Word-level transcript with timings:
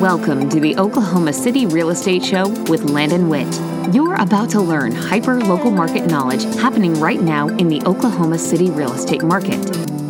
Welcome 0.00 0.48
to 0.50 0.60
the 0.60 0.76
Oklahoma 0.76 1.32
City 1.32 1.66
Real 1.66 1.90
Estate 1.90 2.24
Show 2.24 2.46
with 2.70 2.84
Landon 2.84 3.28
Witt. 3.28 3.52
You're 3.92 4.14
about 4.14 4.48
to 4.50 4.60
learn 4.60 4.92
hyper 4.92 5.40
local 5.40 5.72
market 5.72 6.06
knowledge 6.06 6.44
happening 6.54 6.94
right 7.00 7.20
now 7.20 7.48
in 7.48 7.66
the 7.66 7.82
Oklahoma 7.82 8.38
City 8.38 8.70
real 8.70 8.92
estate 8.92 9.24
market. 9.24 9.58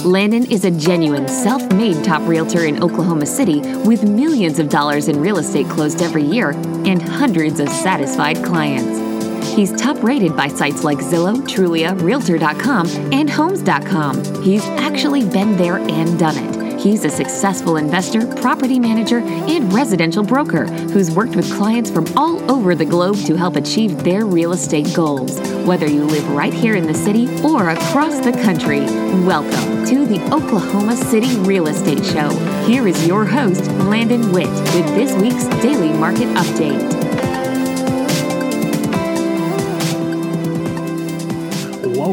Landon 0.04 0.44
is 0.52 0.66
a 0.66 0.70
genuine 0.70 1.26
self 1.26 1.66
made 1.72 2.04
top 2.04 2.20
realtor 2.28 2.66
in 2.66 2.82
Oklahoma 2.82 3.24
City 3.24 3.60
with 3.78 4.02
millions 4.04 4.58
of 4.58 4.68
dollars 4.68 5.08
in 5.08 5.18
real 5.18 5.38
estate 5.38 5.70
closed 5.70 6.02
every 6.02 6.22
year 6.22 6.50
and 6.84 7.00
hundreds 7.00 7.58
of 7.58 7.70
satisfied 7.70 8.44
clients. 8.44 9.56
He's 9.56 9.72
top 9.72 10.02
rated 10.02 10.36
by 10.36 10.48
sites 10.48 10.84
like 10.84 10.98
Zillow, 10.98 11.36
Trulia, 11.48 11.98
Realtor.com, 12.02 12.88
and 13.14 13.30
Homes.com. 13.30 14.42
He's 14.42 14.66
actually 14.66 15.26
been 15.26 15.56
there 15.56 15.78
and 15.78 16.18
done 16.18 16.36
it. 16.36 16.57
He's 16.78 17.04
a 17.04 17.10
successful 17.10 17.76
investor, 17.76 18.24
property 18.36 18.78
manager, 18.78 19.18
and 19.18 19.72
residential 19.72 20.22
broker 20.22 20.66
who's 20.66 21.10
worked 21.10 21.34
with 21.34 21.52
clients 21.54 21.90
from 21.90 22.06
all 22.16 22.48
over 22.48 22.76
the 22.76 22.84
globe 22.84 23.16
to 23.26 23.34
help 23.34 23.56
achieve 23.56 24.04
their 24.04 24.24
real 24.24 24.52
estate 24.52 24.94
goals. 24.94 25.40
Whether 25.66 25.86
you 25.86 26.04
live 26.04 26.28
right 26.30 26.54
here 26.54 26.76
in 26.76 26.86
the 26.86 26.94
city 26.94 27.26
or 27.42 27.70
across 27.70 28.20
the 28.20 28.30
country, 28.30 28.80
welcome 29.26 29.84
to 29.86 30.06
the 30.06 30.22
Oklahoma 30.32 30.96
City 30.96 31.36
Real 31.38 31.66
Estate 31.66 32.04
Show. 32.04 32.30
Here 32.64 32.86
is 32.86 33.06
your 33.08 33.24
host, 33.24 33.64
Landon 33.88 34.30
Witt, 34.30 34.46
with 34.46 34.86
this 34.94 35.12
week's 35.20 35.46
Daily 35.60 35.92
Market 35.92 36.28
Update. 36.36 36.97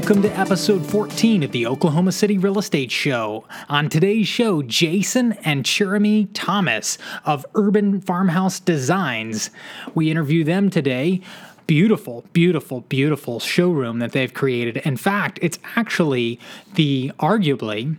Welcome 0.05 0.21
to 0.21 0.39
episode 0.39 0.85
14 0.85 1.41
of 1.41 1.51
the 1.51 1.65
Oklahoma 1.65 2.11
City 2.11 2.37
Real 2.37 2.59
Estate 2.59 2.91
Show. 2.91 3.43
On 3.69 3.89
today's 3.89 4.27
show, 4.27 4.61
Jason 4.61 5.31
and 5.43 5.63
Cherami 5.63 6.29
Thomas 6.31 6.99
of 7.25 7.43
Urban 7.55 8.01
Farmhouse 8.01 8.59
Designs. 8.59 9.49
We 9.95 10.11
interview 10.11 10.43
them 10.43 10.70
today. 10.70 11.21
Beautiful, 11.65 12.23
beautiful, 12.34 12.81
beautiful 12.81 13.39
showroom 13.39 13.97
that 13.97 14.12
they've 14.12 14.31
created. 14.31 14.77
In 14.85 14.95
fact, 14.95 15.39
it's 15.41 15.57
actually 15.75 16.40
the 16.75 17.12
arguably 17.17 17.97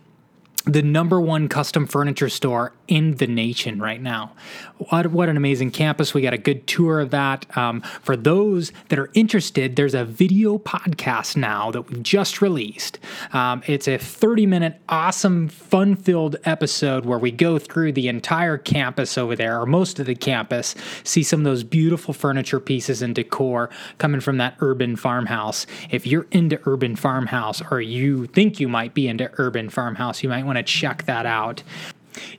the 0.66 0.82
number 0.82 1.20
one 1.20 1.48
custom 1.48 1.86
furniture 1.86 2.28
store 2.28 2.72
in 2.88 3.14
the 3.16 3.26
nation 3.26 3.80
right 3.80 4.02
now. 4.02 4.32
What, 4.78 5.06
what 5.12 5.28
an 5.28 5.36
amazing 5.36 5.70
campus. 5.70 6.12
We 6.12 6.22
got 6.22 6.34
a 6.34 6.38
good 6.38 6.66
tour 6.66 7.00
of 7.00 7.10
that. 7.10 7.56
Um, 7.56 7.82
for 8.02 8.16
those 8.16 8.72
that 8.88 8.98
are 8.98 9.08
interested, 9.14 9.76
there's 9.76 9.94
a 9.94 10.04
video 10.04 10.58
podcast 10.58 11.36
now 11.36 11.70
that 11.70 11.82
we've 11.82 12.02
just 12.02 12.42
released. 12.42 12.98
Um, 13.32 13.62
it's 13.66 13.86
a 13.86 13.96
30 13.96 14.46
minute, 14.46 14.80
awesome, 14.88 15.48
fun 15.48 15.94
filled 15.94 16.36
episode 16.44 17.06
where 17.06 17.18
we 17.18 17.30
go 17.30 17.60
through 17.60 17.92
the 17.92 18.08
entire 18.08 18.58
campus 18.58 19.16
over 19.16 19.36
there, 19.36 19.60
or 19.60 19.66
most 19.66 20.00
of 20.00 20.06
the 20.06 20.16
campus, 20.16 20.74
see 21.04 21.22
some 21.22 21.40
of 21.40 21.44
those 21.44 21.62
beautiful 21.62 22.12
furniture 22.12 22.58
pieces 22.58 23.02
and 23.02 23.14
decor 23.14 23.70
coming 23.98 24.20
from 24.20 24.38
that 24.38 24.56
urban 24.58 24.96
farmhouse. 24.96 25.64
If 25.90 26.08
you're 26.08 26.26
into 26.32 26.60
urban 26.66 26.96
farmhouse 26.96 27.62
or 27.70 27.80
you 27.80 28.26
think 28.26 28.58
you 28.58 28.68
might 28.68 28.94
be 28.94 29.06
into 29.06 29.30
urban 29.38 29.70
farmhouse, 29.70 30.24
you 30.24 30.28
might 30.28 30.44
want 30.44 30.55
to 30.56 30.62
check 30.62 31.04
that 31.04 31.26
out. 31.26 31.62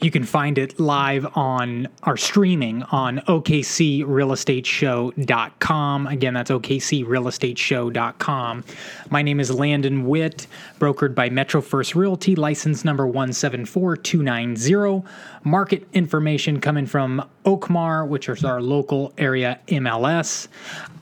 You 0.01 0.11
can 0.11 0.23
find 0.23 0.57
it 0.57 0.79
live 0.79 1.27
on 1.35 1.87
our 2.03 2.17
streaming 2.17 2.83
on 2.83 3.17
OKCRealEstateShow.com. 3.27 6.07
Again, 6.07 6.33
that's 6.33 6.51
OKCRealEstateShow.com. 6.51 8.63
My 9.09 9.21
name 9.21 9.39
is 9.39 9.49
Landon 9.51 10.05
Witt, 10.05 10.47
brokered 10.79 11.15
by 11.15 11.29
Metro 11.29 11.61
First 11.61 11.95
Realty, 11.95 12.35
license 12.35 12.83
number 12.83 13.07
174290. 13.07 15.07
Market 15.43 15.87
information 15.93 16.59
coming 16.59 16.85
from 16.85 17.25
Oakmar, 17.45 18.05
which 18.07 18.27
is 18.29 18.43
our 18.43 18.61
local 18.61 19.13
area 19.17 19.59
MLS. 19.67 20.49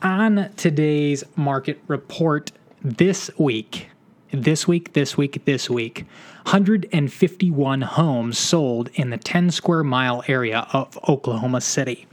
On 0.02 0.50
today's 0.56 1.24
market 1.34 1.80
report 1.88 2.52
this 2.82 3.30
week, 3.38 3.88
this 4.32 4.68
week, 4.68 4.92
this 4.92 5.16
week, 5.16 5.42
this 5.44 5.70
week. 5.70 6.04
151 6.46 7.82
homes 7.82 8.38
sold 8.38 8.88
in 8.94 9.10
the 9.10 9.16
10 9.16 9.50
square 9.50 9.82
mile 9.82 10.22
area 10.28 10.64
of 10.72 10.96
Oklahoma 11.08 11.60
City. 11.60 12.06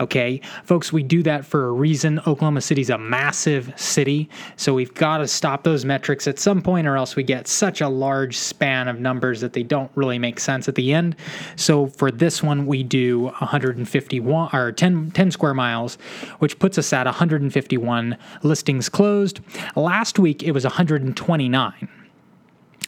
Okay, 0.00 0.40
folks, 0.64 0.92
we 0.92 1.04
do 1.04 1.22
that 1.22 1.46
for 1.46 1.68
a 1.68 1.70
reason. 1.70 2.18
Oklahoma 2.26 2.62
City's 2.62 2.90
a 2.90 2.98
massive 2.98 3.72
city, 3.76 4.28
so 4.56 4.74
we've 4.74 4.92
got 4.94 5.18
to 5.18 5.28
stop 5.28 5.62
those 5.62 5.84
metrics 5.84 6.26
at 6.26 6.40
some 6.40 6.62
point, 6.62 6.88
or 6.88 6.96
else 6.96 7.14
we 7.14 7.22
get 7.22 7.46
such 7.46 7.80
a 7.80 7.88
large 7.88 8.36
span 8.36 8.88
of 8.88 8.98
numbers 8.98 9.40
that 9.40 9.52
they 9.52 9.62
don't 9.62 9.92
really 9.94 10.18
make 10.18 10.40
sense 10.40 10.66
at 10.66 10.74
the 10.74 10.92
end. 10.92 11.14
So 11.54 11.86
for 11.86 12.10
this 12.10 12.42
one, 12.42 12.66
we 12.66 12.82
do 12.82 13.26
151 13.38 14.50
or 14.52 14.72
10, 14.72 15.12
10 15.12 15.30
square 15.30 15.54
miles, 15.54 15.94
which 16.40 16.58
puts 16.58 16.76
us 16.76 16.92
at 16.92 17.06
151 17.06 18.18
listings 18.42 18.88
closed. 18.88 19.38
Last 19.76 20.18
week, 20.18 20.42
it 20.42 20.50
was 20.50 20.64
129 20.64 21.88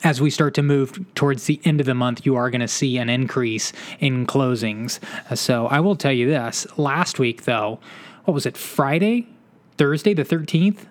as 0.05 0.21
we 0.21 0.31
start 0.31 0.55
to 0.55 0.63
move 0.63 1.05
towards 1.15 1.45
the 1.45 1.61
end 1.65 1.81
of 1.81 1.87
the 1.87 1.95
month, 1.95 2.25
you 2.25 2.37
are 2.37 2.51
going 2.51 2.61
to 2.61 2.69
see 2.69 2.99
an 2.99 3.09
increase 3.09 3.73
in 4.01 4.27
closings. 4.27 4.99
So 5.37 5.67
I 5.67 5.81
will 5.81 5.97
tell 5.97 6.13
you 6.13 6.29
this 6.29 6.67
last 6.79 7.19
week, 7.19 7.45
though, 7.45 7.81
what 8.25 8.35
was 8.35 8.47
it, 8.47 8.57
Friday, 8.57 9.29
Thursday, 9.77 10.15
the 10.15 10.25
13th? 10.25 10.87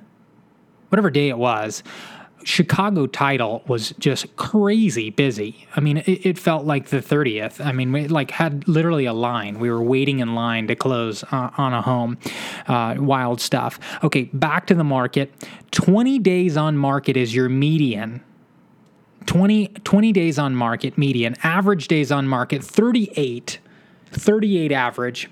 Whatever 0.90 1.10
day 1.10 1.30
it 1.30 1.38
was. 1.38 1.84
Chicago 2.44 3.08
title 3.08 3.62
was 3.68 3.92
just 4.00 4.34
crazy 4.38 5.10
busy. 5.10 5.68
I 5.76 5.82
mean, 5.82 5.98
it, 5.98 6.26
it, 6.26 6.40
felt 6.40 6.66
like 6.66 6.88
the 6.88 7.02
30th. 7.02 7.64
I 7.64 7.74
mean, 7.74 7.92
we 7.92 8.08
like 8.08 8.32
had 8.32 8.66
literally 8.70 9.04
a 9.04 9.12
line. 9.12 9.60
We 9.60 9.70
were 9.70 9.84
waiting 9.84 10.20
in 10.20 10.34
line 10.34 10.68
to 10.68 10.76
close 10.76 11.26
uh, 11.26 11.50
on 11.58 11.74
a 11.74 11.82
home. 11.82 12.18
Uh, 12.66 12.96
wild 13.00 13.42
stuff. 13.42 13.80
Okay, 14.02 14.24
back 14.32 14.66
to 14.68 14.76
the 14.76 14.86
market. 14.86 15.34
20 15.72 16.20
days 16.20 16.56
on 16.56 16.78
market 16.78 17.18
is 17.18 17.36
your 17.36 17.50
median 17.50 18.24
20, 19.28 19.68
20 19.68 20.12
days 20.12 20.40
on 20.40 20.56
market 20.56 20.98
median, 20.98 21.36
average 21.44 21.88
days 21.88 22.12
on 22.12 22.28
market 22.28 22.64
38, 22.64 23.60
38 24.12 24.72
average. 24.72 25.30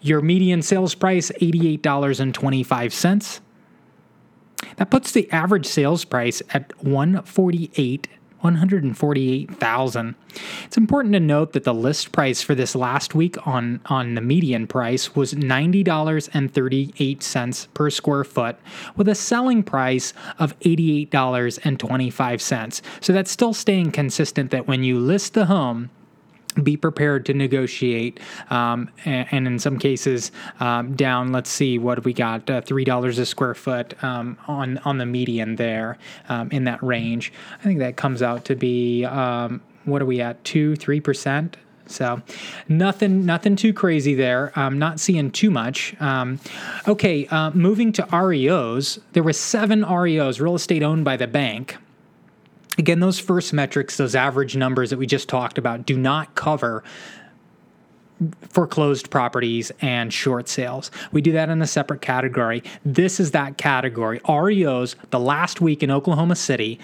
Your 0.00 0.22
median 0.22 0.62
sales 0.62 0.94
price 0.94 1.30
$88.25. 1.42 3.40
That 4.76 4.90
puts 4.90 5.12
the 5.12 5.30
average 5.30 5.66
sales 5.66 6.04
price 6.04 6.40
at 6.52 6.72
148 6.82 8.08
148,000. 8.44 10.14
It's 10.64 10.76
important 10.76 11.14
to 11.14 11.20
note 11.20 11.54
that 11.54 11.64
the 11.64 11.74
list 11.74 12.12
price 12.12 12.42
for 12.42 12.54
this 12.54 12.76
last 12.76 13.14
week 13.14 13.46
on 13.46 13.80
on 13.86 14.14
the 14.14 14.20
median 14.20 14.66
price 14.66 15.16
was 15.16 15.32
$90.38 15.32 17.74
per 17.74 17.90
square 17.90 18.24
foot 18.24 18.56
with 18.96 19.08
a 19.08 19.14
selling 19.14 19.62
price 19.62 20.12
of 20.38 20.58
$88.25. 20.60 22.82
So 23.00 23.12
that's 23.12 23.30
still 23.30 23.54
staying 23.54 23.92
consistent 23.92 24.50
that 24.50 24.68
when 24.68 24.84
you 24.84 24.98
list 24.98 25.32
the 25.34 25.46
home 25.46 25.90
be 26.62 26.76
prepared 26.76 27.26
to 27.26 27.34
negotiate 27.34 28.20
um, 28.50 28.90
and, 29.04 29.26
and, 29.30 29.46
in 29.46 29.58
some 29.58 29.78
cases 29.78 30.30
um, 30.60 30.94
down 30.94 31.32
let's 31.32 31.50
see 31.50 31.78
what 31.78 32.04
we 32.04 32.12
got 32.12 32.48
uh, 32.48 32.60
three 32.60 32.84
dollars 32.84 33.18
a 33.18 33.26
square 33.26 33.54
foot 33.54 34.02
um, 34.04 34.38
on 34.46 34.78
on 34.78 34.98
the 34.98 35.06
median 35.06 35.56
there 35.56 35.98
um, 36.28 36.50
in 36.50 36.64
that 36.64 36.82
range. 36.82 37.32
I 37.60 37.62
think 37.62 37.78
that 37.80 37.96
comes 37.96 38.22
out 38.22 38.44
to 38.46 38.56
be 38.56 39.04
um, 39.04 39.60
what 39.84 40.00
are 40.00 40.06
we 40.06 40.20
at 40.20 40.42
two 40.44 40.76
three 40.76 41.00
percent? 41.00 41.56
So 41.86 42.22
nothing 42.68 43.26
nothing 43.26 43.56
too 43.56 43.72
crazy 43.72 44.14
there. 44.14 44.52
I'm 44.56 44.78
not 44.78 45.00
seeing 45.00 45.30
too 45.30 45.50
much. 45.50 46.00
Um, 46.00 46.40
okay 46.88 47.26
uh, 47.26 47.50
moving 47.50 47.92
to 47.92 48.02
reos 48.02 48.98
there 49.12 49.22
were 49.22 49.32
seven 49.32 49.84
reos 49.84 50.40
real 50.40 50.54
estate 50.54 50.82
owned 50.82 51.04
by 51.04 51.16
the 51.16 51.26
bank 51.26 51.76
Again, 52.78 53.00
those 53.00 53.18
first 53.18 53.52
metrics, 53.52 53.96
those 53.96 54.14
average 54.14 54.56
numbers 54.56 54.90
that 54.90 54.98
we 54.98 55.06
just 55.06 55.28
talked 55.28 55.58
about, 55.58 55.86
do 55.86 55.96
not 55.96 56.34
cover 56.34 56.82
foreclosed 58.48 59.10
properties 59.10 59.72
and 59.80 60.12
short 60.12 60.48
sales. 60.48 60.90
We 61.12 61.20
do 61.20 61.32
that 61.32 61.48
in 61.48 61.60
a 61.62 61.66
separate 61.66 62.00
category. 62.00 62.62
This 62.84 63.20
is 63.20 63.32
that 63.32 63.58
category. 63.58 64.20
REOs, 64.20 64.96
the 65.10 65.20
last 65.20 65.60
week 65.60 65.82
in 65.82 65.90
Oklahoma 65.90 66.36
City, 66.36 66.78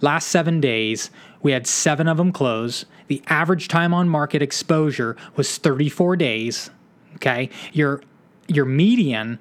last 0.00 0.28
seven 0.28 0.60
days, 0.60 1.10
we 1.42 1.52
had 1.52 1.66
seven 1.66 2.08
of 2.08 2.16
them 2.16 2.32
close. 2.32 2.86
The 3.08 3.22
average 3.26 3.68
time 3.68 3.94
on 3.94 4.08
market 4.08 4.42
exposure 4.42 5.16
was 5.36 5.58
34 5.58 6.16
days. 6.16 6.70
Okay. 7.16 7.50
Your 7.72 8.02
your 8.46 8.64
median 8.64 9.38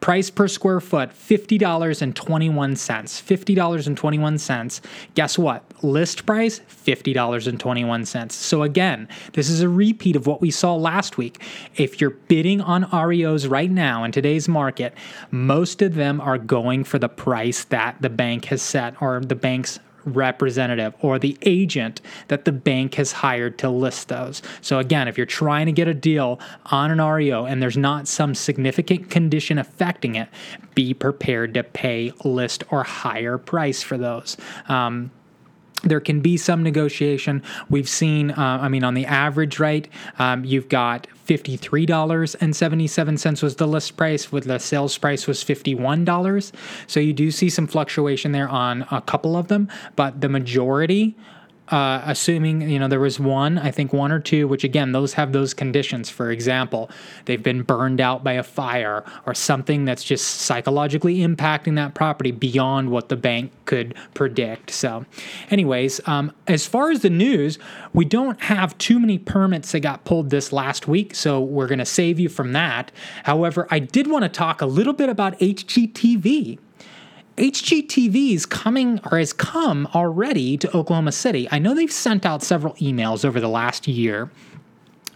Price 0.00 0.30
per 0.30 0.48
square 0.48 0.80
foot, 0.80 1.10
$50.21. 1.10 2.14
$50.21. 2.14 4.80
Guess 5.14 5.38
what? 5.38 5.64
List 5.82 6.26
price, 6.26 6.60
$50.21. 6.60 8.32
So 8.32 8.62
again, 8.62 9.08
this 9.34 9.48
is 9.48 9.60
a 9.60 9.68
repeat 9.68 10.16
of 10.16 10.26
what 10.26 10.40
we 10.40 10.50
saw 10.50 10.74
last 10.74 11.18
week. 11.18 11.42
If 11.76 12.00
you're 12.00 12.10
bidding 12.10 12.60
on 12.60 12.84
REOs 12.84 13.48
right 13.48 13.70
now 13.70 14.04
in 14.04 14.12
today's 14.12 14.48
market, 14.48 14.94
most 15.30 15.82
of 15.82 15.94
them 15.94 16.20
are 16.20 16.38
going 16.38 16.84
for 16.84 16.98
the 16.98 17.08
price 17.08 17.64
that 17.64 17.96
the 18.00 18.10
bank 18.10 18.46
has 18.46 18.62
set 18.62 19.00
or 19.00 19.20
the 19.20 19.34
bank's 19.34 19.78
representative 20.04 20.94
or 21.00 21.18
the 21.18 21.36
agent 21.42 22.00
that 22.28 22.44
the 22.44 22.52
bank 22.52 22.94
has 22.94 23.12
hired 23.12 23.58
to 23.58 23.68
list 23.68 24.08
those. 24.08 24.42
So, 24.60 24.78
again, 24.78 25.08
if 25.08 25.16
you're 25.16 25.26
trying 25.26 25.66
to 25.66 25.72
get 25.72 25.88
a 25.88 25.94
deal 25.94 26.40
on 26.66 26.90
an 26.90 27.00
REO 27.00 27.44
and 27.44 27.62
there's 27.62 27.76
not 27.76 28.08
some 28.08 28.34
significant 28.34 29.10
condition 29.10 29.58
affecting 29.58 30.14
it, 30.14 30.28
be 30.74 30.94
prepared 30.94 31.54
to 31.54 31.62
pay 31.62 32.12
list 32.24 32.64
or 32.70 32.84
higher 32.84 33.38
price 33.38 33.82
for 33.82 33.98
those. 33.98 34.36
Um, 34.68 35.10
there 35.82 36.00
can 36.00 36.20
be 36.20 36.36
some 36.36 36.62
negotiation. 36.62 37.42
We've 37.68 37.88
seen, 37.88 38.30
uh, 38.32 38.58
I 38.60 38.68
mean, 38.68 38.84
on 38.84 38.94
the 38.94 39.06
average 39.06 39.58
rate, 39.58 39.88
um, 40.18 40.44
you've 40.44 40.68
got 40.68 41.06
$53.77 41.26 43.42
was 43.42 43.56
the 43.56 43.66
list 43.66 43.96
price, 43.96 44.30
with 44.32 44.44
the 44.44 44.58
sales 44.58 44.98
price 44.98 45.26
was 45.26 45.42
$51. 45.44 46.52
So 46.86 47.00
you 47.00 47.12
do 47.12 47.30
see 47.30 47.50
some 47.50 47.66
fluctuation 47.66 48.32
there 48.32 48.48
on 48.48 48.86
a 48.90 49.00
couple 49.00 49.36
of 49.36 49.48
them, 49.48 49.68
but 49.96 50.20
the 50.20 50.28
majority 50.28 51.16
uh, 51.70 52.02
assuming 52.04 52.62
you 52.62 52.78
know 52.78 52.88
there 52.88 53.00
was 53.00 53.20
one, 53.20 53.58
I 53.58 53.70
think 53.70 53.92
one 53.92 54.10
or 54.12 54.20
two, 54.20 54.48
which 54.48 54.64
again 54.64 54.92
those 54.92 55.14
have 55.14 55.32
those 55.32 55.54
conditions. 55.54 56.10
For 56.10 56.30
example, 56.30 56.90
they've 57.26 57.42
been 57.42 57.62
burned 57.62 58.00
out 58.00 58.24
by 58.24 58.32
a 58.32 58.42
fire 58.42 59.04
or 59.26 59.34
something 59.34 59.84
that's 59.84 60.02
just 60.02 60.42
psychologically 60.42 61.18
impacting 61.18 61.76
that 61.76 61.94
property 61.94 62.32
beyond 62.32 62.90
what 62.90 63.08
the 63.08 63.16
bank 63.16 63.52
could 63.66 63.94
predict. 64.14 64.70
So, 64.70 65.04
anyways, 65.50 66.00
um, 66.08 66.32
as 66.46 66.66
far 66.66 66.90
as 66.90 67.02
the 67.02 67.10
news, 67.10 67.58
we 67.92 68.04
don't 68.04 68.40
have 68.42 68.76
too 68.78 68.98
many 68.98 69.18
permits 69.18 69.72
that 69.72 69.80
got 69.80 70.04
pulled 70.04 70.30
this 70.30 70.52
last 70.52 70.88
week, 70.88 71.14
so 71.14 71.40
we're 71.40 71.68
going 71.68 71.78
to 71.78 71.86
save 71.86 72.18
you 72.18 72.28
from 72.28 72.52
that. 72.52 72.90
However, 73.24 73.68
I 73.70 73.78
did 73.78 74.08
want 74.08 74.24
to 74.24 74.28
talk 74.28 74.60
a 74.60 74.66
little 74.66 74.92
bit 74.92 75.08
about 75.08 75.38
HGTV. 75.38 76.58
HGTV 77.36 78.34
is 78.34 78.44
coming 78.44 79.00
or 79.10 79.18
has 79.18 79.32
come 79.32 79.88
already 79.94 80.56
to 80.58 80.76
Oklahoma 80.76 81.12
City. 81.12 81.48
I 81.50 81.58
know 81.58 81.74
they've 81.74 81.90
sent 81.90 82.26
out 82.26 82.42
several 82.42 82.74
emails 82.74 83.24
over 83.24 83.40
the 83.40 83.48
last 83.48 83.88
year 83.88 84.30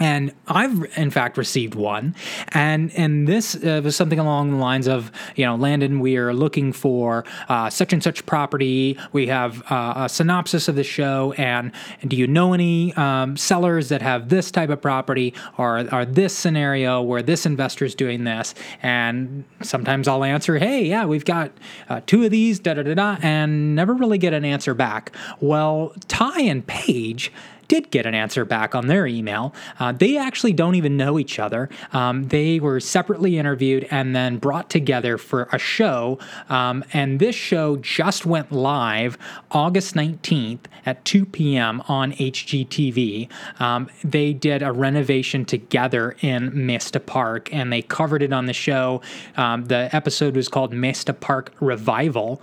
and 0.05 0.33
I've 0.47 0.85
in 0.99 1.11
fact 1.11 1.39
received 1.39 1.75
one, 1.75 2.15
and 2.49 2.93
and 2.95 3.27
this 3.27 3.55
uh, 3.55 3.81
was 3.83 3.97
something 3.97 4.19
along 4.19 4.51
the 4.51 4.59
lines 4.59 4.87
of 4.87 5.11
you 5.35 5.47
know 5.47 5.57
Landon, 5.57 5.99
we 5.99 6.19
are 6.19 6.35
looking 6.35 6.75
for 6.75 7.25
uh, 7.49 7.71
such 7.71 7.95
and 7.95 8.03
such 8.03 8.27
property. 8.27 8.99
We 9.13 9.29
have 9.29 9.63
uh, 9.73 9.95
a 9.97 10.09
synopsis 10.11 10.69
of 10.69 10.77
the 10.77 10.85
show, 10.85 11.33
and, 11.39 11.73
and 12.03 12.11
do 12.11 12.17
you 12.17 12.27
know 12.27 12.53
any 12.53 12.93
um, 12.95 13.39
sellers 13.39 13.89
that 13.89 14.03
have 14.03 14.29
this 14.29 14.51
type 14.51 14.69
of 14.69 14.83
property 14.83 15.33
or 15.57 15.89
or 15.91 16.05
this 16.05 16.37
scenario 16.37 17.01
where 17.01 17.23
this 17.23 17.47
investor 17.47 17.87
is 17.87 17.95
doing 17.95 18.25
this? 18.25 18.55
And 18.83 19.45
sometimes 19.63 20.07
I'll 20.07 20.23
answer, 20.23 20.59
hey, 20.59 20.85
yeah, 20.85 21.07
we've 21.07 21.25
got 21.25 21.51
uh, 21.89 22.03
two 22.05 22.25
of 22.25 22.31
these, 22.31 22.61
da 22.61 22.75
da 22.75 22.83
da 22.83 22.93
da, 22.93 23.17
and 23.23 23.75
never 23.75 23.95
really 23.95 24.19
get 24.19 24.35
an 24.35 24.45
answer 24.45 24.75
back. 24.75 25.17
Well, 25.41 25.95
Ty 26.09 26.43
and 26.43 26.67
Paige 26.67 27.33
did 27.69 27.91
get 27.91 28.07
an 28.07 28.15
answer 28.15 28.45
back 28.45 28.75
on 28.75 28.87
their 28.87 29.07
email. 29.07 29.55
Uh, 29.79 29.93
they 29.93 30.17
actually 30.17 30.53
don't 30.53 30.75
even 30.75 30.97
know 30.97 31.19
each 31.19 31.39
other. 31.39 31.69
Um, 31.93 32.25
they 32.25 32.61
were 32.61 32.81
separately 32.81 33.39
interviewed 33.39 33.87
and 33.91 34.15
then 34.15 34.39
brought 34.39 34.71
together 34.71 35.19
for 35.19 35.49
a 35.53 35.59
show. 35.59 36.19
Um, 36.49 36.85
and 36.93 37.19
this 37.19 37.35
show 37.35 37.77
just 37.77 38.27
went 38.27 38.53
live 38.53 39.19
August 39.51 39.95
19th 39.95 40.61
at 40.87 41.05
2 41.05 41.27
p.m. 41.27 41.83
on 41.89 42.13
HGTV. 42.13 43.29
Um, 43.61 43.89
they 44.03 44.33
did 44.33 44.63
a 44.63 44.73
renovation 44.73 45.45
together 45.45 46.17
in 46.21 46.67
Mesta 46.67 47.01
Park 47.01 47.53
and 47.53 47.73
they 47.73 47.83
covered 47.83 48.23
it 48.23 48.33
on 48.33 48.47
the 48.47 48.53
show. 48.53 49.01
Um, 49.37 49.65
the 49.67 49.89
episode 49.95 50.37
was 50.37 50.49
called 50.49 50.73
Mesta 50.73 51.13
Park 51.13 51.53
Revival. 51.61 52.41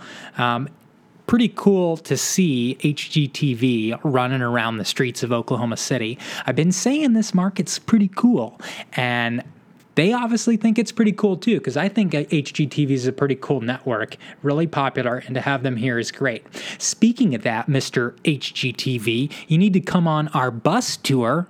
Pretty 1.32 1.48
cool 1.56 1.96
to 1.96 2.18
see 2.18 2.76
HGTV 2.80 3.98
running 4.02 4.42
around 4.42 4.76
the 4.76 4.84
streets 4.84 5.22
of 5.22 5.32
Oklahoma 5.32 5.78
City. 5.78 6.18
I've 6.44 6.56
been 6.56 6.72
saying 6.72 7.14
this 7.14 7.32
market's 7.32 7.78
pretty 7.78 8.08
cool, 8.08 8.60
and 8.92 9.42
they 9.94 10.12
obviously 10.12 10.58
think 10.58 10.78
it's 10.78 10.92
pretty 10.92 11.12
cool 11.12 11.38
too, 11.38 11.56
because 11.56 11.74
I 11.74 11.88
think 11.88 12.12
HGTV 12.12 12.90
is 12.90 13.06
a 13.06 13.12
pretty 13.12 13.36
cool 13.36 13.62
network, 13.62 14.18
really 14.42 14.66
popular, 14.66 15.22
and 15.24 15.34
to 15.34 15.40
have 15.40 15.62
them 15.62 15.76
here 15.76 15.98
is 15.98 16.12
great. 16.12 16.44
Speaking 16.76 17.34
of 17.34 17.44
that, 17.44 17.66
Mr. 17.66 18.12
HGTV, 18.26 19.32
you 19.48 19.56
need 19.56 19.72
to 19.72 19.80
come 19.80 20.06
on 20.06 20.28
our 20.28 20.50
bus 20.50 20.98
tour. 20.98 21.48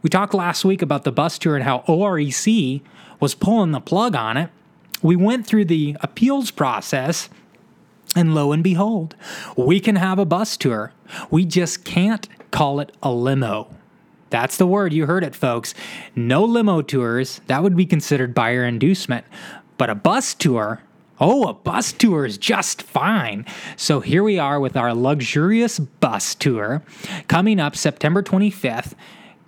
We 0.00 0.08
talked 0.08 0.32
last 0.32 0.64
week 0.64 0.80
about 0.80 1.04
the 1.04 1.12
bus 1.12 1.38
tour 1.38 1.56
and 1.56 1.64
how 1.64 1.80
OREC 1.80 2.80
was 3.20 3.34
pulling 3.34 3.72
the 3.72 3.80
plug 3.80 4.14
on 4.16 4.38
it. 4.38 4.48
We 5.02 5.14
went 5.14 5.46
through 5.46 5.66
the 5.66 5.94
appeals 6.00 6.50
process 6.50 7.28
and 8.14 8.34
lo 8.34 8.52
and 8.52 8.62
behold, 8.62 9.16
we 9.56 9.80
can 9.80 9.96
have 9.96 10.18
a 10.18 10.24
bus 10.24 10.56
tour. 10.56 10.92
We 11.30 11.44
just 11.44 11.84
can't 11.84 12.28
call 12.50 12.80
it 12.80 12.92
a 13.02 13.12
limo. 13.12 13.68
That's 14.30 14.56
the 14.56 14.66
word. 14.66 14.92
You 14.92 15.06
heard 15.06 15.22
it, 15.22 15.34
folks. 15.34 15.74
No 16.16 16.44
limo 16.44 16.82
tours. 16.82 17.40
That 17.46 17.62
would 17.62 17.76
be 17.76 17.86
considered 17.86 18.34
buyer 18.34 18.64
inducement. 18.64 19.24
But 19.76 19.90
a 19.90 19.94
bus 19.94 20.34
tour, 20.34 20.82
oh, 21.20 21.44
a 21.48 21.54
bus 21.54 21.92
tour 21.92 22.26
is 22.26 22.38
just 22.38 22.82
fine. 22.82 23.46
So 23.76 24.00
here 24.00 24.22
we 24.22 24.38
are 24.38 24.58
with 24.58 24.76
our 24.76 24.94
luxurious 24.94 25.78
bus 25.78 26.34
tour 26.34 26.82
coming 27.28 27.60
up 27.60 27.76
September 27.76 28.22
25th. 28.22 28.94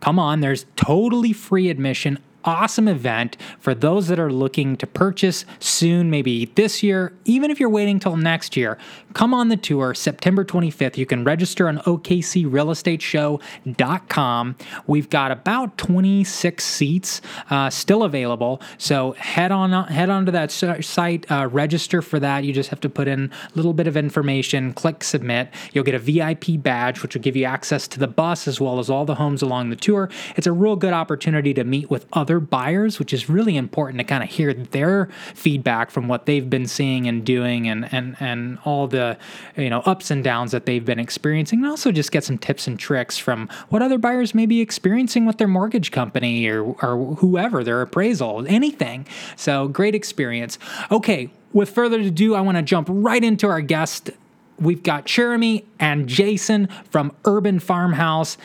Come 0.00 0.18
on, 0.18 0.40
there's 0.40 0.66
totally 0.76 1.32
free 1.32 1.70
admission 1.70 2.18
awesome 2.46 2.88
event 2.88 3.36
for 3.58 3.74
those 3.74 4.08
that 4.08 4.18
are 4.18 4.32
looking 4.32 4.78
to 4.78 4.86
purchase 4.86 5.44
soon, 5.58 6.08
maybe 6.10 6.46
this 6.54 6.82
year, 6.82 7.12
even 7.24 7.50
if 7.50 7.60
you're 7.60 7.68
waiting 7.68 7.98
till 7.98 8.16
next 8.16 8.56
year. 8.56 8.78
Come 9.12 9.34
on 9.34 9.48
the 9.48 9.56
tour 9.56 9.92
September 9.94 10.44
25th. 10.44 10.96
You 10.96 11.06
can 11.06 11.24
register 11.24 11.66
on 11.68 11.78
OKCRealEstateShow.com. 11.78 14.56
We've 14.86 15.10
got 15.10 15.30
about 15.30 15.78
26 15.78 16.64
seats 16.64 17.20
uh, 17.50 17.70
still 17.70 18.04
available, 18.04 18.60
so 18.78 19.12
head 19.12 19.52
on 19.52 19.66
head 19.88 20.10
on 20.10 20.26
to 20.26 20.32
that 20.32 20.50
site, 20.50 21.30
uh, 21.30 21.48
register 21.50 22.02
for 22.02 22.20
that. 22.20 22.44
You 22.44 22.52
just 22.52 22.70
have 22.70 22.80
to 22.80 22.88
put 22.88 23.08
in 23.08 23.32
a 23.32 23.56
little 23.56 23.72
bit 23.72 23.86
of 23.86 23.96
information, 23.96 24.72
click 24.72 25.02
submit. 25.02 25.48
You'll 25.72 25.84
get 25.84 25.94
a 25.94 25.98
VIP 25.98 26.62
badge, 26.62 27.02
which 27.02 27.14
will 27.14 27.22
give 27.22 27.36
you 27.36 27.44
access 27.44 27.88
to 27.88 27.98
the 27.98 28.06
bus 28.06 28.46
as 28.46 28.60
well 28.60 28.78
as 28.78 28.90
all 28.90 29.04
the 29.04 29.16
homes 29.16 29.42
along 29.42 29.70
the 29.70 29.76
tour. 29.76 30.08
It's 30.36 30.46
a 30.46 30.52
real 30.52 30.76
good 30.76 30.92
opportunity 30.92 31.54
to 31.54 31.64
meet 31.64 31.90
with 31.90 32.06
other 32.12 32.35
buyers, 32.40 32.98
which 32.98 33.12
is 33.12 33.28
really 33.28 33.56
important 33.56 33.98
to 33.98 34.04
kind 34.04 34.22
of 34.22 34.28
hear 34.28 34.52
their 34.52 35.08
feedback 35.34 35.90
from 35.90 36.08
what 36.08 36.26
they've 36.26 36.48
been 36.48 36.66
seeing 36.66 37.06
and 37.06 37.24
doing, 37.24 37.68
and 37.68 37.92
and 37.92 38.16
and 38.20 38.58
all 38.64 38.86
the 38.86 39.16
you 39.56 39.70
know 39.70 39.80
ups 39.80 40.10
and 40.10 40.22
downs 40.24 40.52
that 40.52 40.66
they've 40.66 40.84
been 40.84 40.98
experiencing, 40.98 41.60
and 41.60 41.68
also 41.68 41.92
just 41.92 42.12
get 42.12 42.24
some 42.24 42.38
tips 42.38 42.66
and 42.66 42.78
tricks 42.78 43.18
from 43.18 43.48
what 43.68 43.82
other 43.82 43.98
buyers 43.98 44.34
may 44.34 44.46
be 44.46 44.60
experiencing 44.60 45.26
with 45.26 45.38
their 45.38 45.48
mortgage 45.48 45.90
company 45.90 46.46
or 46.46 46.62
or 46.82 47.14
whoever 47.16 47.62
their 47.64 47.82
appraisal, 47.82 48.44
anything. 48.48 49.06
So 49.36 49.68
great 49.68 49.94
experience. 49.94 50.58
Okay, 50.90 51.30
with 51.52 51.70
further 51.70 52.00
ado, 52.00 52.34
I 52.34 52.40
want 52.40 52.58
to 52.58 52.62
jump 52.62 52.88
right 52.90 53.22
into 53.22 53.48
our 53.48 53.60
guest. 53.60 54.10
We've 54.58 54.82
got 54.82 55.04
Jeremy 55.06 55.64
and 55.78 56.06
Jason 56.06 56.68
from 56.90 57.12
Urban 57.24 57.60
Farmhouse. 57.60 58.38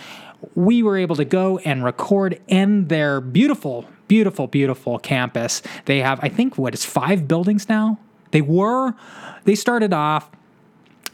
We 0.56 0.84
were 0.84 0.98
able 0.98 1.16
to 1.16 1.26
go 1.26 1.60
and 1.60 1.84
record 1.84 2.42
in 2.48 2.88
their 2.88 3.22
beautiful, 3.22 3.86
beautiful, 4.08 4.48
beautiful 4.48 5.00
campus. 5.00 5.62
They 5.86 6.00
have, 6.00 6.20
I 6.22 6.30
think, 6.30 6.58
what 6.58 6.74
is 6.74 6.84
five 6.84 7.28
buildings 7.28 7.70
now? 7.70 8.00
They 8.32 8.42
were, 8.42 8.94
they 9.44 9.56
started 9.56 9.94
off 9.94 10.30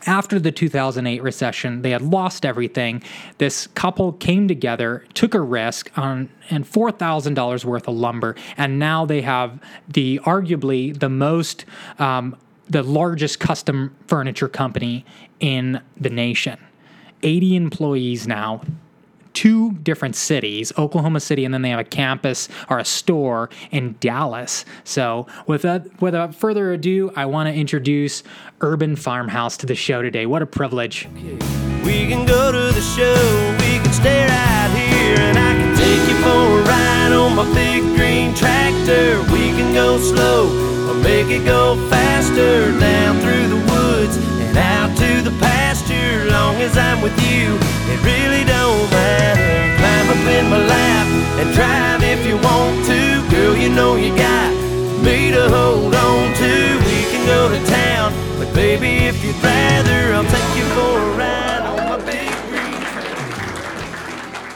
after 0.06 0.40
the 0.40 0.52
2008 0.52 1.22
recession, 1.22 1.82
they 1.82 1.92
had 1.92 2.02
lost 2.02 2.46
everything. 2.46 3.04
This 3.40 3.68
couple 3.68 4.14
came 4.14 4.48
together, 4.48 5.06
took 5.14 5.34
a 5.34 5.42
risk 5.42 5.92
on 5.98 6.30
and 6.50 6.66
$4,000 6.66 7.66
worth 7.66 7.88
of 7.88 7.96
lumber, 7.96 8.36
and 8.56 8.80
now 8.80 9.06
they 9.06 9.22
have 9.22 9.60
the 9.88 10.20
arguably 10.24 10.98
the 10.98 11.10
most 11.10 11.66
um, 12.00 12.38
the 12.70 12.84
largest 12.84 13.40
custom 13.40 13.96
furniture 14.08 14.50
company 14.50 15.06
in 15.40 15.82
the 15.96 16.10
nation. 16.10 16.60
80 17.24 17.56
employees 17.56 18.28
now, 18.28 18.62
two 19.38 19.74
different 19.84 20.16
cities, 20.16 20.74
Oklahoma 20.80 21.20
City, 21.20 21.46
and 21.46 21.54
then 21.54 21.62
they 21.62 21.70
have 21.70 21.80
a 21.80 21.84
campus 21.84 22.50
or 22.72 22.80
a 22.80 22.84
store 22.84 23.52
in 23.70 23.96
Dallas. 24.00 24.66
So, 24.84 25.28
without, 25.46 26.02
without 26.02 26.34
further 26.34 26.72
ado, 26.72 27.12
I 27.16 27.28
want 27.28 27.48
to 27.48 27.54
introduce 27.54 28.24
Urban 28.62 28.96
Farmhouse 28.96 29.56
to 29.58 29.68
the 29.68 29.76
show 29.76 30.02
today. 30.02 30.26
What 30.26 30.42
a 30.42 30.48
privilege. 30.48 31.08
We 31.86 32.08
can 32.10 32.26
go 32.26 32.52
to 32.52 32.74
the 32.74 32.82
show, 32.82 33.14
we 33.60 33.78
can 33.78 33.94
stay 33.94 34.26
right 34.26 34.74
here, 34.74 35.20
and 35.20 35.38
I 35.38 35.54
can 35.54 35.78
take 35.78 36.10
you 36.10 36.18
for 36.26 36.60
a 36.60 36.64
ride 36.64 37.12
on 37.14 37.36
my 37.36 37.46
big 37.54 37.84
green 37.96 38.34
tractor. 38.34 39.22
We 39.32 39.54
can 39.54 39.72
go 39.72 40.00
slow 40.00 40.50
or 40.90 40.96
make 41.04 41.28
it 41.28 41.46
go 41.46 41.76
faster 41.92 42.72
down 42.80 43.20
through 43.20 43.50
the 43.50 43.62
woods 43.72 44.18
and 44.18 44.58
out 44.58 44.98
to 44.98 45.22
the 45.22 45.38
pasture. 45.38 46.26
Long 46.32 46.56
as 46.56 46.76
I'm 46.76 47.04
with 47.04 47.14
you, 47.30 47.54
it 47.94 48.02
really 48.02 48.47
in 50.28 50.50
my 50.50 50.60
lap 50.60 51.08
and 51.40 51.54
drive 51.54 52.04
if 52.04 52.26
you 52.26 52.36
want 52.38 52.86
to. 52.86 53.28
Girl, 53.30 53.56
you 53.56 53.70
know 53.70 53.96
you 53.96 54.16
got 54.16 54.52
me 55.04 55.32
to 55.32 55.50
hold 55.50 55.96
on 55.96 56.34
to. 56.36 56.78
We 56.86 57.04
can 57.12 57.26
go 57.26 57.50
to 57.50 57.66
town, 57.66 58.14
but 58.38 58.54
baby, 58.54 59.06
if 59.06 59.24
you'd 59.24 59.36
rather, 59.44 60.14
I'll 60.14 60.24
take 60.26 60.58
you 60.58 60.66
for 60.76 61.00
a 61.00 61.18
ride 61.18 61.62
on 61.62 61.78
my 61.78 61.98
big 62.06 62.30
green. 62.50 62.84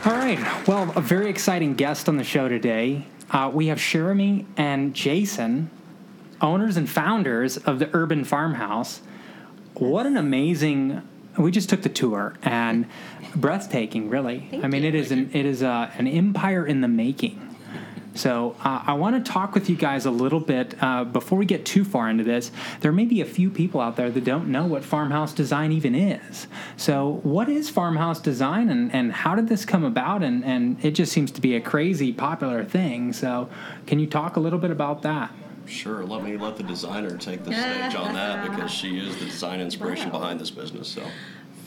All 0.06 0.20
right. 0.20 0.68
Well, 0.68 0.92
a 0.96 1.02
very 1.02 1.30
exciting 1.30 1.76
guest 1.76 2.10
on 2.10 2.18
the 2.18 2.24
show 2.24 2.48
today. 2.48 3.06
Uh, 3.30 3.50
we 3.54 3.68
have 3.68 3.80
Jeremy 3.80 4.46
and 4.58 4.94
Jason, 4.94 5.70
owners 6.42 6.76
and 6.76 6.90
founders 6.90 7.58
of 7.58 7.80
the 7.80 7.90
Urban 7.94 8.24
Farmhouse. 8.26 9.02
What 9.76 10.06
an 10.06 10.18
amazing 10.18 11.02
we 11.38 11.52
just 11.52 11.70
took 11.70 11.82
the 11.82 11.90
tour 11.90 12.36
and 12.44 12.88
breathtaking, 13.36 14.10
really. 14.10 14.48
Thank 14.52 14.64
I 14.64 14.68
mean, 14.68 14.84
you. 14.84 14.90
it 14.90 14.96
is 14.96 15.12
an 15.12 15.32
it 15.34 15.46
is 15.46 15.62
a, 15.62 15.92
an 15.98 16.08
empire 16.08 16.66
in 16.66 16.82
the 16.82 16.88
making. 16.88 17.48
So 18.14 18.58
uh, 18.60 18.84
I 18.88 18.94
want 18.94 19.24
to 19.24 19.32
talk 19.32 19.54
with 19.54 19.70
you 19.70 19.78
guys 19.78 20.06
a 20.06 20.12
little 20.12 20.42
bit 20.42 20.76
uh, 20.84 21.06
before 21.06 21.38
we 21.38 21.46
get 21.46 21.66
too 21.66 21.86
far 21.86 22.10
into 22.10 22.26
this. 22.26 22.52
There 22.82 22.92
may 22.92 23.06
be 23.06 23.22
a 23.22 23.26
few 23.26 23.50
people 23.50 23.80
out 23.80 23.96
there 23.96 24.12
that 24.12 24.26
don't 24.26 24.50
know 24.50 24.66
what 24.66 24.84
farmhouse 24.84 25.34
design 25.34 25.72
even 25.72 25.96
is. 25.96 26.48
So 26.76 27.22
what 27.24 27.48
is 27.48 27.70
farmhouse 27.70 28.20
design, 28.20 28.70
and, 28.70 28.94
and 28.94 29.14
how 29.14 29.36
did 29.36 29.48
this 29.48 29.64
come 29.64 29.86
about? 29.86 30.24
And 30.24 30.44
and 30.44 30.84
it 30.84 30.92
just 30.92 31.12
seems 31.12 31.32
to 31.32 31.42
be 31.42 31.56
a 31.56 31.62
crazy 31.62 32.12
popular 32.12 32.66
thing. 32.66 33.14
So 33.14 33.50
can 33.88 34.00
you 34.00 34.08
talk 34.08 34.36
a 34.36 34.40
little 34.40 34.60
bit 34.60 34.72
about 34.72 35.04
that? 35.04 35.34
Sure, 35.66 36.04
let 36.06 36.24
me 36.24 36.38
let 36.38 36.58
the 36.58 36.64
designer 36.64 37.18
take 37.18 37.44
the 37.44 37.52
stage 37.54 37.96
on 37.96 38.14
that 38.14 38.50
because 38.50 38.72
she 38.72 38.98
is 39.00 39.18
the 39.18 39.26
design 39.26 39.60
inspiration 39.62 40.12
Wow. 40.12 40.20
behind 40.20 40.40
this 40.40 40.52
business. 40.52 40.88
So, 40.88 41.04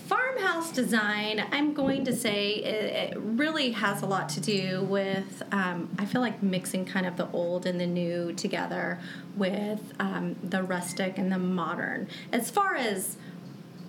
Farmhouse 0.07 0.71
design, 0.71 1.43
I'm 1.51 1.73
going 1.73 2.05
to 2.05 2.15
say, 2.15 2.57
it, 2.57 3.13
it 3.15 3.19
really 3.19 3.71
has 3.73 4.03
a 4.03 4.07
lot 4.07 4.29
to 4.31 4.41
do 4.41 4.83
with, 4.83 5.43
um, 5.51 5.89
I 5.99 6.05
feel 6.05 6.21
like 6.21 6.43
mixing 6.43 6.85
kind 6.85 7.07
of 7.07 7.17
the 7.17 7.31
old 7.31 7.65
and 7.65 7.81
the 7.81 7.87
new 7.87 8.35
together 8.35 8.99
with 9.35 9.81
um, 9.99 10.37
the 10.43 10.63
rustic 10.63 11.17
and 11.17 11.33
the 11.33 11.39
modern. 11.39 12.07
As 12.33 12.51
far 12.51 12.75
as 12.75 13.17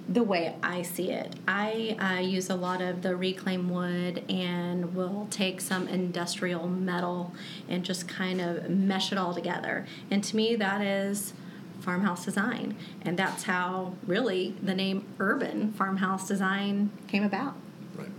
the 0.07 0.23
way 0.23 0.55
I 0.61 0.83
see 0.83 1.11
it, 1.11 1.35
I 1.47 1.97
uh, 1.99 2.21
use 2.21 2.49
a 2.49 2.55
lot 2.55 2.81
of 2.81 3.01
the 3.01 3.15
reclaimed 3.15 3.69
wood 3.69 4.23
and 4.29 4.95
will 4.95 5.27
take 5.31 5.61
some 5.61 5.87
industrial 5.87 6.67
metal 6.67 7.33
and 7.67 7.83
just 7.83 8.07
kind 8.07 8.39
of 8.39 8.69
mesh 8.69 9.11
it 9.11 9.17
all 9.17 9.33
together. 9.33 9.85
And 10.11 10.23
to 10.23 10.35
me, 10.35 10.55
that 10.55 10.81
is 10.81 11.33
farmhouse 11.81 12.25
design. 12.25 12.75
And 13.01 13.17
that's 13.17 13.43
how 13.43 13.93
really 14.05 14.55
the 14.61 14.75
name 14.75 15.05
urban 15.19 15.73
farmhouse 15.73 16.27
design 16.27 16.91
came 17.07 17.23
about. 17.23 17.55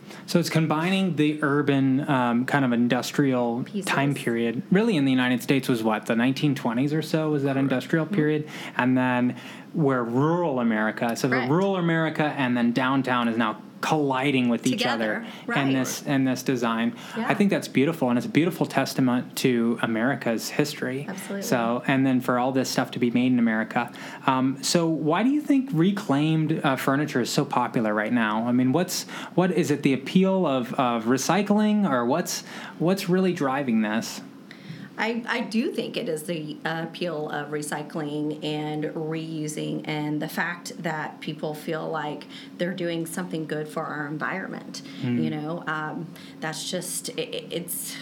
Right. 0.08 0.30
So 0.30 0.38
it's 0.38 0.50
combining 0.50 1.16
the 1.16 1.38
urban 1.42 2.08
um, 2.08 2.46
kind 2.46 2.64
of 2.64 2.72
industrial 2.72 3.64
Pieces. 3.64 3.84
time 3.86 4.14
period. 4.14 4.62
Really, 4.70 4.96
in 4.96 5.04
the 5.04 5.10
United 5.10 5.42
States, 5.42 5.68
was 5.68 5.82
what 5.82 6.06
the 6.06 6.14
1920s 6.14 6.92
or 6.96 7.02
so 7.02 7.30
was 7.30 7.42
that 7.44 7.56
industrial 7.56 8.06
period, 8.06 8.48
and 8.76 8.96
then 8.96 9.36
where 9.72 10.02
rural 10.02 10.60
America, 10.60 11.14
so 11.16 11.28
Correct. 11.28 11.48
the 11.48 11.52
rural 11.52 11.76
America, 11.76 12.34
and 12.36 12.56
then 12.56 12.72
downtown 12.72 13.28
is 13.28 13.36
now 13.36 13.60
colliding 13.80 14.49
with 14.49 14.66
each 14.66 14.78
Together, 14.78 15.16
other 15.16 15.26
right. 15.47 15.66
in 15.66 15.73
this 15.73 16.02
in 16.02 16.25
this 16.25 16.42
design. 16.42 16.95
Yeah. 17.16 17.26
I 17.28 17.35
think 17.35 17.50
that's 17.50 17.68
beautiful, 17.68 18.09
and 18.09 18.18
it's 18.18 18.26
a 18.26 18.30
beautiful 18.30 18.66
testament 18.66 19.37
to 19.37 19.78
America's 19.83 20.49
history. 20.49 21.06
Absolutely. 21.09 21.42
So, 21.42 21.83
and 21.87 22.06
then 22.06 22.21
for 22.21 22.38
all 22.38 22.52
this 22.52 22.68
stuff 22.68 22.90
to 22.92 22.99
be 22.99 23.11
made 23.11 23.33
in 23.33 23.38
America. 23.38 23.92
Um, 24.26 24.62
so, 24.62 24.87
why 24.87 25.23
do 25.23 25.30
you 25.30 25.40
think 25.40 25.71
reclaimed 25.73 26.61
uh, 26.64 26.76
furniture 26.76 27.21
is 27.21 27.30
so 27.30 27.45
popular 27.45 27.92
right 27.92 28.12
now? 28.12 28.47
I 28.47 28.52
mean, 28.52 28.73
what's 28.73 29.04
what 29.35 29.50
is 29.52 29.71
it? 29.71 29.83
The 29.83 29.92
appeal 29.92 30.47
of, 30.47 30.73
of 30.75 31.04
recycling, 31.04 31.88
or 31.88 32.04
what's 32.04 32.42
what's 32.78 33.09
really 33.09 33.33
driving 33.33 33.83
this? 33.83 34.21
I, 34.98 35.22
I 35.28 35.40
do 35.40 35.70
think 35.72 35.96
it 35.96 36.08
is 36.08 36.22
the 36.22 36.56
uh, 36.64 36.82
appeal 36.84 37.28
of 37.30 37.50
recycling 37.50 38.42
and 38.44 38.84
reusing 38.84 39.82
and 39.86 40.20
the 40.22 40.28
fact 40.28 40.82
that 40.82 41.20
people 41.20 41.54
feel 41.54 41.86
like 41.88 42.24
they're 42.58 42.72
doing 42.74 43.04
something 43.06 43.46
good 43.46 43.68
for 43.68 43.82
our 43.84 44.06
environment. 44.06 44.82
You 45.02 45.30
know, 45.30 45.64
um, 45.66 46.06
that's 46.40 46.70
just, 46.70 47.10
it- 47.10 47.46
it's 47.52 47.96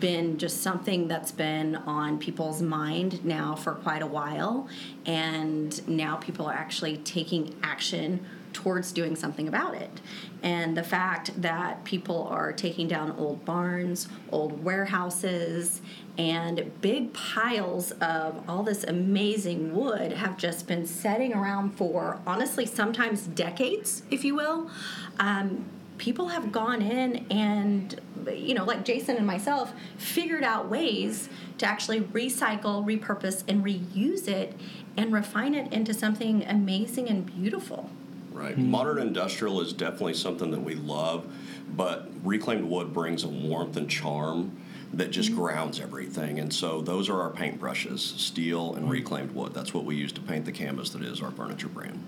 been 0.00 0.38
just 0.38 0.62
something 0.62 1.08
that's 1.08 1.30
been 1.32 1.76
on 1.76 2.18
people's 2.18 2.62
mind 2.62 3.22
now 3.24 3.54
for 3.54 3.72
quite 3.74 4.00
a 4.00 4.06
while. 4.06 4.66
And 5.04 5.86
now 5.88 6.16
people 6.16 6.46
are 6.46 6.54
actually 6.54 6.96
taking 6.98 7.54
action 7.62 8.24
towards 8.52 8.92
doing 8.92 9.16
something 9.16 9.48
about 9.48 9.74
it. 9.74 10.00
And 10.42 10.76
the 10.76 10.82
fact 10.82 11.40
that 11.40 11.84
people 11.84 12.28
are 12.30 12.52
taking 12.52 12.88
down 12.88 13.12
old 13.12 13.44
barns, 13.44 14.08
old 14.30 14.62
warehouses, 14.64 15.80
and 16.16 16.72
big 16.80 17.12
piles 17.12 17.92
of 17.92 18.42
all 18.48 18.62
this 18.62 18.84
amazing 18.84 19.74
wood 19.74 20.12
have 20.12 20.36
just 20.36 20.66
been 20.66 20.86
setting 20.86 21.32
around 21.32 21.76
for 21.76 22.20
honestly 22.26 22.66
sometimes 22.66 23.26
decades, 23.26 24.02
if 24.10 24.24
you 24.24 24.34
will. 24.34 24.70
Um, 25.18 25.64
people 25.98 26.28
have 26.28 26.50
gone 26.52 26.80
in 26.80 27.26
and 27.30 28.00
you 28.32 28.54
know 28.54 28.64
like 28.64 28.84
jason 28.84 29.16
and 29.16 29.26
myself 29.26 29.72
figured 29.96 30.44
out 30.44 30.68
ways 30.68 31.28
to 31.58 31.66
actually 31.66 32.00
recycle 32.00 32.84
repurpose 32.84 33.42
and 33.48 33.64
reuse 33.64 34.28
it 34.28 34.54
and 34.96 35.12
refine 35.12 35.54
it 35.54 35.72
into 35.72 35.92
something 35.92 36.44
amazing 36.46 37.08
and 37.08 37.26
beautiful 37.26 37.90
Right. 38.38 38.56
Modern 38.56 38.98
industrial 38.98 39.60
is 39.60 39.72
definitely 39.72 40.14
something 40.14 40.52
that 40.52 40.60
we 40.60 40.74
love, 40.74 41.26
but 41.68 42.08
reclaimed 42.22 42.64
wood 42.64 42.92
brings 42.92 43.24
a 43.24 43.28
warmth 43.28 43.76
and 43.76 43.90
charm 43.90 44.56
that 44.92 45.10
just 45.10 45.34
grounds 45.34 45.80
everything. 45.80 46.38
And 46.38 46.54
so 46.54 46.80
those 46.80 47.08
are 47.08 47.20
our 47.20 47.30
paint 47.30 47.58
brushes, 47.58 48.00
steel 48.02 48.74
and 48.74 48.88
reclaimed 48.88 49.32
wood. 49.32 49.54
That's 49.54 49.74
what 49.74 49.84
we 49.84 49.96
use 49.96 50.12
to 50.12 50.20
paint 50.20 50.44
the 50.44 50.52
canvas 50.52 50.90
that 50.90 51.02
is 51.02 51.20
our 51.20 51.30
furniture 51.32 51.68
brand. 51.68 52.02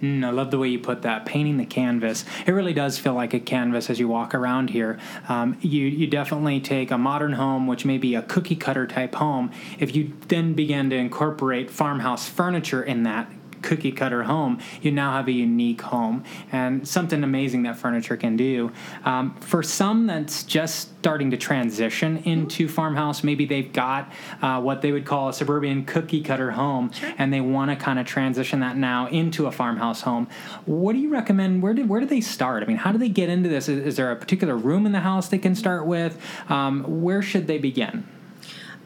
Mm, 0.00 0.24
I 0.24 0.30
love 0.30 0.50
the 0.50 0.58
way 0.58 0.68
you 0.68 0.80
put 0.80 1.02
that. 1.02 1.26
Painting 1.26 1.58
the 1.58 1.66
canvas. 1.66 2.24
It 2.46 2.52
really 2.52 2.72
does 2.72 2.98
feel 2.98 3.14
like 3.14 3.34
a 3.34 3.40
canvas 3.40 3.88
as 3.88 4.00
you 4.00 4.08
walk 4.08 4.34
around 4.34 4.70
here. 4.70 4.98
Um, 5.28 5.56
you 5.60 5.86
you 5.86 6.08
definitely 6.08 6.60
take 6.60 6.90
a 6.90 6.98
modern 6.98 7.34
home, 7.34 7.68
which 7.68 7.84
may 7.84 7.98
be 7.98 8.16
a 8.16 8.22
cookie 8.22 8.56
cutter 8.56 8.86
type 8.86 9.14
home. 9.14 9.52
If 9.78 9.94
you 9.94 10.12
then 10.28 10.54
begin 10.54 10.90
to 10.90 10.96
incorporate 10.96 11.70
farmhouse 11.70 12.28
furniture 12.28 12.82
in 12.82 13.04
that 13.04 13.30
cookie 13.62 13.92
cutter 13.92 14.24
home, 14.24 14.60
you 14.80 14.90
now 14.90 15.12
have 15.12 15.28
a 15.28 15.32
unique 15.32 15.80
home 15.80 16.24
and 16.50 16.86
something 16.86 17.24
amazing 17.24 17.62
that 17.64 17.76
furniture 17.76 18.16
can 18.16 18.36
do. 18.36 18.72
Um, 19.04 19.34
for 19.40 19.62
some 19.62 20.06
that's 20.06 20.44
just 20.44 20.88
starting 20.98 21.30
to 21.30 21.36
transition 21.36 22.18
into 22.18 22.68
farmhouse, 22.68 23.24
maybe 23.24 23.44
they've 23.44 23.72
got 23.72 24.12
uh, 24.40 24.60
what 24.60 24.82
they 24.82 24.92
would 24.92 25.04
call 25.04 25.28
a 25.28 25.32
suburban 25.32 25.84
cookie 25.84 26.22
cutter 26.22 26.52
home 26.52 26.90
and 27.18 27.32
they 27.32 27.40
want 27.40 27.70
to 27.70 27.76
kind 27.76 27.98
of 27.98 28.06
transition 28.06 28.60
that 28.60 28.76
now 28.76 29.08
into 29.08 29.46
a 29.46 29.52
farmhouse 29.52 30.02
home. 30.02 30.28
What 30.64 30.92
do 30.92 30.98
you 30.98 31.08
recommend? 31.08 31.62
Where 31.62 31.74
do, 31.74 31.84
where 31.86 32.00
do 32.00 32.06
they 32.06 32.20
start? 32.20 32.62
I 32.62 32.66
mean, 32.66 32.76
how 32.76 32.92
do 32.92 32.98
they 32.98 33.08
get 33.08 33.28
into 33.28 33.48
this? 33.48 33.68
Is, 33.68 33.84
is 33.84 33.96
there 33.96 34.10
a 34.10 34.16
particular 34.16 34.56
room 34.56 34.86
in 34.86 34.92
the 34.92 35.00
house 35.00 35.28
they 35.28 35.38
can 35.38 35.54
start 35.54 35.86
with? 35.86 36.20
Um, 36.48 37.02
where 37.02 37.22
should 37.22 37.46
they 37.46 37.58
begin? 37.58 38.06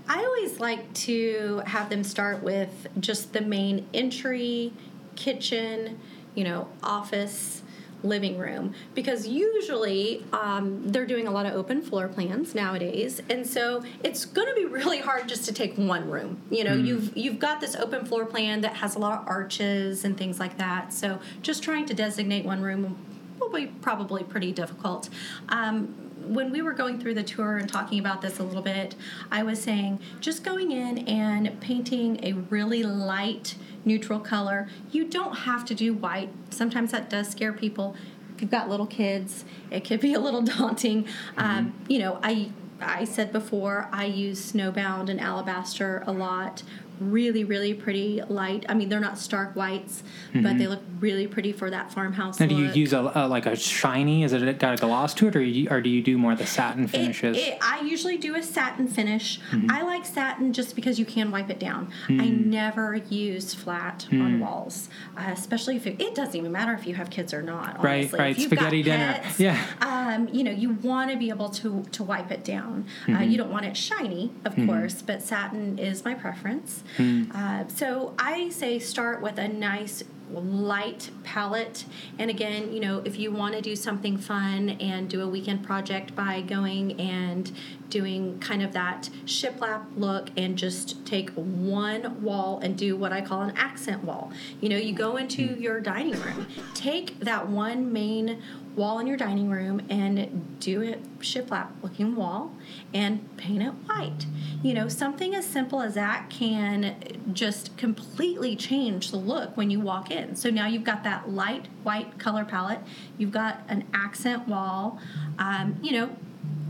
I 0.08 0.25
always 0.25 0.60
like 0.60 0.92
to 0.94 1.62
have 1.66 1.90
them 1.90 2.04
start 2.04 2.42
with 2.42 2.86
just 3.00 3.32
the 3.32 3.40
main 3.40 3.86
entry, 3.92 4.72
kitchen, 5.16 5.98
you 6.34 6.44
know, 6.44 6.68
office, 6.82 7.62
living 8.02 8.38
room, 8.38 8.75
because 8.94 9.26
usually 9.26 10.25
um, 10.32 10.82
they're 10.86 11.06
doing 11.06 11.26
a 11.26 11.30
lot 11.30 11.46
of 11.46 11.54
open 11.54 11.82
floor 11.82 12.08
plans 12.08 12.54
nowadays, 12.54 13.20
and 13.30 13.46
so 13.46 13.82
it's 14.04 14.25
going 14.25 14.46
to 14.46 14.54
be 14.54 14.64
really 14.66 14.98
hard 14.98 15.28
just 15.28 15.44
to 15.46 15.52
take 15.52 15.76
one 15.76 16.08
room. 16.08 16.40
You 16.50 16.64
know, 16.64 16.75
you've 16.75 17.16
you've 17.16 17.38
got 17.38 17.60
this 17.60 17.75
open 17.75 18.04
floor 18.04 18.26
plan 18.26 18.60
that 18.60 18.76
has 18.76 18.94
a 18.94 18.98
lot 18.98 19.20
of 19.20 19.26
arches 19.26 20.04
and 20.04 20.16
things 20.16 20.38
like 20.38 20.58
that, 20.58 20.92
so 20.92 21.18
just 21.42 21.62
trying 21.62 21.86
to 21.86 21.94
designate 21.94 22.44
one 22.44 22.60
room 22.60 22.96
will 23.40 23.50
be 23.50 23.66
probably 23.66 24.22
pretty 24.22 24.52
difficult. 24.52 25.08
Um, 25.48 26.05
when 26.26 26.50
we 26.50 26.62
were 26.62 26.73
going 26.73 27.00
through 27.00 27.14
the 27.14 27.23
tour 27.23 27.56
and 27.56 27.68
talking 27.68 27.99
about 27.99 28.23
this 28.23 28.38
a 28.38 28.42
little 28.42 28.62
bit, 28.62 28.95
I 29.30 29.42
was 29.42 29.62
saying 29.62 30.00
just 30.21 30.45
going 30.45 30.73
in 30.73 30.99
and 31.09 31.61
painting 31.61 32.25
a 32.25 32.33
really 32.33 32.83
light 32.83 33.56
neutral 33.85 34.21
color. 34.21 34.68
You 34.90 35.04
don't 35.04 35.38
have 35.38 35.64
to 35.66 35.75
do 35.75 35.95
white. 35.95 36.30
Sometimes 36.50 36.92
that 36.92 37.09
does 37.09 37.28
scare 37.28 37.52
people. 37.52 37.97
If 38.35 38.42
you've 38.42 38.50
got 38.50 38.68
little 38.68 38.87
kids, 38.87 39.45
it 39.71 39.85
could 39.85 40.00
be 40.00 40.14
a 40.14 40.21
little 40.21 40.42
daunting. 40.56 41.06
Um, 41.37 41.75
you 41.88 41.99
know, 41.99 42.18
I 42.23 42.50
I 42.80 43.04
said 43.04 43.33
before 43.33 43.88
I 43.90 44.04
use 44.04 44.52
snowbound 44.52 45.09
and 45.09 45.21
alabaster 45.21 46.02
a 46.06 46.12
lot. 46.12 46.62
Really, 47.00 47.44
really 47.44 47.74
pretty 47.74 48.22
light. 48.28 48.64
I 48.68 48.74
mean, 48.74 48.88
they're 48.88 49.00
not 49.00 49.18
stark 49.18 49.54
whites, 49.54 50.02
but 50.34 50.58
they 50.58 50.66
look 50.66 50.82
really 51.00 51.26
pretty 51.26 51.52
for 51.52 51.70
that 51.70 51.92
farmhouse. 51.92 52.40
Now, 52.40 52.46
do 52.46 52.54
you 52.54 52.70
use 52.72 52.92
a, 52.92 53.12
a 53.14 53.28
like 53.28 53.46
a 53.46 53.54
shiny? 53.56 54.24
Is 54.24 54.32
it 54.32 54.58
got 54.58 54.74
a 54.78 54.80
gloss 54.80 55.12
to 55.14 55.28
it, 55.28 55.36
or 55.36 55.42
you, 55.42 55.68
or 55.70 55.80
do 55.80 55.90
you 55.90 56.02
do 56.02 56.16
more 56.18 56.32
of 56.32 56.38
the 56.38 56.46
satin 56.46 56.86
finishes? 56.86 57.36
it- 57.36 57.58
I 57.62 57.80
usually 57.82 58.16
do 58.16 58.34
a 58.36 58.42
satin 58.42 58.88
finish. 58.88 59.40
Mm-hmm. 59.50 59.70
I 59.70 59.82
like 59.82 60.04
satin 60.06 60.52
just 60.52 60.74
because 60.74 60.98
you 60.98 61.04
can 61.04 61.30
wipe 61.30 61.50
it 61.50 61.58
down. 61.60 61.90
I 62.08 62.12
Mm. 62.12 62.46
never 62.46 62.94
use 63.10 63.54
flat 63.54 64.06
on 64.12 64.40
walls, 64.40 64.88
uh, 65.16 65.24
especially 65.28 65.76
if 65.76 65.86
it, 65.86 66.00
it 66.00 66.14
doesn't 66.14 66.34
even 66.36 66.50
matter 66.52 66.72
if 66.72 66.86
you 66.86 66.94
have 66.94 67.10
kids 67.10 67.32
or 67.34 67.42
not. 67.42 67.82
Right, 67.82 68.00
honestly. 68.00 68.18
right, 68.18 68.30
If 68.30 68.38
you've 68.38 68.46
spaghetti 68.48 68.82
got 68.82 68.90
dinner. 68.92 69.12
pets, 69.22 69.40
Yeah. 69.40 69.62
Um, 69.80 70.28
you 70.32 70.44
know, 70.44 70.50
you 70.50 70.70
want 70.82 71.10
to 71.10 71.16
be 71.16 71.28
able 71.28 71.50
to 71.50 71.84
to 71.92 72.02
wipe 72.02 72.30
it 72.30 72.44
down. 72.44 72.84
Uh, 73.06 73.10
Mm-hmm. 73.12 73.30
you 73.30 73.36
don't 73.38 73.50
want 73.50 73.66
it 73.66 73.76
shiny, 73.76 74.30
of 74.44 74.54
course, 74.66 75.02
but 75.02 75.22
satin 75.22 75.78
is 75.78 76.04
my 76.04 76.14
preference. 76.14 76.82
Mm. 76.96 77.34
Uh, 77.34 77.68
so 77.68 78.14
I 78.18 78.48
say 78.50 78.78
start 78.78 79.20
with 79.20 79.38
a 79.38 79.48
nice 79.48 80.02
light 80.32 81.10
palette. 81.22 81.84
And 82.18 82.30
again, 82.30 82.72
you 82.72 82.80
know, 82.80 83.02
if 83.04 83.18
you 83.18 83.30
want 83.30 83.54
to 83.54 83.60
do 83.60 83.76
something 83.76 84.18
fun 84.18 84.70
and 84.70 85.08
do 85.08 85.22
a 85.22 85.28
weekend 85.28 85.64
project 85.64 86.14
by 86.14 86.40
going 86.40 87.00
and 87.00 87.50
doing 87.90 88.38
kind 88.40 88.62
of 88.62 88.72
that 88.72 89.08
shiplap 89.24 89.84
look 89.96 90.30
and 90.36 90.58
just 90.58 91.04
take 91.06 91.30
one 91.30 92.22
wall 92.22 92.58
and 92.60 92.76
do 92.76 92.96
what 92.96 93.12
I 93.12 93.20
call 93.20 93.42
an 93.42 93.56
accent 93.56 94.04
wall. 94.04 94.32
You 94.60 94.68
know, 94.68 94.76
you 94.76 94.92
go 94.92 95.16
into 95.16 95.42
your 95.42 95.80
dining 95.80 96.20
room, 96.20 96.46
take 96.74 97.20
that 97.20 97.48
one 97.48 97.92
main 97.92 98.42
wall 98.76 98.99
in 98.99 99.06
your 99.06 99.16
dining 99.16 99.49
room 99.50 99.80
and 99.88 100.61
do 100.61 100.83
a 100.83 100.97
shiplap 101.23 101.68
looking 101.83 102.14
wall 102.14 102.52
and 102.92 103.37
paint 103.38 103.62
it 103.62 103.71
white. 103.71 104.26
You 104.62 104.75
know, 104.75 104.87
something 104.87 105.35
as 105.35 105.47
simple 105.47 105.80
as 105.80 105.95
that 105.95 106.28
can 106.28 106.95
just 107.33 107.76
completely 107.76 108.54
change 108.54 109.11
the 109.11 109.16
look 109.16 109.56
when 109.56 109.71
you 109.71 109.80
walk 109.80 110.11
in. 110.11 110.37
So 110.37 110.50
now 110.50 110.66
you've 110.66 110.85
got 110.85 111.02
that 111.04 111.30
light 111.30 111.66
white 111.83 112.18
color 112.18 112.45
palette, 112.45 112.80
you've 113.16 113.33
got 113.33 113.62
an 113.68 113.85
accent 113.95 114.47
wall. 114.47 115.00
Um, 115.38 115.78
you 115.83 115.92
know, 115.92 116.11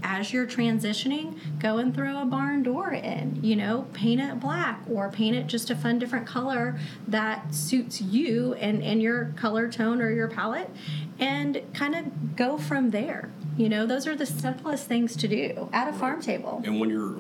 as 0.03 0.33
you're 0.33 0.47
transitioning, 0.47 1.39
go 1.59 1.79
and 1.79 1.95
throw 1.95 2.21
a 2.21 2.25
barn 2.25 2.63
door 2.63 2.93
in. 2.93 3.41
You 3.43 3.57
know, 3.57 3.87
paint 3.93 4.21
it 4.21 4.39
black 4.39 4.81
or 4.91 5.11
paint 5.11 5.37
it 5.37 5.47
just 5.47 5.71
a 5.71 5.77
fun 5.77 5.99
different 5.99 6.27
color 6.27 6.79
that 7.09 7.55
suits 7.55 8.01
you 8.01 8.55
and, 8.55 8.83
and 8.83 9.03
your 9.03 9.33
color 9.37 9.69
tone 9.69 10.01
or 10.01 10.11
your 10.11 10.29
palette 10.29 10.71
and 11.19 11.63
kind 11.75 11.95
of 11.95 12.37
go 12.37 12.59
from 12.59 12.91
there. 12.91 13.31
You 13.57 13.69
know, 13.69 13.87
those 13.87 14.07
are 14.07 14.15
the 14.15 14.27
simplest 14.27 14.87
things 14.87 15.17
to 15.17 15.29
do 15.29 15.69
at 15.73 15.89
a 15.89 15.93
farm 15.93 16.21
table. 16.21 16.63
And 16.65 16.79
when 16.79 16.91
you're, 16.91 17.19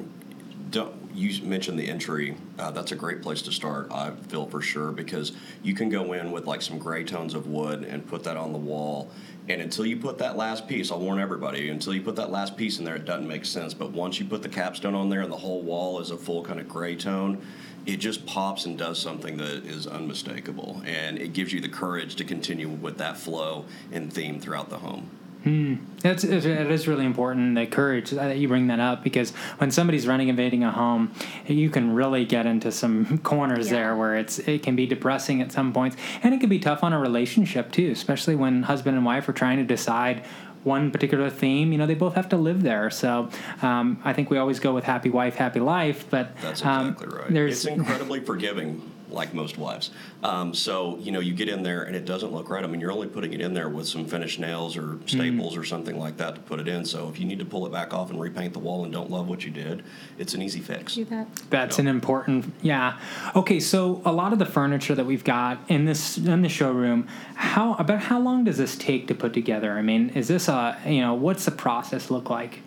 don't, 0.70 0.94
you 1.14 1.42
mentioned 1.42 1.78
the 1.78 1.88
entry. 1.88 2.36
Uh, 2.58 2.70
that's 2.70 2.92
a 2.92 2.96
great 2.96 3.22
place 3.22 3.40
to 3.42 3.52
start. 3.52 3.90
I 3.90 4.10
feel 4.28 4.46
for 4.46 4.60
sure 4.60 4.92
because 4.92 5.32
you 5.62 5.74
can 5.74 5.88
go 5.88 6.12
in 6.12 6.30
with 6.30 6.46
like 6.46 6.60
some 6.60 6.78
gray 6.78 7.04
tones 7.04 7.34
of 7.34 7.46
wood 7.46 7.84
and 7.84 8.06
put 8.06 8.24
that 8.24 8.36
on 8.36 8.52
the 8.52 8.58
wall. 8.58 9.10
And 9.48 9.62
until 9.62 9.86
you 9.86 9.96
put 9.96 10.18
that 10.18 10.36
last 10.36 10.68
piece, 10.68 10.90
I'll 10.90 11.00
warn 11.00 11.20
everybody, 11.20 11.70
until 11.70 11.94
you 11.94 12.02
put 12.02 12.16
that 12.16 12.30
last 12.30 12.56
piece 12.56 12.78
in 12.78 12.84
there, 12.84 12.96
it 12.96 13.04
doesn't 13.04 13.28
make 13.28 13.44
sense. 13.44 13.72
But 13.72 13.92
once 13.92 14.18
you 14.18 14.26
put 14.26 14.42
the 14.42 14.48
capstone 14.48 14.94
on 14.94 15.08
there 15.08 15.22
and 15.22 15.32
the 15.32 15.36
whole 15.36 15.62
wall 15.62 16.00
is 16.00 16.10
a 16.10 16.16
full 16.16 16.44
kind 16.44 16.60
of 16.60 16.68
gray 16.68 16.96
tone, 16.96 17.40
it 17.86 17.96
just 17.96 18.26
pops 18.26 18.66
and 18.66 18.76
does 18.76 18.98
something 18.98 19.36
that 19.38 19.64
is 19.64 19.86
unmistakable. 19.86 20.82
And 20.84 21.18
it 21.18 21.32
gives 21.32 21.52
you 21.52 21.60
the 21.60 21.68
courage 21.68 22.16
to 22.16 22.24
continue 22.24 22.68
with 22.68 22.98
that 22.98 23.16
flow 23.16 23.64
and 23.92 24.12
theme 24.12 24.40
throughout 24.40 24.68
the 24.70 24.78
home. 24.78 25.10
Hmm. 25.44 25.76
That's 26.00 26.24
it 26.24 26.44
is 26.44 26.88
really 26.88 27.04
important 27.04 27.54
the 27.54 27.66
courage 27.66 28.12
uh, 28.12 28.16
that 28.16 28.36
you 28.36 28.48
bring 28.48 28.66
that 28.66 28.80
up 28.80 29.04
because 29.04 29.30
when 29.58 29.70
somebody's 29.70 30.04
running 30.04 30.26
invading 30.26 30.64
a 30.64 30.72
home, 30.72 31.12
you 31.46 31.70
can 31.70 31.94
really 31.94 32.24
get 32.24 32.46
into 32.46 32.72
some 32.72 33.18
corners 33.18 33.66
Yeah. 33.66 33.74
there 33.74 33.96
where 33.96 34.16
it's 34.16 34.40
it 34.40 34.64
can 34.64 34.74
be 34.74 34.86
depressing 34.86 35.40
at 35.40 35.52
some 35.52 35.72
points, 35.72 35.96
and 36.24 36.34
it 36.34 36.40
can 36.40 36.48
be 36.48 36.58
tough 36.58 36.82
on 36.82 36.92
a 36.92 36.98
relationship 36.98 37.70
too, 37.70 37.92
especially 37.92 38.34
when 38.34 38.64
husband 38.64 38.96
and 38.96 39.06
wife 39.06 39.28
are 39.28 39.32
trying 39.32 39.58
to 39.58 39.64
decide 39.64 40.24
one 40.66 40.90
particular 40.90 41.30
theme. 41.30 41.72
You 41.72 41.78
know, 41.78 41.86
they 41.86 41.94
both 41.94 42.14
have 42.14 42.28
to 42.30 42.36
live 42.36 42.62
there, 42.62 42.90
so 42.90 43.30
um, 43.62 44.00
I 44.04 44.12
think 44.12 44.28
we 44.30 44.38
always 44.38 44.58
go 44.60 44.74
with 44.74 44.84
happy 44.84 45.08
wife, 45.08 45.36
happy 45.36 45.60
life. 45.60 46.04
But 46.10 46.36
That's 46.42 46.64
um, 46.64 46.88
exactly 46.88 47.18
right. 47.18 47.30
There's 47.32 47.64
It's 47.64 47.66
incredibly 47.66 48.20
forgiving, 48.20 48.82
like 49.10 49.34
most 49.34 49.58
wives. 49.58 49.90
Um, 50.22 50.54
so 50.54 50.98
you 50.98 51.12
know, 51.12 51.20
you 51.20 51.32
get 51.34 51.48
in 51.48 51.62
there 51.62 51.82
and 51.84 51.94
it 51.94 52.04
doesn't 52.04 52.32
look 52.32 52.50
right. 52.50 52.64
I 52.64 52.66
mean, 52.66 52.80
you're 52.80 52.92
only 52.92 53.06
putting 53.08 53.32
it 53.32 53.40
in 53.40 53.54
there 53.54 53.68
with 53.68 53.86
some 53.86 54.04
finished 54.06 54.38
nails 54.38 54.76
or 54.76 54.98
staples 55.06 55.56
or 55.56 55.64
something 55.64 55.98
like 55.98 56.16
that 56.18 56.34
to 56.34 56.40
put 56.42 56.60
it 56.60 56.68
in. 56.68 56.84
So 56.84 57.08
if 57.08 57.18
you 57.18 57.24
need 57.26 57.38
to 57.38 57.44
pull 57.44 57.66
it 57.66 57.72
back 57.72 57.92
off 57.94 58.10
and 58.10 58.20
repaint 58.20 58.52
the 58.52 58.58
wall 58.58 58.84
and 58.84 58.92
don't 58.92 59.10
love 59.10 59.28
what 59.28 59.44
you 59.44 59.50
did, 59.50 59.82
it's 60.18 60.34
an 60.34 60.42
easy 60.42 60.60
fix. 60.60 60.94
Do 60.94 61.04
that. 61.06 61.28
That's 61.50 61.78
No. 61.78 61.82
an 61.82 61.88
important, 61.88 62.52
yeah. 62.62 62.98
Okay, 63.34 63.60
so 63.60 64.02
a 64.04 64.12
lot 64.12 64.32
of 64.32 64.38
the 64.38 64.46
furniture 64.46 64.94
that 64.94 65.06
we've 65.06 65.24
got 65.24 65.58
in 65.68 65.84
this 65.84 66.18
in 66.18 66.42
the 66.42 66.48
showroom, 66.48 67.06
how 67.34 67.74
about 67.74 68.00
how 68.02 68.18
long 68.18 68.44
does 68.44 68.58
this 68.58 68.76
take 68.76 69.06
to 69.08 69.14
put 69.14 69.32
together? 69.32 69.72
I 69.72 69.82
mean, 69.82 70.10
is 70.10 70.28
this 70.28 70.48
a 70.48 70.78
you 70.86 71.00
know 71.00 71.14
what's 71.14 71.44
the 71.44 71.50
process 71.50 72.10
look 72.10 72.30
like? 72.30 72.60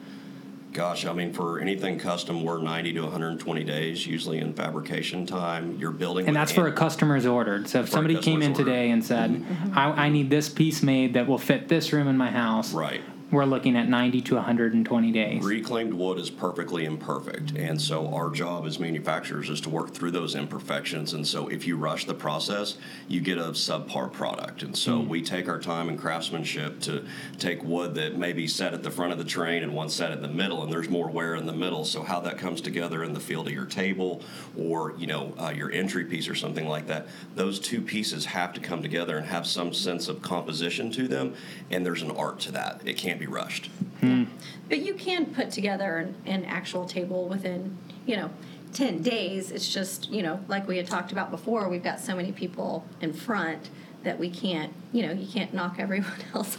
Gosh, 0.72 1.06
I 1.06 1.14
mean, 1.14 1.34
for 1.34 1.60
anything 1.60 1.98
custom, 1.98 2.44
we're 2.44 2.62
90 2.62 2.94
to 2.94 3.02
120 3.02 3.64
days, 3.64 4.06
usually 4.06 4.38
in 4.38 4.54
fabrication 4.54 5.26
time. 5.26 5.78
You're 5.80 5.92
building, 5.92 6.28
And 6.28 6.36
that's 6.36 6.52
for 6.52 6.62
a 6.62 6.66
hand- 6.66 6.78
customer's 6.78 7.26
ordered. 7.26 7.68
So 7.68 7.80
if 7.82 7.90
somebody 7.90 8.18
came 8.20 8.42
in 8.44 8.52
order. 8.52 8.64
today 8.64 8.92
and 8.92 9.04
said, 9.04 9.32
mm-hmm. 9.32 9.78
I, 9.78 10.06
"I 10.06 10.10
need 10.10 10.30
this 10.30 10.48
piece 10.48 10.84
made 10.84 11.16
that 11.16 11.28
will 11.28 11.40
fit 11.40 11.70
this 11.70 11.92
room 11.92 12.08
in 12.08 12.18
my 12.18 12.30
house," 12.30 12.72
Right. 12.74 13.02
We're 13.32 13.46
looking 13.46 13.78
at 13.78 13.88
ninety 13.88 14.22
to 14.22 14.36
one 14.36 14.44
hundred 14.44 14.74
and 14.74 14.86
twenty 14.86 15.12
days. 15.12 15.44
Reclaimed 15.44 15.94
wood 15.94 16.18
is 16.18 16.30
perfectly 16.30 16.86
imperfect, 16.86 17.56
and 17.56 17.80
so 17.80 18.14
our 18.14 18.30
job 18.32 18.66
as 18.66 18.80
manufacturers 18.80 19.50
is 19.50 19.62
to 19.62 19.70
work 19.70 19.94
through 19.94 20.12
those 20.12 20.36
imperfections. 20.36 21.14
And 21.14 21.26
so, 21.26 21.48
if 21.48 21.68
you 21.68 21.78
rush 21.78 22.06
the 22.06 22.14
process, 22.14 22.78
you 23.08 23.22
get 23.22 23.38
a 23.38 23.52
subpar 23.52 24.12
product. 24.12 24.64
And 24.64 24.76
so, 24.76 25.00
we 25.00 25.22
take 25.22 25.48
our 25.48 25.60
time 25.60 25.90
and 25.90 26.00
craftsmanship 26.00 26.80
to 26.82 27.06
take 27.38 27.64
wood 27.64 27.96
that 27.96 28.18
may 28.18 28.34
be 28.34 28.48
set 28.48 28.74
at 28.74 28.84
the 28.84 28.92
front 28.92 29.12
of 29.12 29.20
the 29.20 29.24
train 29.24 29.64
and 29.64 29.74
one 29.74 29.90
set 29.90 30.12
in 30.12 30.22
the 30.22 30.28
middle, 30.28 30.64
and 30.64 30.72
there's 30.72 30.90
more 30.90 31.10
wear 31.10 31.36
in 31.36 31.46
the 31.46 31.54
middle. 31.54 31.86
So, 31.86 32.02
how 32.02 32.20
that 32.22 32.38
comes 32.38 32.62
together 32.62 33.04
in 33.04 33.14
the 33.14 33.20
field 33.20 33.48
of 33.48 33.54
your 33.54 33.66
table 33.66 34.22
or 34.58 34.96
you 34.98 35.08
know 35.08 35.34
uh, 35.38 35.54
your 35.56 35.72
entry 35.72 36.06
piece 36.06 36.28
or 36.28 36.36
something 36.36 36.68
like 36.68 36.88
that, 36.88 37.08
those 37.36 37.60
two 37.60 37.82
pieces 37.82 38.26
have 38.26 38.54
to 38.54 38.60
come 38.60 38.82
together 38.82 39.18
and 39.18 39.28
have 39.28 39.46
some 39.46 39.74
sense 39.74 40.08
of 40.08 40.22
composition 40.22 40.92
to 40.92 41.08
them. 41.08 41.36
And 41.70 41.86
there's 41.86 42.02
an 42.02 42.12
art 42.12 42.40
to 42.42 42.52
that. 42.54 42.82
It 42.86 42.98
can't 42.98 43.19
be 43.20 43.28
rushed. 43.28 43.70
But 44.02 44.80
you 44.80 44.94
can 44.94 45.26
put 45.28 45.52
together 45.52 45.98
an, 45.98 46.16
an 46.26 46.46
actual 46.46 46.86
table 46.86 47.28
within, 47.28 47.78
you 48.06 48.16
know, 48.16 48.30
10 48.74 49.02
days. 49.02 49.52
It's 49.52 49.68
just, 49.72 50.10
you 50.10 50.24
know, 50.24 50.40
like 50.48 50.68
we 50.68 50.78
had 50.78 50.88
talked 50.88 51.12
about 51.12 51.32
before, 51.32 51.68
we've 51.70 51.84
got 51.84 52.00
so 52.00 52.16
many 52.16 52.32
people 52.32 52.86
in 53.02 53.14
front 53.14 53.70
that 54.04 54.18
we 54.18 54.30
can't, 54.30 54.72
you 54.94 55.06
know, 55.06 55.12
you 55.12 55.28
can't 55.28 55.54
knock 55.54 55.76
everyone 55.80 56.14
else 56.34 56.58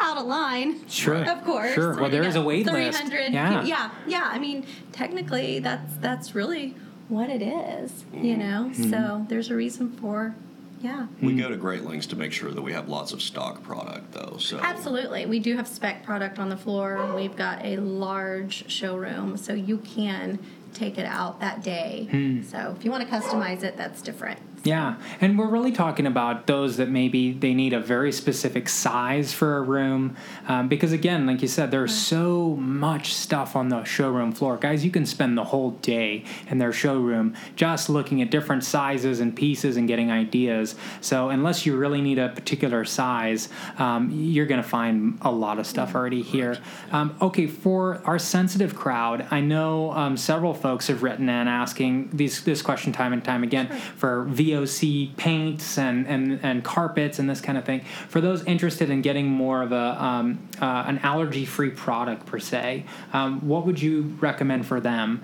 out 0.00 0.16
of 0.16 0.26
line. 0.26 0.86
Sure. 0.88 1.24
Of 1.24 1.44
course. 1.44 1.74
Sure. 1.74 1.94
Well, 1.94 2.10
there 2.10 2.22
You 2.22 2.28
is 2.28 2.34
a 2.34 2.40
know, 2.40 2.46
wait 2.46 2.66
list. 2.66 2.98
300 2.98 3.32
Yeah. 3.32 3.60
pe- 3.62 3.68
yeah. 3.68 3.90
Yeah. 4.08 4.28
I 4.32 4.38
mean, 4.38 4.66
technically, 4.90 5.60
that's 5.60 5.94
that's 6.00 6.34
really 6.34 6.74
what 7.08 7.28
it 7.30 7.42
is, 7.42 8.04
you 8.14 8.36
know? 8.36 8.70
Mm-hmm. 8.72 8.90
So 8.90 9.26
there's 9.28 9.50
a 9.50 9.54
reason 9.54 9.92
for, 9.92 10.34
yeah. 10.82 11.06
We 11.20 11.34
go 11.34 11.48
to 11.48 11.56
great 11.56 11.84
lengths 11.84 12.08
to 12.08 12.16
make 12.16 12.32
sure 12.32 12.50
that 12.50 12.62
we 12.62 12.72
have 12.72 12.88
lots 12.88 13.12
of 13.12 13.22
stock 13.22 13.62
product, 13.62 14.12
though. 14.12 14.36
So 14.38 14.58
Absolutely. 14.58 15.26
We 15.26 15.38
do 15.38 15.56
have 15.56 15.68
spec 15.68 16.04
product 16.04 16.38
on 16.38 16.48
the 16.48 16.56
floor. 16.56 17.14
We've 17.14 17.36
got 17.36 17.64
a 17.64 17.76
large 17.76 18.70
showroom, 18.70 19.36
so 19.36 19.52
you 19.52 19.78
can 19.78 20.38
take 20.74 20.98
it 20.98 21.06
out 21.06 21.40
that 21.40 21.62
day. 21.62 22.08
Hmm. 22.10 22.42
So 22.42 22.74
if 22.76 22.84
you 22.84 22.90
want 22.90 23.08
to 23.08 23.14
customize 23.14 23.62
it, 23.62 23.76
that's 23.76 24.02
different. 24.02 24.40
Yeah, 24.64 24.94
and 25.20 25.36
we're 25.36 25.48
really 25.48 25.72
talking 25.72 26.06
about 26.06 26.46
those 26.46 26.76
that 26.76 26.88
maybe 26.88 27.32
they 27.32 27.52
need 27.52 27.72
a 27.72 27.80
very 27.80 28.12
specific 28.12 28.68
size 28.68 29.32
for 29.32 29.56
a 29.56 29.60
room, 29.60 30.16
um, 30.46 30.68
because 30.68 30.92
again, 30.92 31.26
like 31.26 31.42
you 31.42 31.48
said, 31.48 31.72
there's 31.72 31.92
so 31.92 32.54
much 32.54 33.12
stuff 33.12 33.56
on 33.56 33.70
the 33.70 33.82
showroom 33.82 34.30
floor. 34.30 34.56
Guys, 34.56 34.84
you 34.84 34.92
can 34.92 35.04
spend 35.04 35.36
the 35.36 35.42
whole 35.42 35.72
day 35.72 36.24
in 36.48 36.58
their 36.58 36.72
showroom 36.72 37.34
just 37.56 37.90
looking 37.90 38.22
at 38.22 38.30
different 38.30 38.62
sizes 38.62 39.18
and 39.18 39.34
pieces 39.34 39.76
and 39.76 39.88
getting 39.88 40.12
ideas. 40.12 40.76
So 41.00 41.30
unless 41.30 41.66
you 41.66 41.76
really 41.76 42.00
need 42.00 42.20
a 42.20 42.28
particular 42.28 42.84
size, 42.84 43.48
um, 43.78 44.10
you're 44.12 44.46
going 44.46 44.62
to 44.62 44.68
find 44.68 45.18
a 45.22 45.32
lot 45.32 45.58
of 45.58 45.66
stuff 45.66 45.96
already 45.96 46.22
here. 46.22 46.58
Um, 46.92 47.16
okay, 47.20 47.48
for 47.48 48.00
our 48.04 48.18
sensitive 48.18 48.76
crowd, 48.76 49.26
I 49.32 49.40
know 49.40 49.90
um, 49.90 50.16
several 50.16 50.54
folks 50.54 50.86
have 50.86 51.02
written 51.02 51.28
in 51.28 51.48
asking 51.48 52.10
these 52.12 52.44
this 52.44 52.62
question 52.62 52.92
time 52.92 53.12
and 53.12 53.24
time 53.24 53.42
again 53.42 53.68
for 53.96 54.22
VOC 54.52 55.16
paints 55.16 55.78
and, 55.78 56.06
and, 56.06 56.40
and 56.42 56.64
carpets 56.64 57.18
and 57.18 57.28
this 57.28 57.40
kind 57.40 57.58
of 57.58 57.64
thing. 57.64 57.80
For 58.08 58.20
those 58.20 58.44
interested 58.44 58.90
in 58.90 59.02
getting 59.02 59.26
more 59.26 59.62
of 59.62 59.72
a 59.72 60.02
um, 60.02 60.48
uh, 60.60 60.84
an 60.86 60.98
allergy 60.98 61.44
free 61.44 61.70
product 61.70 62.26
per 62.26 62.38
se, 62.38 62.84
um, 63.12 63.46
what 63.46 63.66
would 63.66 63.80
you 63.80 64.16
recommend 64.20 64.66
for 64.66 64.80
them? 64.80 65.22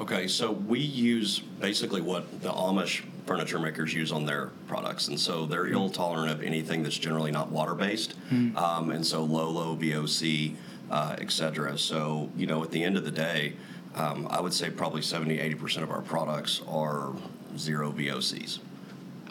Okay, 0.00 0.26
so 0.26 0.50
we 0.50 0.80
use 0.80 1.38
basically 1.38 2.00
what 2.00 2.42
the 2.42 2.50
Amish 2.50 3.04
furniture 3.26 3.60
makers 3.60 3.94
use 3.94 4.10
on 4.10 4.26
their 4.26 4.48
products, 4.66 5.08
and 5.08 5.18
so 5.18 5.46
they're 5.46 5.68
ill 5.68 5.88
tolerant 5.88 6.32
of 6.32 6.42
anything 6.42 6.82
that's 6.82 6.98
generally 6.98 7.30
not 7.30 7.50
water 7.50 7.74
based, 7.74 8.14
um, 8.56 8.90
and 8.90 9.06
so 9.06 9.22
low, 9.22 9.48
low 9.48 9.76
VOC, 9.76 10.56
uh, 10.90 11.16
et 11.18 11.30
cetera. 11.30 11.78
So 11.78 12.30
you 12.36 12.46
know, 12.46 12.62
at 12.64 12.72
the 12.72 12.82
end 12.82 12.96
of 12.96 13.04
the 13.04 13.12
day, 13.12 13.54
um, 13.94 14.26
I 14.30 14.40
would 14.40 14.52
say 14.52 14.68
probably 14.68 15.00
70, 15.00 15.38
80 15.38 15.54
percent 15.54 15.84
of 15.84 15.90
our 15.90 16.02
products 16.02 16.60
are 16.66 17.12
zero 17.58 17.92
VOCs. 17.92 18.58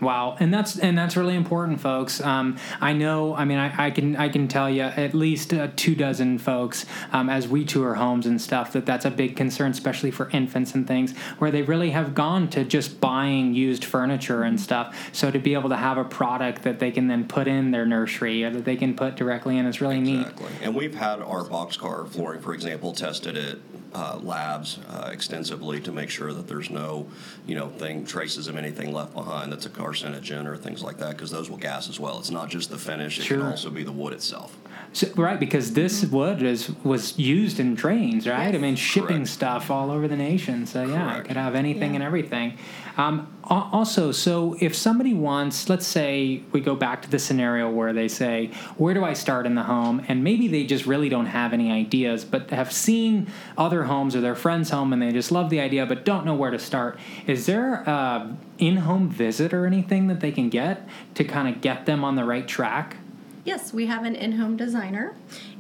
Wow, 0.03 0.37
and 0.39 0.53
that's 0.53 0.77
and 0.77 0.97
that's 0.97 1.15
really 1.15 1.35
important, 1.35 1.79
folks. 1.79 2.21
Um, 2.21 2.57
I 2.81 2.93
know. 2.93 3.35
I 3.35 3.45
mean, 3.45 3.57
I, 3.57 3.87
I 3.87 3.91
can 3.91 4.15
I 4.15 4.29
can 4.29 4.47
tell 4.47 4.69
you 4.69 4.83
at 4.83 5.13
least 5.13 5.53
uh, 5.53 5.69
two 5.75 5.95
dozen 5.95 6.37
folks 6.37 6.85
um, 7.11 7.29
as 7.29 7.47
we 7.47 7.65
tour 7.65 7.95
homes 7.95 8.25
and 8.25 8.41
stuff 8.41 8.73
that 8.73 8.85
that's 8.85 9.05
a 9.05 9.11
big 9.11 9.35
concern, 9.35 9.71
especially 9.71 10.11
for 10.11 10.29
infants 10.29 10.75
and 10.75 10.87
things, 10.87 11.17
where 11.39 11.51
they 11.51 11.61
really 11.61 11.91
have 11.91 12.13
gone 12.13 12.49
to 12.49 12.63
just 12.63 12.99
buying 12.99 13.53
used 13.53 13.85
furniture 13.85 14.43
and 14.43 14.59
stuff. 14.59 14.95
So 15.11 15.31
to 15.31 15.39
be 15.39 15.53
able 15.53 15.69
to 15.69 15.77
have 15.77 15.97
a 15.97 16.05
product 16.05 16.63
that 16.63 16.79
they 16.79 16.91
can 16.91 17.07
then 17.07 17.27
put 17.27 17.47
in 17.47 17.71
their 17.71 17.85
nursery 17.85 18.43
or 18.43 18.49
that 18.51 18.65
they 18.65 18.75
can 18.75 18.95
put 18.95 19.15
directly 19.15 19.57
in 19.57 19.65
is 19.65 19.81
really 19.81 19.99
neat. 19.99 20.21
Exactly. 20.21 20.51
And 20.61 20.75
we've 20.75 20.95
had 20.95 21.21
our 21.21 21.43
boxcar 21.43 22.07
flooring, 22.09 22.41
for 22.41 22.53
example, 22.53 22.93
tested 22.93 23.37
at 23.37 23.57
uh, 23.93 24.19
labs 24.21 24.79
uh, 24.89 25.09
extensively 25.11 25.79
to 25.81 25.91
make 25.91 26.09
sure 26.09 26.33
that 26.33 26.47
there's 26.47 26.69
no, 26.69 27.07
you 27.45 27.55
know, 27.55 27.69
thing 27.69 28.05
traces 28.05 28.47
of 28.47 28.57
anything 28.57 28.91
left 28.91 29.13
behind 29.13 29.51
that's 29.51 29.65
a 29.65 29.69
carcinogen 29.93 30.45
or 30.45 30.57
things 30.57 30.81
like 30.83 30.97
that, 30.97 31.11
because 31.11 31.31
those 31.31 31.49
will 31.49 31.57
gas 31.57 31.89
as 31.89 31.99
well. 31.99 32.19
It's 32.19 32.31
not 32.31 32.49
just 32.49 32.69
the 32.69 32.77
finish; 32.77 33.19
it 33.19 33.23
Sure. 33.23 33.39
can 33.39 33.47
also 33.47 33.69
be 33.69 33.83
the 33.83 33.91
wood 33.91 34.13
itself. 34.13 34.57
So, 34.93 35.07
right, 35.15 35.39
because 35.39 35.73
this 35.73 36.03
wood 36.05 36.43
is 36.43 36.71
was 36.83 37.17
used 37.17 37.59
in 37.59 37.75
trains, 37.75 38.27
right? 38.27 38.53
I 38.53 38.57
mean, 38.57 38.75
shipping 38.75 39.07
Correct. 39.17 39.27
stuff 39.29 39.71
all 39.71 39.91
over 39.91 40.07
the 40.07 40.15
nation. 40.17 40.65
So 40.65 40.83
yeah, 40.85 41.17
it 41.17 41.25
could 41.25 41.37
have 41.37 41.55
anything 41.55 41.91
Yeah. 41.91 41.95
and 41.95 42.03
everything. 42.03 42.57
Um, 42.95 43.27
also, 43.45 44.11
so 44.11 44.55
if 44.59 44.75
somebody 44.75 45.13
wants, 45.13 45.67
let's 45.67 45.87
say 45.87 46.43
we 46.51 46.61
go 46.61 46.75
back 46.75 47.01
to 47.01 47.09
the 47.09 47.19
scenario 47.19 47.69
where 47.69 47.91
they 47.91 48.07
say, 48.07 48.51
"Where 48.77 48.93
do 48.93 49.03
I 49.03 49.13
start 49.13 49.45
in 49.45 49.55
the 49.55 49.63
home?" 49.63 50.01
and 50.07 50.23
maybe 50.23 50.47
they 50.47 50.63
just 50.65 50.85
really 50.85 51.09
don't 51.09 51.25
have 51.25 51.53
any 51.53 51.71
ideas, 51.71 52.23
but 52.23 52.51
have 52.51 52.71
seen 52.71 53.27
other 53.57 53.83
homes 53.83 54.15
or 54.15 54.21
their 54.21 54.35
friend's 54.35 54.69
home 54.69 54.93
and 54.93 55.01
they 55.01 55.11
just 55.11 55.31
love 55.31 55.49
the 55.49 55.59
idea, 55.59 55.85
but 55.85 56.05
don't 56.05 56.25
know 56.25 56.35
where 56.35 56.51
to 56.51 56.59
start. 56.59 56.99
Is 57.27 57.45
there 57.47 57.75
a 57.83 58.35
in-home 58.59 59.09
visit 59.09 59.53
or 59.53 59.65
anything 59.65 60.07
that 60.07 60.19
they 60.19 60.31
can 60.31 60.49
get 60.49 60.87
to 61.15 61.23
kind 61.23 61.53
of 61.53 61.61
get 61.61 61.85
them 61.85 62.03
on 62.03 62.15
the 62.15 62.23
right 62.23 62.47
track? 62.47 62.97
Yes, 63.43 63.73
we 63.73 63.87
have 63.87 64.05
an 64.05 64.15
in 64.15 64.33
home 64.33 64.55
designer, 64.55 65.15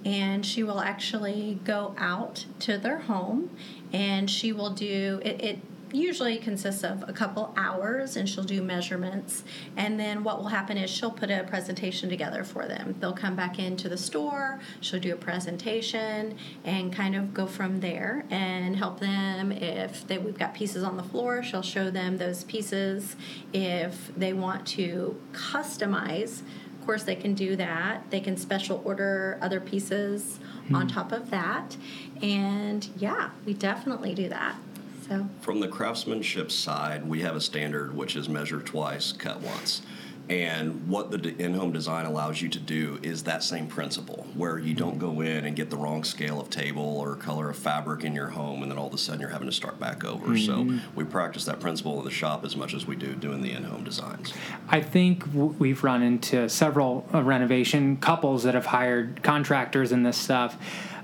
and 0.05 0.45
she 0.45 0.63
will 0.63 0.79
actually 0.79 1.59
go 1.65 1.93
out 1.97 2.45
to 2.59 2.77
their 2.77 2.99
home 2.99 3.49
and 3.91 4.29
she 4.29 4.53
will 4.53 4.69
do 4.69 5.19
it. 5.23 5.43
it 5.43 5.59
usually 5.93 6.37
consists 6.37 6.83
of 6.83 7.07
a 7.07 7.13
couple 7.13 7.53
hours 7.55 8.15
and 8.15 8.27
she'll 8.27 8.43
do 8.43 8.61
measurements 8.61 9.43
and 9.77 9.99
then 9.99 10.23
what 10.23 10.37
will 10.37 10.47
happen 10.47 10.77
is 10.77 10.89
she'll 10.89 11.11
put 11.11 11.29
a 11.29 11.43
presentation 11.43 12.09
together 12.09 12.43
for 12.43 12.67
them 12.67 12.95
they'll 12.99 13.13
come 13.13 13.35
back 13.35 13.59
into 13.59 13.87
the 13.87 13.97
store 13.97 14.59
she'll 14.81 14.99
do 14.99 15.13
a 15.13 15.17
presentation 15.17 16.37
and 16.63 16.93
kind 16.93 17.15
of 17.15 17.33
go 17.33 17.45
from 17.45 17.79
there 17.79 18.25
and 18.29 18.75
help 18.75 18.99
them 18.99 19.51
if 19.51 20.05
they 20.07 20.17
we've 20.17 20.39
got 20.39 20.53
pieces 20.53 20.83
on 20.83 20.97
the 20.97 21.03
floor 21.03 21.43
she'll 21.43 21.61
show 21.61 21.89
them 21.89 22.17
those 22.17 22.43
pieces 22.45 23.15
if 23.53 24.11
they 24.17 24.33
want 24.33 24.65
to 24.65 25.19
customize 25.31 26.41
of 26.83 26.87
course, 26.87 27.03
they 27.03 27.15
can 27.15 27.33
do 27.33 27.55
that. 27.55 28.09
They 28.09 28.19
can 28.19 28.35
special 28.35 28.81
order 28.83 29.39
other 29.41 29.61
pieces 29.61 30.37
hmm. 30.67 30.75
on 30.75 30.89
top 30.89 31.13
of 31.13 31.29
that. 31.29 31.77
And 32.21 32.85
yeah, 32.97 33.29
we 33.45 33.53
definitely 33.53 34.13
do 34.13 34.27
that. 34.27 34.57
So, 35.07 35.27
From 35.41 35.59
the 35.59 35.67
craftsmanship 35.67 36.51
side, 36.51 37.07
we 37.07 37.21
have 37.21 37.35
a 37.35 37.41
standard 37.41 37.95
which 37.95 38.15
is 38.15 38.29
measure 38.29 38.61
twice, 38.61 39.11
cut 39.11 39.41
once. 39.41 39.81
And 40.29 40.87
what 40.87 41.11
the 41.11 41.35
in-home 41.37 41.73
design 41.73 42.05
allows 42.05 42.41
you 42.41 42.47
to 42.47 42.59
do 42.59 42.97
is 43.03 43.23
that 43.23 43.43
same 43.43 43.67
principle, 43.67 44.25
where 44.35 44.57
you 44.57 44.73
don't 44.73 44.97
go 44.97 45.19
in 45.19 45.43
and 45.43 45.53
get 45.53 45.69
the 45.69 45.75
wrong 45.75 46.05
scale 46.05 46.39
of 46.39 46.49
table 46.49 46.97
or 46.97 47.17
color 47.17 47.49
of 47.49 47.57
fabric 47.57 48.05
in 48.05 48.15
your 48.15 48.29
home, 48.29 48.61
and 48.61 48.71
then 48.71 48.77
all 48.77 48.87
of 48.87 48.93
a 48.93 48.97
sudden 48.97 49.19
you're 49.19 49.31
having 49.31 49.49
to 49.49 49.53
start 49.53 49.81
back 49.81 50.05
over. 50.05 50.37
So 50.37 50.79
we 50.95 51.03
practice 51.03 51.43
that 51.45 51.59
principle 51.59 51.99
in 51.99 52.05
the 52.05 52.11
shop 52.11 52.45
as 52.45 52.55
much 52.55 52.73
as 52.73 52.87
we 52.87 52.95
do 52.95 53.15
doing 53.15 53.41
the 53.41 53.51
in-home 53.51 53.83
designs. 53.83 54.33
I 54.69 54.79
think 54.79 55.25
we've 55.33 55.83
run 55.83 56.01
into 56.01 56.47
several 56.47 57.05
uh, 57.13 57.21
renovation 57.21 57.97
couples 57.97 58.43
that 58.43 58.53
have 58.53 58.67
hired 58.67 59.23
contractors 59.23 59.91
and 59.91 60.05
this 60.05 60.17
stuff. 60.17 60.57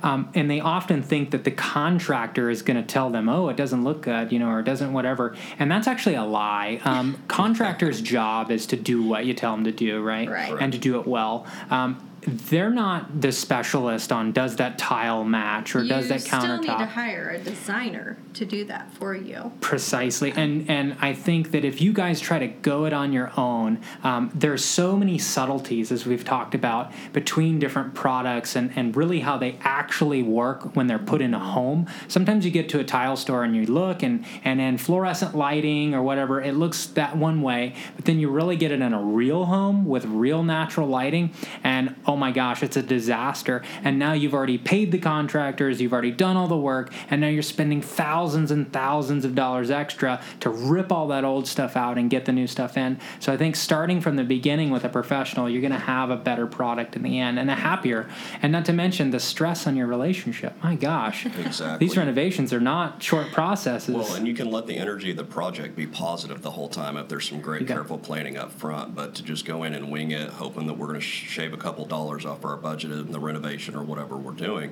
Um, 0.03 0.29
and 0.33 0.49
they 0.49 0.59
often 0.59 1.03
think 1.03 1.31
that 1.31 1.43
the 1.43 1.51
contractor 1.51 2.49
is 2.49 2.61
going 2.61 2.77
to 2.77 2.83
tell 2.83 3.09
them, 3.09 3.29
oh, 3.29 3.49
it 3.49 3.57
doesn't 3.57 3.83
look 3.83 4.01
good, 4.01 4.31
you 4.31 4.39
know, 4.39 4.49
or 4.49 4.59
it 4.59 4.63
doesn't 4.63 4.93
whatever. 4.93 5.35
And 5.57 5.69
that's 5.71 5.87
actually 5.87 6.15
a 6.15 6.23
lie. 6.23 6.81
Um, 6.83 7.21
contractor's 7.27 8.01
job 8.01 8.51
is 8.51 8.65
to 8.67 8.75
do 8.75 9.03
what 9.03 9.25
you 9.25 9.33
tell 9.33 9.55
them 9.55 9.65
to 9.65 9.71
do, 9.71 10.01
right? 10.01 10.29
Right. 10.29 10.55
And 10.59 10.71
to 10.73 10.79
do 10.79 10.99
it 10.99 11.07
well. 11.07 11.45
Um, 11.69 12.08
they're 12.21 12.69
not 12.69 13.21
the 13.21 13.31
specialist 13.31 14.11
on 14.11 14.31
does 14.31 14.57
that 14.57 14.77
tile 14.77 15.23
match 15.23 15.75
or 15.75 15.83
you 15.83 15.89
does 15.89 16.09
that 16.09 16.21
countertop. 16.21 16.57
You 16.57 16.63
still 16.63 16.77
need 16.77 16.79
to 16.79 16.85
hire 16.85 17.29
a 17.29 17.39
designer 17.39 18.17
to 18.33 18.45
do 18.45 18.65
that 18.65 18.93
for 18.93 19.15
you. 19.15 19.51
Precisely, 19.61 20.31
and 20.31 20.69
and 20.69 20.97
I 20.99 21.13
think 21.13 21.51
that 21.51 21.65
if 21.65 21.81
you 21.81 21.93
guys 21.93 22.19
try 22.19 22.39
to 22.39 22.47
go 22.47 22.85
it 22.85 22.93
on 22.93 23.13
your 23.13 23.31
own, 23.37 23.81
um, 24.03 24.31
there's 24.33 24.63
so 24.63 24.95
many 24.95 25.17
subtleties 25.17 25.91
as 25.91 26.05
we've 26.05 26.23
talked 26.23 26.55
about 26.55 26.91
between 27.13 27.59
different 27.59 27.93
products 27.93 28.55
and 28.55 28.71
and 28.75 28.95
really 28.95 29.21
how 29.21 29.37
they 29.37 29.57
actually 29.61 30.23
work 30.23 30.75
when 30.75 30.87
they're 30.87 30.99
put 30.99 31.21
in 31.21 31.33
a 31.33 31.39
home. 31.39 31.87
Sometimes 32.07 32.45
you 32.45 32.51
get 32.51 32.69
to 32.69 32.79
a 32.79 32.83
tile 32.83 33.15
store 33.15 33.43
and 33.43 33.55
you 33.55 33.65
look 33.65 34.03
and 34.03 34.25
and 34.43 34.59
then 34.59 34.77
fluorescent 34.77 35.35
lighting 35.35 35.93
or 35.93 36.01
whatever, 36.01 36.41
it 36.41 36.53
looks 36.53 36.85
that 36.87 37.17
one 37.17 37.41
way, 37.41 37.75
but 37.95 38.05
then 38.05 38.19
you 38.19 38.29
really 38.29 38.55
get 38.55 38.71
it 38.71 38.81
in 38.81 38.93
a 38.93 39.01
real 39.01 39.45
home 39.45 39.85
with 39.85 40.05
real 40.05 40.43
natural 40.43 40.87
lighting, 40.87 41.33
and 41.63 41.95
oh 42.09 42.15
my 42.15 42.31
gosh, 42.31 42.63
it's 42.63 42.75
a 42.75 42.81
disaster. 42.81 43.61
And 43.83 43.99
now 43.99 44.13
you've 44.13 44.33
already 44.33 44.57
paid 44.57 44.91
the 44.91 44.97
contractors, 44.97 45.79
you've 45.79 45.93
already 45.93 46.09
done 46.09 46.37
all 46.37 46.47
the 46.47 46.57
work, 46.57 46.91
and 47.11 47.21
now 47.21 47.27
you're 47.27 47.43
spending 47.43 47.83
thousands 47.83 48.49
and 48.49 48.73
thousands 48.73 49.25
of 49.25 49.35
dollars 49.35 49.69
extra 49.69 50.19
to 50.39 50.49
rip 50.49 50.91
all 50.91 51.07
that 51.09 51.23
old 51.23 51.47
stuff 51.47 51.77
out 51.77 51.99
and 51.99 52.09
get 52.09 52.25
the 52.25 52.31
new 52.31 52.47
stuff 52.47 52.77
in. 52.77 52.99
So 53.19 53.31
I 53.31 53.37
think 53.37 53.55
starting 53.55 54.01
from 54.01 54.15
the 54.15 54.23
beginning 54.23 54.71
with 54.71 54.83
a 54.85 54.89
professional, 54.89 55.47
you're 55.47 55.61
going 55.61 55.71
to 55.71 55.77
have 55.77 56.09
a 56.09 56.17
better 56.17 56.47
product 56.47 56.95
in 56.95 57.03
the 57.03 57.19
end 57.19 57.37
and 57.37 57.51
a 57.51 57.55
happier. 57.55 58.09
And 58.41 58.51
not 58.51 58.65
to 58.65 58.73
mention 58.73 59.11
the 59.11 59.19
stress 59.19 59.67
on 59.67 59.75
your 59.75 59.85
relationship. 59.85 60.55
My 60.63 60.75
gosh. 60.75 61.27
Exactly. 61.27 61.85
These 61.85 61.95
renovations 61.95 62.51
are 62.53 62.59
not 62.59 63.03
short 63.03 63.31
processes. 63.31 63.93
Well, 63.93 64.15
and 64.15 64.27
you 64.27 64.33
can 64.33 64.49
let 64.49 64.65
the 64.65 64.77
energy 64.77 65.11
of 65.11 65.17
the 65.17 65.23
project 65.23 65.75
be 65.75 65.85
positive 65.85 66.41
the 66.41 66.51
whole 66.51 66.69
time 66.69 66.97
if 66.97 67.07
there's 67.07 67.29
some 67.29 67.39
great, 67.39 67.67
careful 67.67 67.99
planning 67.99 68.35
up 68.35 68.51
front. 68.51 68.95
But 68.95 69.13
to 69.15 69.23
just 69.23 69.45
go 69.45 69.61
in 69.61 69.75
and 69.75 69.91
wing 69.91 70.09
it, 70.09 70.31
hoping 70.31 70.65
that 70.65 70.73
we're 70.73 70.87
going 70.87 70.99
to 70.99 71.05
shave 71.05 71.53
a 71.53 71.57
couple 71.57 71.85
dollars 71.85 71.98
off 71.99 72.45
our 72.45 72.57
budget 72.57 72.91
in 72.91 73.11
the 73.11 73.19
renovation 73.19 73.75
or 73.75 73.83
whatever 73.83 74.17
we're 74.17 74.31
doing, 74.31 74.71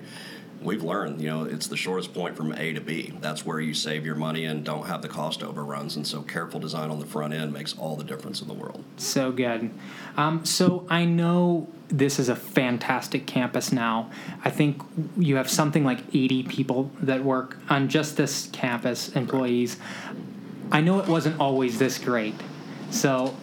we've 0.61 0.83
learned, 0.83 1.21
you 1.21 1.29
know, 1.29 1.43
it's 1.43 1.67
the 1.67 1.77
shortest 1.77 2.13
point 2.13 2.35
from 2.35 2.51
A 2.53 2.73
to 2.73 2.81
B. 2.81 3.13
That's 3.21 3.45
where 3.45 3.59
you 3.59 3.73
save 3.73 4.05
your 4.05 4.15
money 4.15 4.45
and 4.45 4.63
don't 4.63 4.87
have 4.87 5.01
the 5.01 5.07
cost 5.07 5.43
overruns. 5.43 5.95
And 5.95 6.07
so, 6.07 6.21
careful 6.21 6.59
design 6.59 6.89
on 6.89 6.99
the 6.99 7.05
front 7.05 7.33
end 7.33 7.53
makes 7.53 7.77
all 7.77 7.95
the 7.95 8.03
difference 8.03 8.41
in 8.41 8.47
the 8.47 8.53
world. 8.53 8.83
So 8.97 9.31
good. 9.31 9.71
Um, 10.15 10.45
so 10.45 10.87
I 10.89 11.05
know 11.05 11.67
this 11.89 12.19
is 12.19 12.29
a 12.29 12.35
fantastic 12.35 13.27
campus 13.27 13.71
now. 13.71 14.09
I 14.43 14.49
think 14.49 14.81
you 15.17 15.35
have 15.35 15.49
something 15.49 15.83
like 15.83 15.99
80 16.13 16.43
people 16.43 16.91
that 17.01 17.23
work 17.23 17.57
on 17.69 17.87
just 17.87 18.17
this 18.17 18.49
campus, 18.51 19.09
employees. 19.09 19.77
I 20.71 20.81
know 20.81 20.99
it 20.99 21.07
wasn't 21.07 21.39
always 21.39 21.77
this 21.77 21.97
great. 21.97 22.35
So 22.89 23.35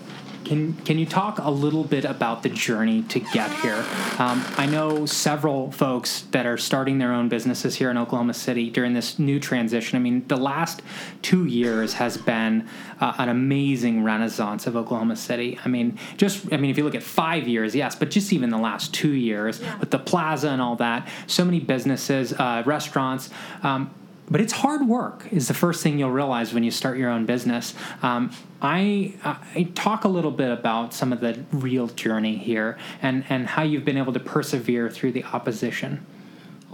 can 0.45 0.75
can 0.85 0.99
you 0.99 1.07
talk 1.07 1.39
a 1.39 1.51
little 1.51 1.85
bit 1.85 2.05
about 2.05 2.43
the 2.43 2.49
journey 2.49 3.03
to 3.05 3.21
get 3.21 3.51
here? 3.61 3.85
Um, 4.19 4.45
I 4.57 4.67
know 4.67 5.07
several 5.07 5.73
folks 5.73 6.23
that 6.31 6.47
are 6.47 6.57
starting 6.57 6.99
their 6.99 7.13
own 7.13 7.29
businesses 7.29 7.77
here 7.77 7.91
in 7.91 7.99
Oklahoma 7.99 8.35
City 8.35 8.71
during 8.71 8.95
this 8.95 9.19
new 9.19 9.41
transition. 9.41 9.97
I 9.97 10.01
mean, 10.01 10.27
the 10.29 10.37
last 10.37 10.83
two 11.23 11.47
years 11.47 11.95
has 11.95 12.17
been 12.17 12.69
uh, 13.01 13.15
an 13.19 13.29
amazing 13.29 14.05
renaissance 14.05 14.67
of 14.67 14.77
Oklahoma 14.77 15.17
City. 15.17 15.59
I 15.65 15.69
mean, 15.69 15.99
just 16.17 16.53
I 16.53 16.57
mean, 16.57 16.71
if 16.71 16.79
you 16.79 16.85
look 16.85 16.95
at 16.95 17.03
five 17.03 17.49
years, 17.49 17.75
yes, 17.75 17.95
but 17.95 18.11
just 18.11 18.33
even 18.33 18.51
the 18.51 18.59
last 18.59 18.95
two 18.95 19.13
years 19.13 19.61
with 19.81 19.91
the 19.91 19.99
plaza 19.99 20.51
and 20.51 20.61
all 20.63 20.77
that, 20.77 21.09
so 21.27 21.45
many 21.45 21.61
businesses, 21.61 22.33
uh, 22.35 22.63
restaurants. 22.67 23.31
Um, 23.63 23.95
but 24.31 24.41
it's 24.41 24.53
hard 24.53 24.87
work 24.89 25.27
is 25.31 25.49
the 25.49 25.55
first 25.55 25.83
thing 25.83 25.99
you'll 25.99 26.11
realize 26.11 26.55
when 26.55 26.65
you 26.65 26.71
start 26.71 26.99
your 26.99 27.11
own 27.11 27.27
business 27.27 27.75
um, 28.03 28.31
I, 28.63 29.15
I 29.55 29.65
talk 29.75 30.05
a 30.05 30.09
little 30.09 30.31
bit 30.31 30.51
about 30.51 30.95
some 30.95 31.13
of 31.13 31.21
the 31.21 31.45
real 31.53 31.89
journey 31.89 32.37
here 32.37 32.79
and, 33.03 33.25
and 33.29 33.47
how 33.47 33.63
you've 33.63 33.85
been 33.85 33.99
able 33.99 34.13
to 34.15 34.21
persevere 34.21 34.91
through 34.91 35.13
the 35.13 35.25
opposition 35.25 36.07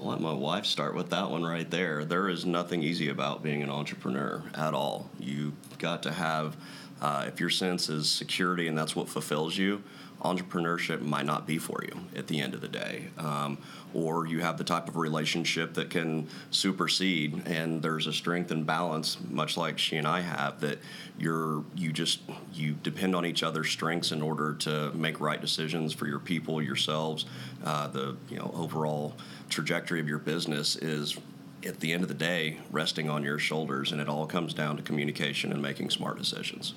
I'll 0.01 0.09
let 0.09 0.21
my 0.21 0.33
wife 0.33 0.65
start 0.65 0.95
with 0.95 1.11
that 1.11 1.31
one 1.31 1.43
right 1.43 1.71
there. 1.71 2.07
There 2.07 2.31
is 2.31 2.47
nothing 2.47 2.83
easy 2.83 3.11
about 3.11 3.43
being 3.43 3.63
an 3.63 3.69
entrepreneur 3.69 4.43
at 4.55 4.73
all. 4.73 5.11
You've 5.19 5.53
got 5.79 6.03
to 6.05 6.13
have, 6.13 6.57
uh, 7.03 7.27
if 7.29 7.39
your 7.39 7.51
sense 7.51 7.91
is 7.91 8.09
security 8.09 8.67
and 8.67 8.79
that's 8.79 8.97
what 8.97 9.11
fulfills 9.11 9.59
you, 9.59 9.83
entrepreneurship 10.23 11.03
might 11.03 11.27
not 11.27 11.47
be 11.47 11.59
for 11.59 11.83
you 11.85 12.01
at 12.17 12.29
the 12.29 12.41
end 12.41 12.55
of 12.55 12.63
the 12.63 12.69
day. 12.69 13.09
Um, 13.19 13.59
or 13.95 14.27
you 14.27 14.41
have 14.41 14.59
the 14.59 14.65
type 14.65 14.89
of 14.89 14.97
relationship 14.97 15.75
that 15.75 15.91
can 15.91 16.29
supersede, 16.51 17.43
and 17.47 17.83
there's 17.83 18.07
a 18.07 18.13
strength 18.13 18.51
and 18.51 18.67
balance, 18.67 19.19
much 19.29 19.57
like 19.57 19.79
she 19.79 19.97
and 19.97 20.07
I 20.07 20.21
have, 20.21 20.61
that 20.61 20.79
you're 21.19 21.65
you 21.75 21.93
just 21.93 22.21
you 22.53 22.75
depend 22.83 23.15
on 23.15 23.27
each 23.27 23.43
other's 23.43 23.71
strengths 23.71 24.13
in 24.13 24.23
order 24.23 24.55
to 24.55 24.93
make 24.93 25.21
right 25.21 25.41
decisions 25.41 25.93
for 25.93 26.07
your 26.07 26.21
people, 26.21 26.63
yourselves. 26.63 27.25
Uh, 27.65 27.89
the 27.89 28.17
you 28.29 28.37
know 28.39 28.53
overall 28.55 29.15
trajectory 29.49 30.01
of 30.01 30.09
your 30.09 30.19
business 30.19 30.77
is 30.77 31.19
at 31.67 31.81
the 31.81 31.93
end 31.93 32.03
of 32.03 32.09
the 32.09 32.15
day 32.15 32.59
resting 32.71 33.11
on 33.11 33.23
your 33.23 33.39
shoulders 33.39 33.93
and 33.93 34.01
it 34.01 34.09
all 34.09 34.27
comes 34.27 34.55
down 34.55 34.77
to 34.77 34.83
communication 34.83 35.53
and 35.53 35.61
making 35.61 35.91
smart 35.91 36.17
decisions 36.17 36.75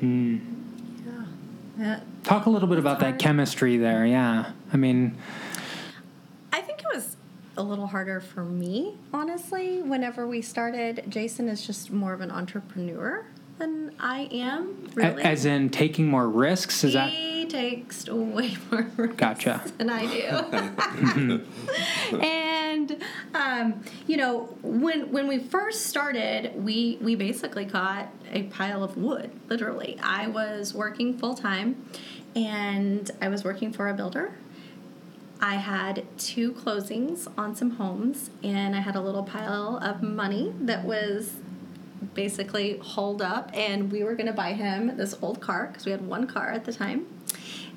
hmm. 0.00 0.38
Yeah. 1.78 2.00
talk 2.24 2.46
a 2.46 2.50
little 2.50 2.68
bit 2.68 2.78
about 2.78 3.00
that 3.00 3.18
chemistry 3.18 3.76
there 3.76 4.06
yeah 4.06 4.52
i 4.72 4.78
mean 4.78 5.14
I 6.52 6.62
think 6.62 6.80
it 6.80 6.86
was 6.94 7.16
a 7.56 7.62
little 7.62 7.86
harder 7.86 8.20
for 8.20 8.44
me, 8.44 8.96
honestly, 9.12 9.82
whenever 9.82 10.26
we 10.26 10.42
started. 10.42 11.04
Jason 11.08 11.48
is 11.48 11.66
just 11.66 11.90
more 11.90 12.12
of 12.12 12.20
an 12.20 12.30
entrepreneur 12.30 13.24
than 13.58 13.94
I 13.98 14.28
am, 14.30 14.86
really. 14.94 15.22
as 15.22 15.46
in 15.46 15.70
taking 15.70 16.06
more 16.06 16.28
risks 16.28 16.84
is 16.84 16.92
that 16.92 17.08
he 17.08 17.46
takes 17.46 18.06
way 18.06 18.54
more 18.70 18.86
risks 18.98 19.16
Gotcha. 19.16 19.62
than 19.78 19.88
I 19.88 20.04
do. 20.04 21.42
and 22.20 23.02
um, 23.34 23.80
you 24.06 24.18
know 24.18 24.54
when 24.62 25.10
when 25.10 25.26
we 25.26 25.38
first 25.38 25.86
started 25.86 26.52
we 26.62 26.98
we 27.00 27.14
basically 27.14 27.64
got 27.64 28.08
a 28.30 28.42
pile 28.44 28.82
of 28.84 28.96
wood 28.96 29.30
literally 29.48 29.98
i 30.02 30.26
was 30.26 30.74
working 30.74 31.16
full 31.16 31.34
time 31.34 31.82
and 32.34 33.10
i 33.22 33.28
was 33.28 33.44
working 33.44 33.72
for 33.72 33.88
a 33.88 33.94
builder 33.94 34.32
i 35.40 35.54
had 35.56 36.04
two 36.18 36.52
closings 36.52 37.28
on 37.36 37.54
some 37.54 37.70
homes 37.70 38.30
and 38.42 38.74
i 38.74 38.80
had 38.80 38.96
a 38.96 39.00
little 39.00 39.22
pile 39.22 39.78
of 39.82 40.02
money 40.02 40.52
that 40.60 40.84
was 40.84 41.34
basically 42.14 42.78
holed 42.78 43.20
up 43.22 43.50
and 43.54 43.90
we 43.90 44.02
were 44.04 44.14
going 44.14 44.26
to 44.26 44.32
buy 44.32 44.52
him 44.52 44.96
this 44.96 45.14
old 45.22 45.40
car 45.40 45.68
because 45.68 45.84
we 45.84 45.92
had 45.92 46.06
one 46.06 46.26
car 46.26 46.50
at 46.50 46.64
the 46.64 46.72
time 46.72 47.06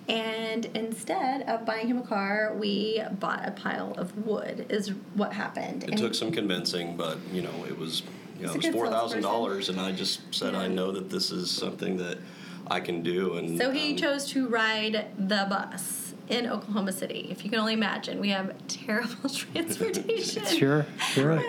and 0.10 0.66
instead 0.74 1.44
of 1.44 1.68
buying 1.68 1.88
him 1.88 2.00
a 2.00 2.02
car, 2.02 2.56
we 2.58 3.00
bought 3.20 3.48
a 3.48 3.52
pile 3.52 3.94
of 3.96 4.26
wood. 4.26 4.66
Is 4.70 4.90
what 5.14 5.34
happened. 5.34 5.84
It 5.84 5.92
And- 5.92 6.00
took 6.00 6.16
some 6.16 6.32
convincing, 6.32 6.98
but 6.98 7.20
you 7.32 7.44
know, 7.44 7.54
it 7.68 7.78
was 7.78 8.02
you 8.40 8.48
know, 8.48 8.54
it 8.54 8.58
was 8.66 8.74
four 8.74 8.88
thousand 8.88 9.22
dollars, 9.22 9.70
and 9.70 9.80
I 9.80 9.92
just 9.92 10.22
said 10.34 10.54
Yeah. 10.54 10.62
I 10.62 10.68
know 10.68 10.92
that 10.92 11.12
this 11.12 11.30
is 11.30 11.52
something 11.52 11.98
that 11.98 12.18
I 12.66 12.80
can 12.80 13.04
do, 13.04 13.36
and 13.36 13.60
So 13.60 13.70
he 13.70 13.92
um, 13.92 13.98
chose 13.98 14.26
to 14.32 14.48
ride 14.48 15.06
the 15.16 15.46
bus 15.48 15.99
in 16.30 16.48
Oklahoma 16.48 16.92
City. 16.92 17.28
If 17.30 17.44
you 17.44 17.50
can 17.50 17.60
only 17.60 17.74
imagine, 17.74 18.20
we 18.20 18.30
have 18.30 18.56
terrible 18.68 19.30
transportation. 19.30 20.46
Sure, 20.46 20.86
sure. 21.12 21.44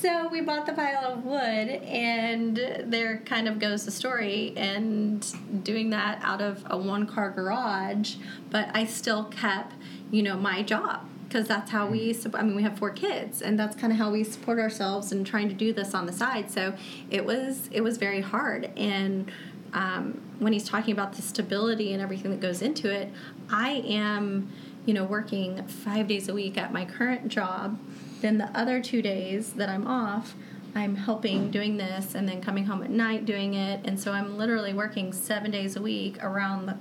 So 0.00 0.28
we 0.28 0.40
bought 0.40 0.66
the 0.66 0.72
pile 0.72 1.12
of 1.12 1.24
wood, 1.24 1.40
and 1.40 2.56
there 2.84 3.22
kind 3.24 3.48
of 3.48 3.58
goes 3.58 3.84
the 3.84 3.90
story. 3.90 4.52
And 4.56 5.64
doing 5.64 5.90
that 5.90 6.18
out 6.22 6.42
of 6.42 6.62
a 6.66 6.76
one 6.76 7.06
car 7.06 7.30
garage, 7.30 8.16
but 8.50 8.68
I 8.74 8.84
still 8.84 9.24
kept, 9.24 9.74
you 10.10 10.22
know, 10.22 10.36
my 10.36 10.62
job 10.62 11.06
because 11.34 11.48
that's 11.48 11.70
how 11.70 11.86
we. 11.86 12.12
Mm. 12.12 12.16
sup- 12.16 12.34
I 12.34 12.42
mean, 12.42 12.54
we 12.54 12.62
have 12.62 12.78
four 12.78 12.90
kids, 12.90 13.42
and 13.42 13.58
that's 13.58 13.74
kind 13.76 13.92
of 13.92 13.98
how 13.98 14.10
we 14.10 14.24
support 14.24 14.58
ourselves 14.58 15.10
and 15.10 15.26
trying 15.26 15.48
to 15.48 15.54
do 15.54 15.72
this 15.72 15.94
on 15.94 16.06
the 16.06 16.12
side. 16.12 16.50
So 16.50 16.74
it 17.10 17.24
was 17.24 17.68
it 17.72 17.80
was 17.80 17.96
very 17.98 18.20
hard. 18.20 18.70
And 18.76 19.30
um, 19.74 20.20
when 20.38 20.52
he's 20.52 20.66
talking 20.66 20.92
about 20.92 21.14
the 21.14 21.22
stability 21.22 21.92
and 21.92 22.00
everything 22.00 22.30
that 22.30 22.40
goes 22.40 22.62
into 22.62 22.90
it, 22.90 23.10
I 23.50 23.82
am, 23.86 24.50
you 24.86 24.94
know, 24.94 25.04
working 25.04 25.66
five 25.66 26.06
days 26.06 26.28
a 26.28 26.34
week 26.34 26.56
at 26.56 26.72
my 26.72 26.84
current 26.84 27.28
job. 27.28 27.78
Then 28.20 28.38
the 28.38 28.56
other 28.56 28.80
two 28.80 29.02
days 29.02 29.54
that 29.54 29.68
I'm 29.68 29.86
off, 29.86 30.34
I'm 30.74 30.96
helping 30.96 31.50
doing 31.50 31.76
this 31.76 32.14
and 32.14 32.28
then 32.28 32.40
coming 32.40 32.66
home 32.66 32.82
at 32.82 32.90
night 32.90 33.26
doing 33.26 33.54
it. 33.54 33.80
And 33.84 33.98
so 33.98 34.12
I'm 34.12 34.38
literally 34.38 34.72
working 34.72 35.12
seven 35.12 35.50
days 35.50 35.76
a 35.76 35.82
week 35.82 36.22
around 36.22 36.66
the, 36.66 36.78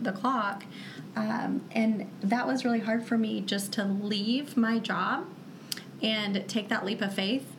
the 0.00 0.12
clock. 0.12 0.64
Um, 1.16 1.62
and 1.70 2.10
that 2.20 2.46
was 2.46 2.64
really 2.64 2.80
hard 2.80 3.06
for 3.06 3.16
me 3.16 3.40
just 3.40 3.72
to 3.74 3.84
leave 3.84 4.56
my 4.56 4.78
job 4.78 5.26
and 6.02 6.46
take 6.48 6.68
that 6.68 6.84
leap 6.84 7.00
of 7.00 7.14
faith 7.14 7.54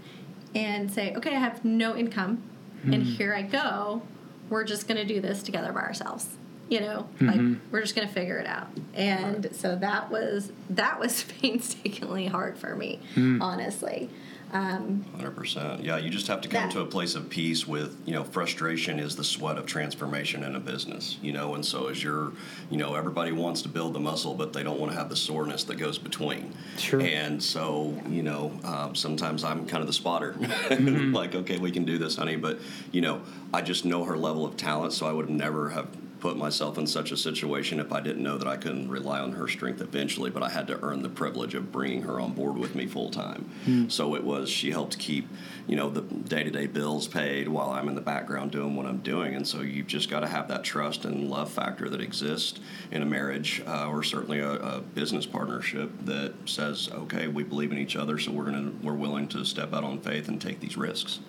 and 0.54 0.92
say, 0.92 1.14
okay, 1.16 1.36
I 1.36 1.40
have 1.40 1.66
no 1.66 1.96
income 1.96 2.44
and 2.84 3.04
here 3.04 3.34
I 3.34 3.42
go. 3.42 4.04
We're 4.50 4.64
just 4.64 4.88
going 4.88 4.98
to 4.98 5.06
do 5.06 5.22
this 5.22 5.44
together 5.44 5.72
by 5.72 5.82
ourselves. 5.82 6.28
You 6.68 6.80
know, 6.80 7.08
like 7.22 7.36
mm-hmm. 7.36 7.60
we're 7.72 7.82
just 7.82 7.96
going 7.96 8.08
to 8.08 8.14
figure 8.14 8.40
it 8.40 8.48
out. 8.48 8.70
And 8.96 9.56
so 9.56 9.76
that 9.76 10.10
was 10.10 10.52
that 10.72 11.00
was 11.00 11.24
painstakingly 11.42 12.26
hard 12.26 12.58
for 12.58 12.76
me, 12.76 13.00
hmm. 13.14 13.40
honestly. 13.40 14.10
Um, 14.54 15.04
Hundred 15.16 15.36
percent. 15.36 15.84
Yeah, 15.84 15.98
you 15.98 16.10
just 16.10 16.28
have 16.28 16.40
to 16.42 16.48
come 16.48 16.64
That- 16.64 16.72
to 16.72 16.82
a 16.82 16.86
place 16.86 17.16
of 17.16 17.30
peace 17.30 17.68
with 17.68 17.98
you 18.06 18.14
know 18.14 18.24
frustration 18.24 19.00
is 19.00 19.16
the 19.16 19.24
sweat 19.24 19.58
of 19.58 19.66
transformation 19.66 20.44
in 20.44 20.56
a 20.56 20.60
business. 20.60 21.18
You 21.22 21.34
know, 21.34 21.56
and 21.56 21.66
so 21.66 21.88
as 21.88 22.02
you're, 22.04 22.32
you 22.70 22.78
know, 22.78 22.96
everybody 22.96 23.32
wants 23.32 23.62
to 23.64 23.70
build 23.70 23.94
the 23.94 24.00
muscle, 24.00 24.34
but 24.34 24.54
they 24.54 24.64
don't 24.64 24.80
want 24.80 24.92
to 24.92 24.98
have 24.98 25.10
the 25.10 25.16
soreness 25.16 25.64
that 25.66 25.76
goes 25.78 25.98
between. 25.98 26.54
Sure. 26.78 27.02
And 27.02 27.42
so 27.42 28.02
you 28.08 28.24
know, 28.24 28.52
um, 28.64 28.96
sometimes 28.96 29.44
I'm 29.44 29.66
kind 29.66 29.82
of 29.82 29.88
the 29.88 29.94
spotter. 29.94 30.36
like, 31.12 31.36
okay, 31.36 31.58
we 31.58 31.72
can 31.72 31.84
do 31.86 31.98
this, 31.98 32.16
honey, 32.16 32.36
but 32.36 32.60
you 32.92 33.02
know, 33.02 33.22
I 33.54 33.62
just 33.62 33.84
know 33.86 34.04
her 34.06 34.18
level 34.18 34.46
of 34.46 34.56
talent, 34.58 34.94
so 34.94 35.06
I 35.08 35.12
would 35.12 35.30
never 35.30 35.70
have 35.70 35.88
put 36.26 36.38
myself 36.38 36.80
in 36.80 36.88
such 36.88 37.12
a 37.12 37.18
situation 37.18 37.80
if 37.80 37.94
I 37.94 38.02
didn't 38.02 38.24
know 38.24 38.36
that 38.40 38.48
I 38.48 38.58
couldn't 38.58 38.90
rely 38.90 39.20
on 39.20 39.34
her 39.34 39.48
strength 39.48 39.80
eventually, 39.80 40.32
but 40.32 40.42
I 40.42 40.50
had 40.50 40.66
to 40.70 40.80
earn 40.82 41.04
the 41.04 41.10
privilege 41.10 41.54
of 41.54 41.72
bringing 41.72 42.02
her 42.02 42.20
on 42.20 42.34
board 42.34 42.58
with 42.58 42.74
me 42.74 42.88
full 42.88 43.12
time. 43.12 43.48
So 43.92 44.16
it 44.16 44.24
was, 44.24 44.50
she 44.50 44.72
helped 44.72 44.98
keep, 44.98 45.28
you 45.68 45.76
know, 45.76 45.92
the 45.92 46.02
day 46.02 46.44
to 46.44 46.50
day 46.50 46.66
bills 46.66 47.08
paid 47.08 47.48
while 47.48 47.70
I'm 47.70 47.88
in 47.90 47.94
the 47.94 48.02
background 48.02 48.50
doing 48.50 48.76
what 48.76 48.88
I'm 48.88 49.02
doing. 49.02 49.36
And 49.36 49.48
so 49.48 49.62
you've 49.62 49.86
just 49.86 50.10
got 50.10 50.22
to 50.22 50.28
have 50.28 50.48
that 50.48 50.64
trust 50.64 51.06
and 51.06 51.30
love 51.30 51.52
factor 51.52 51.90
that 51.90 52.02
exists 52.02 52.60
in 52.90 53.04
a 53.04 53.06
marriage 53.06 53.62
uh, 53.68 53.88
or 53.88 54.02
certainly 54.02 54.40
a, 54.40 54.54
a 54.54 54.82
business 54.82 55.28
partnership 55.28 55.92
that 56.06 56.34
says, 56.46 56.90
okay, 56.92 57.28
we 57.28 57.44
believe 57.44 57.72
in 57.72 57.78
each 57.78 57.96
other, 57.96 58.18
so 58.18 58.32
we're 58.32 58.50
going 58.50 58.72
to, 58.72 58.84
we're 58.84 58.94
willing 58.94 59.28
to 59.28 59.46
step 59.46 59.76
out 59.76 59.84
on 59.84 60.00
faith 60.00 60.28
and 60.28 60.42
take 60.42 60.60
these 60.60 60.76
risks. 60.76 61.20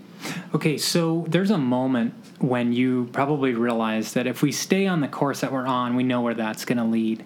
Okay, 0.55 0.79
so 0.79 1.25
there's 1.29 1.51
a 1.51 1.59
moment 1.59 2.15
when 2.39 2.73
you 2.73 3.09
probably 3.13 3.55
realize 3.55 4.13
that 4.15 4.27
if 4.27 4.43
we 4.43 4.53
stay 4.53 4.87
on 4.87 5.01
the 5.01 5.09
course 5.09 5.41
that 5.41 5.53
we're 5.53 5.67
on, 5.67 5.97
we 5.97 6.03
know 6.03 6.21
where 6.21 6.35
that's 6.35 6.65
going 6.65 6.79
to 6.79 6.85
lead. 6.85 7.25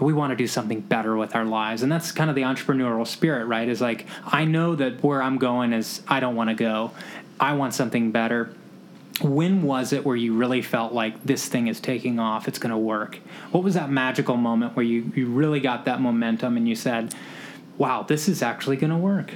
We 0.00 0.12
want 0.12 0.30
to 0.30 0.36
do 0.36 0.46
something 0.46 0.80
better 0.80 1.16
with 1.16 1.36
our 1.36 1.44
lives. 1.44 1.82
And 1.82 1.92
that's 1.92 2.12
kind 2.12 2.28
of 2.28 2.36
the 2.36 2.42
entrepreneurial 2.42 3.06
spirit, 3.06 3.46
right? 3.46 3.68
Is 3.68 3.80
like, 3.80 4.06
I 4.24 4.44
know 4.44 4.74
that 4.74 5.02
where 5.02 5.22
I'm 5.22 5.38
going 5.38 5.72
is 5.72 6.02
I 6.08 6.20
don't 6.20 6.34
want 6.34 6.50
to 6.50 6.54
go. 6.54 6.92
I 7.38 7.54
want 7.54 7.74
something 7.74 8.10
better. 8.10 8.54
When 9.20 9.62
was 9.62 9.92
it 9.92 10.04
where 10.04 10.16
you 10.16 10.34
really 10.34 10.62
felt 10.62 10.92
like 10.92 11.22
this 11.22 11.46
thing 11.46 11.68
is 11.68 11.78
taking 11.78 12.18
off? 12.18 12.48
It's 12.48 12.58
going 12.58 12.70
to 12.70 12.78
work? 12.78 13.20
What 13.52 13.62
was 13.62 13.74
that 13.74 13.90
magical 13.90 14.36
moment 14.36 14.74
where 14.74 14.84
you, 14.84 15.12
you 15.14 15.26
really 15.28 15.60
got 15.60 15.84
that 15.84 16.00
momentum 16.00 16.56
and 16.56 16.68
you 16.68 16.74
said, 16.74 17.14
wow, 17.78 18.02
this 18.02 18.28
is 18.28 18.42
actually 18.42 18.76
going 18.76 18.90
to 18.90 18.96
work? 18.96 19.32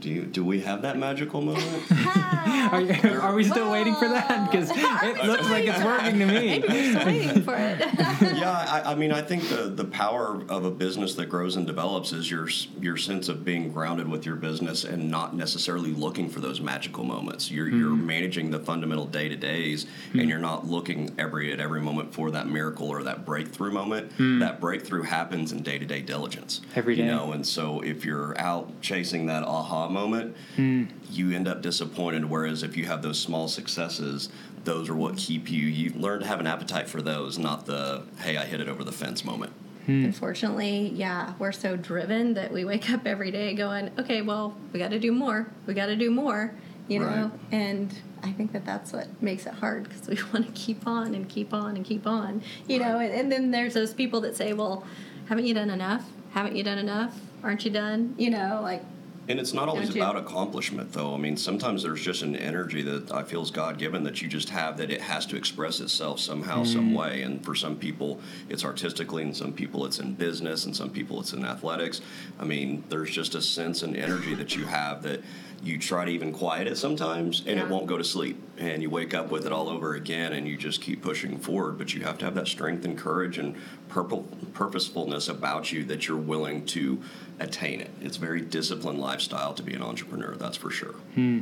Do 0.00 0.08
you, 0.10 0.24
do 0.24 0.44
we 0.44 0.60
have 0.60 0.82
that 0.82 0.96
magical 0.96 1.40
moment? 1.40 1.82
Are, 2.72 2.80
you, 2.80 3.20
are 3.20 3.34
we 3.34 3.44
still 3.44 3.70
waiting 3.70 3.94
for 3.94 4.08
that? 4.08 4.50
Because 4.50 4.70
it 4.74 5.24
looks 5.24 5.48
like 5.48 5.64
it's 5.64 5.82
working 5.82 6.18
to 6.18 6.26
me. 6.26 6.58
maybe 6.58 6.68
we're 6.68 6.92
still 6.92 7.06
waiting 7.06 7.42
for 7.42 7.54
it. 7.54 7.78
yeah, 8.36 8.82
I, 8.84 8.92
I 8.92 8.94
mean, 8.94 9.12
I 9.12 9.22
think 9.22 9.48
the, 9.48 9.68
the 9.74 9.84
power 9.84 10.42
of 10.48 10.64
a 10.64 10.70
business 10.70 11.14
that 11.14 11.26
grows 11.26 11.56
and 11.56 11.66
develops 11.66 12.12
is 12.12 12.30
your 12.30 12.48
your 12.80 12.96
sense 12.96 13.28
of 13.28 13.44
being 13.44 13.72
grounded 13.72 14.08
with 14.08 14.26
your 14.26 14.36
business 14.36 14.84
and 14.84 15.10
not 15.10 15.34
necessarily 15.34 15.92
looking 15.92 16.28
for 16.28 16.40
those 16.40 16.60
magical 16.60 17.04
moments. 17.04 17.50
You're 17.50 17.68
you're 17.68 17.90
mm-hmm. 17.90 18.06
managing 18.06 18.50
the 18.50 18.58
fundamental 18.58 19.06
day 19.06 19.28
to 19.28 19.36
days, 19.36 19.84
and 19.84 20.20
mm-hmm. 20.20 20.28
you're 20.28 20.38
not 20.38 20.66
looking 20.66 21.14
every 21.18 21.52
at 21.52 21.60
every 21.60 21.80
moment 21.80 22.12
for 22.12 22.30
that 22.32 22.48
miracle 22.48 22.88
or 22.88 23.02
that 23.04 23.24
breakthrough 23.24 23.72
moment. 23.72 24.16
Mm. 24.18 24.40
That 24.40 24.60
breakthrough 24.60 25.02
happens 25.02 25.52
in 25.52 25.62
day 25.62 25.78
to 25.78 25.86
day 25.86 26.02
diligence. 26.02 26.60
Every 26.74 26.96
you 26.96 27.04
know, 27.04 27.32
and 27.32 27.46
so 27.46 27.80
if 27.80 28.04
you're 28.04 28.38
out 28.38 28.80
chasing 28.80 29.26
that 29.26 29.42
aha 29.42 29.87
moment, 29.90 30.36
hmm. 30.56 30.84
you 31.10 31.32
end 31.32 31.48
up 31.48 31.62
disappointed. 31.62 32.24
Whereas 32.26 32.62
if 32.62 32.76
you 32.76 32.86
have 32.86 33.02
those 33.02 33.18
small 33.18 33.48
successes, 33.48 34.28
those 34.64 34.88
are 34.88 34.94
what 34.94 35.16
keep 35.16 35.50
you. 35.50 35.66
You 35.66 35.92
learn 35.94 36.20
to 36.20 36.26
have 36.26 36.40
an 36.40 36.46
appetite 36.46 36.88
for 36.88 37.02
those, 37.02 37.38
not 37.38 37.66
the 37.66 38.04
"Hey, 38.20 38.36
I 38.36 38.44
hit 38.44 38.60
it 38.60 38.68
over 38.68 38.84
the 38.84 38.92
fence" 38.92 39.24
moment. 39.24 39.52
Hmm. 39.88 40.04
Unfortunately, 40.04 40.90
yeah, 40.90 41.32
we're 41.38 41.50
so 41.50 41.74
driven 41.74 42.34
that 42.34 42.52
we 42.52 42.62
wake 42.66 42.90
up 42.90 43.06
every 43.06 43.30
day 43.30 43.54
going, 43.54 43.90
okay, 43.98 44.20
well, 44.20 44.54
we 44.70 44.78
got 44.78 44.90
to 44.90 44.98
do 44.98 45.12
more. 45.12 45.46
We 45.64 45.72
got 45.72 45.86
to 45.86 45.96
do 45.96 46.10
more, 46.10 46.52
you 46.88 46.98
know? 46.98 47.32
And 47.50 47.98
I 48.22 48.30
think 48.32 48.52
that 48.52 48.66
that's 48.66 48.92
what 48.92 49.06
makes 49.22 49.46
it 49.46 49.54
hard 49.54 49.84
because 49.84 50.06
we 50.06 50.18
want 50.34 50.44
to 50.44 50.52
keep 50.52 50.86
on 50.86 51.14
and 51.14 51.26
keep 51.26 51.54
on 51.54 51.74
and 51.74 51.86
keep 51.86 52.06
on, 52.06 52.42
you 52.66 52.80
know? 52.80 52.98
And, 52.98 53.14
and 53.14 53.32
then 53.32 53.50
there's 53.50 53.72
those 53.72 53.94
people 53.94 54.20
that 54.20 54.36
say, 54.36 54.52
well, 54.52 54.84
haven't 55.30 55.46
you 55.46 55.54
done 55.54 55.70
enough? 55.70 56.06
Haven't 56.32 56.54
you 56.54 56.62
done 56.62 56.76
enough? 56.76 57.18
Aren't 57.42 57.64
you 57.64 57.70
done? 57.70 58.14
You 58.18 58.28
know, 58.28 58.60
like, 58.62 58.82
And 59.28 59.38
it's 59.38 59.52
not 59.52 59.68
always 59.68 59.94
about 59.94 60.16
accomplishment, 60.16 60.92
though. 60.92 61.12
I 61.12 61.18
mean, 61.18 61.36
sometimes 61.36 61.82
there's 61.82 62.00
just 62.00 62.22
an 62.22 62.34
energy 62.34 62.80
that 62.82 63.12
I 63.12 63.22
feel 63.22 63.42
is 63.42 63.50
God 63.50 63.76
given 63.76 64.02
that 64.04 64.22
you 64.22 64.28
just 64.28 64.48
have 64.48 64.78
that 64.78 64.90
it 64.90 65.02
has 65.02 65.26
to 65.26 65.36
express 65.36 65.80
itself 65.80 66.18
somehow, 66.18 66.64
some 66.64 66.90
hmm. 66.90 66.94
way. 66.94 67.22
And 67.22 67.44
for 67.44 67.54
some 67.54 67.76
people, 67.76 68.20
it's 68.48 68.64
artistically, 68.64 69.22
and 69.22 69.36
some 69.36 69.52
people, 69.52 69.84
it's 69.84 69.98
in 69.98 70.14
business, 70.14 70.64
and 70.64 70.74
some 70.74 70.88
people, 70.88 71.20
it's 71.20 71.34
in 71.34 71.44
athletics. 71.44 72.00
I 72.40 72.44
mean, 72.44 72.84
there's 72.88 73.10
just 73.10 73.34
a 73.34 73.42
sense 73.42 73.82
and 73.82 73.94
energy 73.94 74.34
that 74.34 74.56
you 74.56 74.64
have 74.64 75.02
that 75.02 75.20
you 75.62 75.78
try 75.78 76.04
to 76.04 76.10
even 76.10 76.32
quiet 76.32 76.66
it 76.66 76.76
sometimes, 76.76 77.42
and 77.46 77.58
it 77.58 77.68
won't 77.68 77.86
go 77.86 77.98
to 77.98 78.04
sleep. 78.04 78.40
And 78.58 78.80
you 78.80 78.90
wake 78.90 79.12
up 79.12 79.30
with 79.30 79.44
it 79.44 79.52
all 79.52 79.68
over 79.68 79.94
again, 79.94 80.32
and 80.32 80.46
you 80.46 80.56
just 80.56 80.80
keep 80.80 81.02
pushing 81.02 81.38
forward. 81.38 81.78
But 81.78 81.94
you 81.94 82.02
have 82.02 82.16
to 82.18 82.24
have 82.24 82.34
that 82.36 82.48
strength 82.48 82.84
and 82.84 82.96
courage 82.96 83.38
and 83.38 83.56
purple, 83.88 84.26
purposefulness 84.54 85.28
about 85.28 85.70
you 85.72 85.84
that 85.84 86.08
you're 86.08 86.16
willing 86.16 86.64
to 86.66 87.02
attain 87.40 87.80
it. 87.80 87.90
It's 88.00 88.16
very 88.16 88.40
disciplined 88.40 89.00
lifestyle 89.00 89.54
to 89.54 89.62
be 89.62 89.74
an 89.74 89.82
entrepreneur, 89.82 90.34
that's 90.36 90.56
for 90.56 90.70
sure. 90.70 90.94
Hmm. 91.14 91.40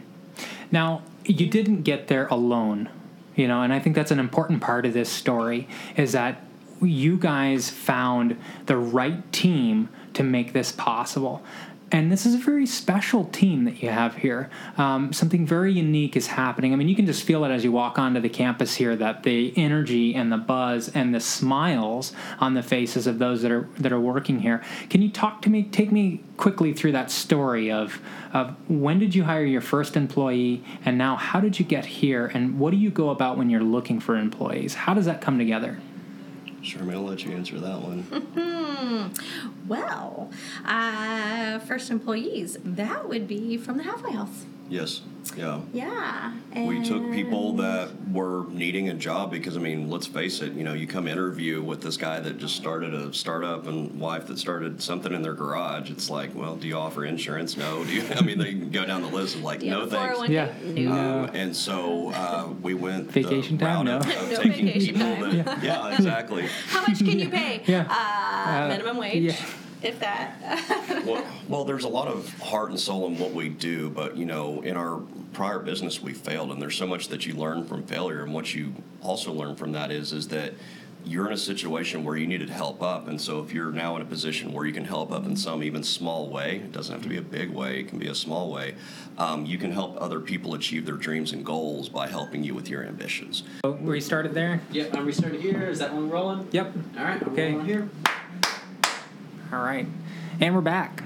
Now, 0.71 1.03
you 1.25 1.47
didn't 1.47 1.83
get 1.83 2.09
there 2.09 2.27
alone, 2.27 2.89
you 3.35 3.49
know, 3.49 3.63
and 3.63 3.73
I 3.73 3.79
think 3.79 3.97
that's 3.97 4.11
an 4.11 4.19
important 4.19 4.61
part 4.61 4.87
of 4.87 4.93
this 4.93 5.09
story 5.09 5.69
is 5.97 6.13
that 6.13 6.43
you 6.83 7.17
guys 7.17 7.71
found 7.71 8.37
the 8.67 8.77
right 8.77 9.33
team 9.33 9.89
to 10.15 10.23
make 10.23 10.53
this 10.53 10.73
possible. 10.73 11.43
And 11.93 12.11
this 12.11 12.27
is 12.27 12.35
a 12.35 12.39
very 12.39 12.67
special 12.67 13.27
team 13.27 13.65
that 13.65 13.81
you 13.81 13.91
have 13.91 14.17
here. 14.17 14.51
Um, 14.77 15.13
something 15.13 15.47
very 15.47 15.73
unique 15.73 16.17
is 16.17 16.27
happening. 16.27 16.73
I 16.73 16.77
mean, 16.77 16.89
you 16.89 16.97
can 16.97 17.07
just 17.07 17.23
feel 17.23 17.45
it 17.45 17.51
as 17.51 17.63
you 17.63 17.71
walk 17.71 17.97
onto 17.97 18.21
the 18.21 18.29
campus 18.29 18.75
here 18.75 18.97
that 18.97 19.23
the 19.23 19.53
energy 19.57 20.15
and 20.15 20.33
the 20.33 20.37
buzz 20.37 20.89
and 20.89 21.15
the 21.15 21.21
smiles 21.21 22.13
on 22.41 22.55
the 22.55 22.63
faces 22.63 23.07
of 23.07 23.21
those 23.21 23.43
that 23.43 23.53
are 23.53 23.69
that 23.79 23.93
are 23.93 24.01
working 24.01 24.41
here. 24.41 24.65
Can 24.91 25.01
you 25.01 25.11
talk 25.11 25.43
to 25.43 25.51
me? 25.51 25.63
Take 25.63 25.93
me 25.93 26.23
quickly 26.37 26.73
through 26.73 26.93
that 26.93 27.11
story 27.11 27.71
of 27.71 28.01
of 28.33 28.57
when 28.69 28.99
did 28.99 29.15
you 29.15 29.23
hire 29.23 29.45
your 29.45 29.61
first 29.61 29.97
employee, 29.97 30.65
and 30.85 30.99
now 30.99 31.15
how 31.15 31.41
did 31.41 31.59
you 31.59 31.65
get 31.65 31.87
here, 31.87 32.27
and 32.27 32.59
what 32.59 32.73
do 32.73 32.77
you 32.79 32.91
go 32.91 33.11
about 33.11 33.39
when 33.39 33.49
you're 33.49 33.61
looking 33.63 34.01
for 34.01 34.17
employees? 34.17 34.75
How 34.75 34.93
does 34.93 35.05
that 35.05 35.21
come 35.21 35.39
together? 35.39 35.79
I'm 36.63 36.87
gonna 36.87 37.03
let 37.03 37.25
you 37.25 37.33
answer 37.33 37.59
that 37.61 37.81
one. 37.81 39.13
Well, 39.69 40.31
uh, 40.65 41.59
first 41.61 41.91
employees, 41.91 42.57
that 42.65 43.09
would 43.09 43.27
be 43.27 43.57
from 43.57 43.79
the 43.79 43.83
halfway 43.83 44.13
house. 44.13 44.45
Yes, 44.69 45.01
yeah. 45.37 45.61
Yeah. 45.73 46.33
We 46.55 46.83
took 46.85 47.13
people 47.13 47.55
that 47.57 47.91
were 48.11 48.47
needing 48.49 48.89
a 48.89 48.95
job 48.95 49.31
because 49.31 49.57
I 49.57 49.61
mean, 49.61 49.91
let's 49.91 50.07
face 50.07 50.41
it. 50.41 50.53
You 50.55 50.65
know, 50.65 50.73
you 50.73 50.87
come 50.87 51.07
interview 51.07 51.63
with 51.63 51.83
this 51.83 51.97
guy 51.97 52.21
that 52.21 52.39
just 52.39 52.57
started 52.57 52.95
a 52.95 53.13
startup 53.13 53.67
and 53.67 53.99
wife 54.01 54.27
that 54.29 54.39
started 54.39 54.81
something 54.83 55.13
in 55.13 55.21
their 55.23 55.35
garage. 55.35 55.91
It's 55.91 56.09
like, 56.09 56.35
well, 56.35 56.57
do 56.57 56.67
you 56.69 56.77
offer 56.77 57.05
insurance? 57.05 57.57
No. 57.57 57.85
Do 57.85 57.93
you? 57.93 58.05
I 58.15 58.23
mean, 58.23 58.39
they 58.39 58.53
can 58.53 58.71
go 58.71 58.87
down 58.87 59.03
the 59.03 59.09
list 59.09 59.35
of 59.37 59.43
like, 59.43 59.61
Do 59.61 59.67
you 59.67 59.73
no 59.73 59.81
have 59.81 59.93
a 59.93 59.97
thanks. 59.97 60.29
Yeah. 60.31 60.53
No. 60.65 60.83
No. 60.95 61.25
Um, 61.25 61.31
and 61.35 61.55
so 61.55 62.11
uh, 62.15 62.49
we 62.63 62.75
went 62.75 63.11
Vacation 63.11 63.59
the 63.59 63.65
time? 63.67 63.87
route 63.87 64.03
of, 64.03 64.09
No. 64.09 64.23
of 64.23 64.31
No 64.31 64.37
taking 64.43 64.67
vacation 64.67 64.95
people 64.95 65.17
time. 65.17 65.45
that 65.45 65.63
yeah, 65.63 65.89
exactly. 65.95 66.47
How 66.69 66.81
much 66.83 66.99
can 66.99 67.19
you 67.19 67.29
pay? 67.29 67.63
Yeah. 67.67 67.87
Uh, 67.91 68.25
Uh, 68.47 68.69
minimum 68.69 68.97
wage, 68.97 69.23
yeah. 69.23 69.37
If 69.87 70.01
that. 70.01 71.05
well, 71.07 71.25
well, 71.49 71.65
there's 71.65 71.85
a 71.85 71.89
lot 71.89 72.09
of 72.09 72.29
heart 72.41 72.71
and 72.71 72.79
soul 72.79 73.07
in 73.07 73.19
what 73.19 73.33
we 73.33 73.49
do, 73.49 73.89
but 73.91 74.17
you 74.17 74.25
know, 74.27 74.61
in 74.63 74.77
our 74.77 75.01
prior 75.33 75.59
business, 75.59 76.01
we 76.03 76.13
failed, 76.13 76.51
and 76.51 76.61
there's 76.61 76.77
so 76.77 76.87
much 76.87 77.09
that 77.09 77.27
you 77.27 77.35
learn 77.35 77.65
from 77.67 77.83
failure, 77.85 78.23
and 78.23 78.33
what 78.35 78.55
you 78.55 78.75
also 79.03 79.33
learn 79.33 79.57
from 79.57 79.73
that 79.73 79.91
is 79.91 80.13
is 80.13 80.29
that 80.29 80.55
you're 81.05 81.29
in 81.29 81.33
a 81.33 81.37
situation 81.39 82.03
where 82.03 82.17
you 82.17 82.27
needed 82.27 82.51
help 82.51 82.83
up, 82.83 83.07
and 83.07 83.21
so 83.21 83.41
if 83.41 83.53
you're 83.53 83.71
now 83.71 83.95
in 83.95 84.03
a 84.03 84.05
position 84.05 84.53
where 84.53 84.67
you 84.67 84.73
can 84.73 84.85
help 84.85 85.13
up 85.13 85.25
in 85.25 85.37
some 85.37 85.63
even 85.63 85.85
small 85.85 86.29
way, 86.29 86.57
it 86.57 86.73
doesn't 86.73 86.93
have 86.93 87.03
to 87.03 87.09
be 87.09 87.17
a 87.17 87.23
big 87.23 87.51
way, 87.51 87.79
it 87.79 87.87
can 87.89 87.99
be 88.01 88.09
a 88.09 88.15
small 88.15 88.51
way. 88.51 88.75
Um, 89.17 89.47
you 89.47 89.57
can 89.57 89.71
help 89.71 89.97
other 90.03 90.19
people 90.19 90.55
achieve 90.55 90.85
their 90.85 90.97
dreams 90.97 91.33
and 91.33 91.45
goals 91.45 91.89
by 91.89 92.09
helping 92.09 92.43
you 92.43 92.55
with 92.55 92.69
your 92.69 92.83
ambitions. 92.85 93.45
We 93.81 94.01
started 94.01 94.35
there. 94.35 94.61
Yep, 94.73 94.97
I'm 94.97 95.07
restarted 95.07 95.41
here. 95.41 95.63
Is 95.69 95.79
that 95.79 95.95
one 95.95 96.11
rolling? 96.11 96.49
Yep. 96.51 96.73
All 96.99 97.05
right, 97.05 97.23
I'm 97.23 97.29
Okay. 97.33 97.53
rolling 97.53 97.67
here. 97.67 97.89
All 99.53 99.61
right. 99.61 99.87
And 100.41 100.55
we're 100.55 100.61
back. 100.61 101.03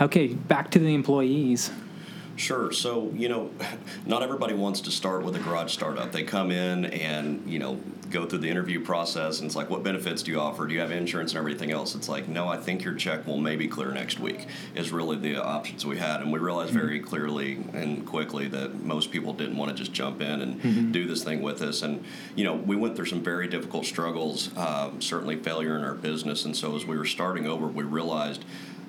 Okay, 0.00 0.28
back 0.28 0.70
to 0.70 0.78
the 0.78 0.94
employees. 0.94 1.70
Sure. 2.36 2.70
So, 2.70 3.10
you 3.14 3.28
know, 3.28 3.50
not 4.04 4.22
everybody 4.22 4.52
wants 4.52 4.82
to 4.82 4.90
start 4.90 5.24
with 5.24 5.34
a 5.36 5.38
garage 5.38 5.72
startup. 5.72 6.12
They 6.12 6.22
come 6.22 6.50
in 6.50 6.84
and, 6.86 7.48
you 7.50 7.58
know, 7.58 7.80
go 8.10 8.26
through 8.26 8.38
the 8.38 8.48
interview 8.48 8.84
process 8.84 9.40
and 9.40 9.46
it's 9.46 9.56
like, 9.56 9.68
what 9.70 9.82
benefits 9.82 10.22
do 10.22 10.30
you 10.30 10.38
offer? 10.38 10.66
Do 10.66 10.74
you 10.74 10.80
have 10.80 10.92
insurance 10.92 11.32
and 11.32 11.38
everything 11.38 11.72
else? 11.72 11.94
It's 11.94 12.08
like, 12.08 12.28
no, 12.28 12.46
I 12.46 12.58
think 12.58 12.84
your 12.84 12.94
check 12.94 13.26
will 13.26 13.38
maybe 13.38 13.66
clear 13.66 13.90
next 13.90 14.20
week, 14.20 14.46
is 14.74 14.92
really 14.92 15.16
the 15.16 15.42
options 15.42 15.84
we 15.86 15.96
had. 15.96 16.20
And 16.20 16.30
we 16.30 16.38
realized 16.38 16.72
very 16.72 17.00
clearly 17.00 17.58
and 17.72 18.06
quickly 18.06 18.48
that 18.48 18.82
most 18.82 19.10
people 19.10 19.32
didn't 19.32 19.56
want 19.56 19.70
to 19.70 19.76
just 19.76 19.92
jump 19.92 20.20
in 20.20 20.42
and 20.42 20.92
do 20.92 21.06
this 21.06 21.24
thing 21.24 21.42
with 21.42 21.62
us. 21.62 21.82
And, 21.82 22.04
you 22.36 22.44
know, 22.44 22.54
we 22.54 22.76
went 22.76 22.96
through 22.96 23.06
some 23.06 23.22
very 23.22 23.48
difficult 23.48 23.86
struggles, 23.86 24.56
um, 24.56 25.00
certainly 25.00 25.36
failure 25.36 25.76
in 25.76 25.82
our 25.82 25.94
business. 25.94 26.44
And 26.44 26.54
so 26.54 26.76
as 26.76 26.84
we 26.84 26.96
were 26.98 27.06
starting 27.06 27.46
over, 27.46 27.66
we 27.66 27.82
realized, 27.82 28.44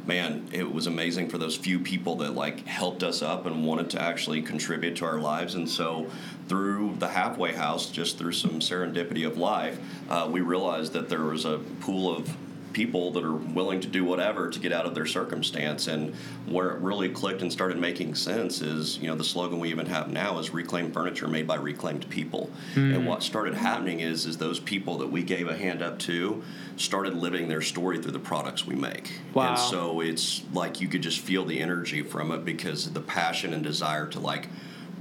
man, 0.08 0.48
it 0.52 0.72
was 0.72 0.88
amazing 0.88 1.30
for 1.30 1.38
those 1.38 1.56
few 1.56 1.80
people 1.80 2.16
that 2.18 2.34
like 2.34 2.66
helped 2.66 3.04
us 3.04 3.22
up 3.22 3.46
and 3.46 3.66
wanted 3.66 3.90
to 3.92 4.02
actually 4.02 4.42
contribute 4.42 4.96
to 4.98 5.06
our 5.06 5.20
lives. 5.20 5.56
And 5.56 5.70
so, 5.70 6.10
through 6.48 6.96
the 7.00 7.10
halfway 7.10 7.54
house, 7.54 7.90
just 7.90 8.18
through 8.18 8.32
some 8.32 8.60
serendipity 8.60 9.28
of 9.28 9.38
life, 9.38 9.78
uh, 10.10 10.30
we 10.32 10.40
realized 10.40 10.94
that 10.94 11.10
there 11.10 11.24
was 11.24 11.44
a 11.44 11.60
pool 11.82 12.16
of 12.16 12.30
people 12.78 13.10
that 13.10 13.24
are 13.24 13.34
willing 13.34 13.82
to 13.82 13.88
do 13.88 14.06
whatever 14.06 14.52
to 14.52 14.60
get 14.60 14.72
out 14.72 14.86
of 14.86 14.94
their 14.94 15.08
circumstance. 15.08 15.88
And 15.88 16.14
where 16.46 16.70
it 16.70 16.80
really 16.80 17.10
clicked 17.10 17.42
and 17.42 17.52
started 17.52 17.80
making 17.80 18.14
sense 18.14 18.62
is, 18.62 19.00
you 19.00 19.08
know, 19.08 19.16
the 19.16 19.24
slogan 19.24 19.60
we 19.60 19.72
even 19.72 19.88
have 19.88 20.12
now 20.12 20.38
is 20.38 20.52
reclaimed 20.52 20.94
furniture 20.94 21.28
made 21.28 21.48
by 21.48 21.56
reclaimed 21.56 22.08
people. 22.12 22.52
And 22.76 22.98
hmm. 22.98 23.06
what 23.06 23.24
started 23.24 23.56
happening 23.56 24.02
is, 24.02 24.28
is 24.28 24.38
those 24.38 24.60
people 24.60 25.00
that 25.00 25.08
we 25.08 25.24
gave 25.24 25.48
a 25.48 25.58
hand 25.58 25.82
up 25.82 25.98
to 26.00 26.44
started 26.76 27.16
living 27.16 27.48
their 27.48 27.64
story 27.64 28.00
through 28.00 28.12
the 28.12 28.20
products 28.20 28.68
we 28.68 28.76
make. 28.76 29.22
Wow. 29.34 29.50
And 29.50 29.58
so 29.58 30.00
it's 30.00 30.44
like 30.54 30.80
you 30.80 30.88
could 30.88 31.02
just 31.02 31.20
feel 31.20 31.46
the 31.46 31.60
energy 31.60 32.04
from 32.04 32.32
it 32.32 32.46
because 32.46 32.94
the 32.94 33.02
passion 33.02 33.56
and 33.56 33.64
desire 33.64 34.06
to 34.10 34.20
like 34.20 34.50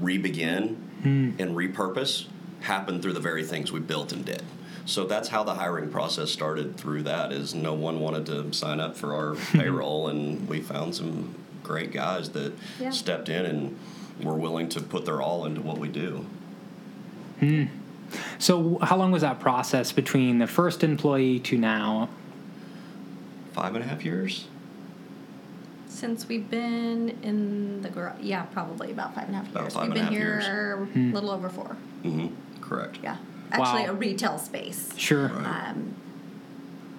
re-begin 0.01 0.77
hmm. 1.03 1.33
and 1.39 1.55
repurpose 1.55 2.25
happened 2.63 3.03
through 3.03 3.13
the 3.13 3.21
very 3.21 3.45
things 3.45 3.71
we 3.71 3.81
built 3.81 4.13
and 4.13 4.25
did. 4.25 4.43
So 4.87 5.05
that's 5.05 5.29
how 5.29 5.43
the 5.45 5.55
hiring 5.55 5.91
process 5.91 6.31
started 6.31 6.77
through 6.77 7.03
that 7.05 7.33
is 7.33 7.55
no 7.55 7.75
one 7.75 8.01
wanted 8.01 8.27
to 8.27 8.53
sign 8.53 8.81
up 8.81 8.97
for 8.97 9.15
our 9.15 9.35
payroll 9.53 10.09
and 10.09 10.49
we 10.49 10.61
found 10.63 10.95
some 10.95 11.35
great 11.63 11.93
guys 11.93 12.31
that 12.31 12.53
Yeah. 12.81 12.91
stepped 12.91 13.29
in 13.29 13.45
and 13.45 13.77
were 14.23 14.37
willing 14.37 14.69
to 14.71 14.81
put 14.81 15.05
their 15.05 15.21
all 15.21 15.45
into 15.45 15.61
what 15.61 15.79
we 15.79 15.89
do. 15.89 16.25
Hmm. 17.41 17.65
So, 18.39 18.79
how 18.81 18.97
long 18.97 19.11
was 19.11 19.23
that 19.23 19.41
process 19.41 19.91
between 19.91 20.39
the 20.39 20.47
first 20.47 20.85
employee 20.85 21.41
to 21.41 21.59
now? 21.59 22.09
Five 23.53 23.75
and 23.75 23.85
a 23.85 23.89
half 23.89 24.05
years? 24.05 24.47
Since 25.89 26.29
we've 26.29 26.49
been 26.49 27.19
in 27.23 27.83
the 27.83 27.89
garage, 27.89 28.21
yeah, 28.21 28.43
probably 28.43 28.93
about 28.93 29.15
five 29.15 29.25
and 29.27 29.35
a 29.35 29.39
half 29.39 29.49
About 29.51 29.63
years. 29.65 29.75
five 29.75 29.89
we've 29.89 29.97
and 29.97 30.09
a 30.09 30.11
been 30.11 30.21
half 30.21 30.45
here 30.45 30.89
a 30.95 31.13
little 31.15 31.31
over 31.31 31.49
four. 31.49 31.77
Mm-hmm. 32.05 32.29
Correct. 32.61 32.99
Yeah, 33.03 33.17
actually 33.53 33.85
Wow. 33.85 33.91
a 33.91 33.95
retail 33.95 34.39
space. 34.39 34.91
Sure. 34.97 35.29
Right. 35.29 35.71
Um, 35.71 35.95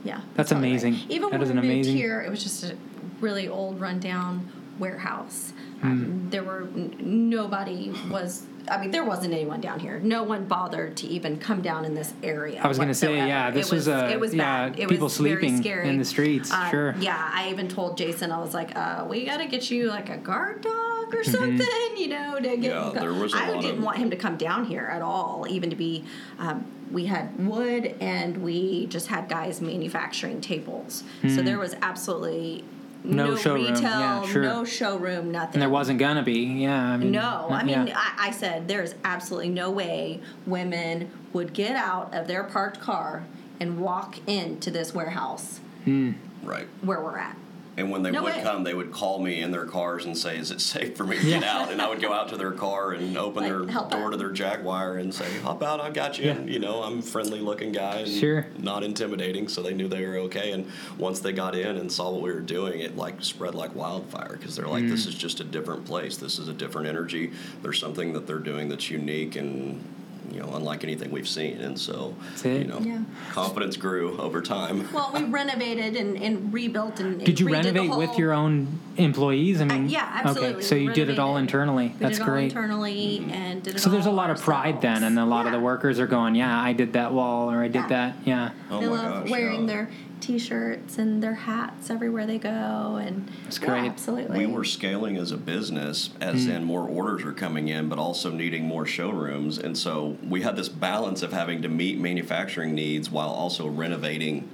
yeah, 0.03 0.21
That's 0.35 0.49
probably 0.51 0.69
amazing. 0.69 0.93
right. 0.93 1.05
Even 1.09 1.29
That 1.29 1.39
when 1.39 1.41
is 1.41 1.47
we 1.49 1.51
an 1.51 1.55
moved 1.57 1.65
amazing- 1.73 1.97
here, 1.97 2.21
it 2.21 2.29
was 2.29 2.43
just 2.43 2.63
a 2.63 2.75
really 3.19 3.47
old, 3.47 3.79
rundown 3.81 4.47
warehouse. 4.79 5.53
Hmm. 5.81 5.87
Um, 5.87 6.27
there 6.29 6.43
were 6.43 6.61
n- 6.75 6.95
nobody 7.29 7.93
was. 8.09 8.43
I 8.69 8.77
mean, 8.79 8.91
there 8.91 9.03
wasn't 9.05 9.33
anyone 9.33 9.61
down 9.61 9.79
here. 9.79 9.99
No 9.99 10.23
one 10.23 10.45
bothered 10.45 10.97
to 10.97 11.07
even 11.07 11.37
come 11.37 11.61
down 11.61 11.85
in 11.85 11.93
this 11.93 12.13
area. 12.21 12.59
I 12.61 12.67
was 12.67 12.77
gonna 12.77 12.93
say, 12.93 13.15
yeah, 13.15 13.49
this 13.51 13.71
it 13.71 13.75
was 13.75 13.87
a- 13.87 14.09
it 14.11 14.19
was 14.19 14.33
yeah, 14.33 14.69
bad. 14.69 14.79
It 14.79 14.89
people 14.89 15.05
was 15.05 15.17
very 15.17 15.35
sleeping 15.39 15.57
scary. 15.61 15.89
in 15.89 15.97
the 15.97 16.05
streets, 16.05 16.51
Uh, 16.51 16.69
sure. 16.69 16.95
Yeah, 16.99 17.31
I 17.33 17.49
even 17.49 17.67
told 17.67 17.97
Jason, 17.97 18.31
I 18.31 18.39
was 18.39 18.53
like, 18.53 18.75
uh, 18.75 19.05
"We 19.09 19.25
got 19.25 19.37
to 19.37 19.47
get 19.47 19.71
you 19.71 19.87
like 19.89 20.09
a 20.09 20.17
guard 20.17 20.61
dog 20.61 20.73
Mm-hmm. 21.07 21.17
or 21.17 21.23
something, 21.23 21.97
you 21.97 22.07
know, 22.09 22.35
to 22.35 22.57
get." 22.57 22.63
Yeah, 22.63 22.91
there 22.93 23.13
was 23.13 23.33
a 23.33 23.37
I 23.37 23.49
lot 23.51 23.61
didn't 23.61 23.77
of- 23.77 23.83
want 23.83 23.97
him 23.97 24.09
to 24.09 24.15
come 24.17 24.35
down 24.37 24.65
here 24.65 24.89
at 24.91 25.01
all, 25.01 25.45
even 25.49 25.69
to 25.69 25.75
be. 25.75 26.03
Um, 26.39 26.65
we 26.91 27.05
had 27.05 27.37
wood, 27.45 27.95
and 27.99 28.37
we 28.37 28.85
just 28.87 29.07
had 29.07 29.27
guys 29.27 29.59
manufacturing 29.61 30.39
tables. 30.39 31.03
So 31.27 31.41
there 31.41 31.59
was 31.59 31.75
absolutely 31.81 32.59
Hmm. 32.61 32.76
No 33.07 33.27
no, 33.27 33.35
showroom, 33.35 33.65
retail, 33.73 33.81
yeah, 33.81 34.25
sure. 34.25 34.41
no 34.43 34.65
showroom, 34.65 35.31
nothing. 35.31 35.55
And 35.55 35.61
there 35.61 35.69
wasn't 35.69 35.99
gonna 35.99 36.23
be, 36.23 36.39
yeah. 36.41 36.93
I 36.93 36.97
mean, 36.97 37.11
No, 37.11 37.47
I 37.49 37.63
mean, 37.63 37.87
yeah. 37.87 37.97
I, 37.97 38.27
I 38.27 38.31
said 38.31 38.67
there's 38.67 38.95
absolutely 39.03 39.49
no 39.49 39.71
way 39.71 40.21
women 40.45 41.09
would 41.33 41.53
get 41.53 41.75
out 41.75 42.13
of 42.13 42.27
their 42.27 42.43
parked 42.43 42.79
car 42.79 43.23
and 43.59 43.79
walk 43.79 44.17
into 44.27 44.71
this 44.71 44.93
warehouse 44.93 45.59
hmm. 45.83 46.11
Right. 46.43 46.67
where 46.81 47.01
we're 47.01 47.17
at. 47.17 47.37
And 47.77 47.91
when 47.91 48.01
they 48.01 48.09
No 48.09 48.23
would 48.23 48.33
way. 48.35 48.41
come, 48.41 48.63
they 48.63 48.73
would 48.73 48.91
call 48.91 49.19
me 49.21 49.39
in 49.39 49.51
their 49.51 49.65
cars 49.65 50.03
and 50.05 50.17
say, 50.17 50.35
"Is 50.35 50.49
it 50.49 50.61
safe 50.61 50.97
for 50.97 51.03
me 51.03 51.15
to 51.19 51.23
get 51.23 51.43
out?" 51.43 51.71
And 51.71 51.79
I 51.79 51.87
would 51.87 52.01
go 52.01 52.11
out 52.11 52.29
to 52.29 52.35
their 52.37 52.51
car 52.51 52.93
and 52.93 53.15
open 53.15 53.43
Like, 53.43 53.51
their 53.51 53.59
door 53.91 54.05
out. 54.07 54.11
to 54.11 54.17
their 54.17 54.31
Jaguar 54.31 54.95
and 54.97 55.13
say, 55.13 55.25
"Hop 55.41 55.61
out, 55.61 55.79
I 55.79 55.91
got 55.91 56.17
you." 56.17 56.25
Yeah. 56.25 56.31
And, 56.31 56.49
you 56.49 56.57
know, 56.57 56.81
I'm 56.81 56.99
a 56.99 57.01
friendly-looking 57.03 57.73
guy 57.73 57.97
and 57.97 58.07
Sure. 58.11 58.47
not 58.57 58.83
intimidating, 58.83 59.47
so 59.47 59.61
they 59.61 59.75
knew 59.75 59.87
they 59.87 60.03
were 60.03 60.17
okay. 60.21 60.53
And 60.53 60.65
once 60.97 61.19
they 61.19 61.31
got 61.33 61.55
in 61.55 61.77
and 61.77 61.91
saw 61.91 62.09
what 62.09 62.23
we 62.23 62.31
were 62.31 62.39
doing, 62.39 62.79
it 62.79 62.97
like 62.97 63.23
spread 63.23 63.53
like 63.53 63.75
wildfire 63.75 64.37
because 64.39 64.55
they're 64.55 64.67
like, 64.67 64.87
"This 64.87 65.05
Mm. 65.05 65.09
is 65.09 65.15
just 65.15 65.39
a 65.39 65.43
different 65.43 65.85
place. 65.85 66.17
This 66.17 66.39
is 66.39 66.47
a 66.47 66.53
different 66.53 66.87
energy. 66.87 67.31
There's 67.61 67.77
something 67.79 68.13
that 68.13 68.25
they're 68.25 68.39
doing 68.39 68.69
that's 68.69 68.89
unique 68.89 69.35
and." 69.35 69.83
You 70.31 70.41
know, 70.41 70.53
unlike 70.55 70.83
anything 70.83 71.09
we've 71.11 71.27
seen, 71.27 71.57
and 71.61 71.79
so 71.79 72.13
you 72.43 72.63
know, 72.65 72.79
Yeah. 72.79 72.99
confidence 73.31 73.77
grew 73.77 74.17
over 74.19 74.41
time. 74.41 74.87
Well, 74.93 75.11
we 75.13 75.23
renovated 75.23 75.95
and, 75.95 76.17
and 76.17 76.53
rebuilt 76.53 76.99
and, 76.99 77.15
and 77.15 77.25
Did 77.25 77.39
you 77.39 77.47
redid 77.47 77.63
the 77.73 77.73
renovate 77.79 77.97
with 77.97 78.17
your 78.19 78.33
own 78.33 78.67
employees? 78.97 79.61
I 79.61 79.63
Uh, 79.63 79.67
mean, 79.67 79.89
yeah, 79.89 80.09
absolutely. 80.23 80.55
Okay, 80.55 80.61
so 80.61 80.75
you 80.75 80.93
did 80.93 81.09
it 81.09 81.17
all 81.19 81.37
internally. 81.37 81.87
We 81.87 81.93
That's 81.99 82.17
did 82.17 82.23
it 82.23 82.27
all 82.27 82.33
great. 82.35 82.43
internally 82.45 83.25
and 83.31 83.63
did 83.63 83.75
it 83.75 83.79
So 83.79 83.89
there's 83.89 84.05
a 84.05 84.11
lot 84.11 84.29
of 84.29 84.39
pride 84.41 84.81
then, 84.81 85.03
and 85.03 85.17
a 85.17 85.25
lot 85.25 85.45
of 85.45 85.51
the 85.53 85.59
workers 85.59 85.99
are 85.99 86.07
going, 86.07 86.35
"Yeah, 86.35 86.59
I 86.61 86.73
did 86.73 86.93
that 86.93 87.13
wall, 87.13 87.49
or 87.51 87.61
I 87.63 87.67
did 87.67 87.75
Yeah. 87.75 87.87
that." 87.87 88.15
Yeah, 88.25 88.49
Oh 88.69 88.79
they 88.79 88.87
my 88.87 88.91
love 88.91 89.23
gosh, 89.23 89.31
wearing 89.31 89.61
yeah. 89.61 89.67
their 89.67 89.89
t-shirts 90.21 90.97
and 90.97 91.21
their 91.21 91.35
hats 91.35 91.89
everywhere 91.89 92.25
they 92.25 92.37
go, 92.37 92.99
and 93.01 93.29
That's 93.43 93.59
yeah, 93.61 93.85
absolutely. 93.85 94.45
We 94.45 94.45
were 94.45 94.63
scaling 94.63 95.17
as 95.17 95.31
a 95.31 95.37
business, 95.37 96.09
as 96.21 96.45
hmm. 96.45 96.51
in 96.51 96.63
more 96.63 96.87
orders 96.87 97.23
are 97.23 97.33
coming 97.33 97.67
in, 97.67 97.89
but 97.89 97.99
also 97.99 98.31
needing 98.31 98.65
more 98.65 98.85
showrooms. 98.85 99.57
And 99.57 99.77
so 99.77 100.17
we 100.27 100.41
had 100.41 100.55
this 100.55 100.69
balance 100.69 101.21
of 101.23 101.33
having 101.33 101.61
to 101.61 101.69
meet 101.69 101.99
manufacturing 101.99 102.73
needs 102.73 103.09
while 103.09 103.29
also 103.29 103.67
renovating 103.67 104.47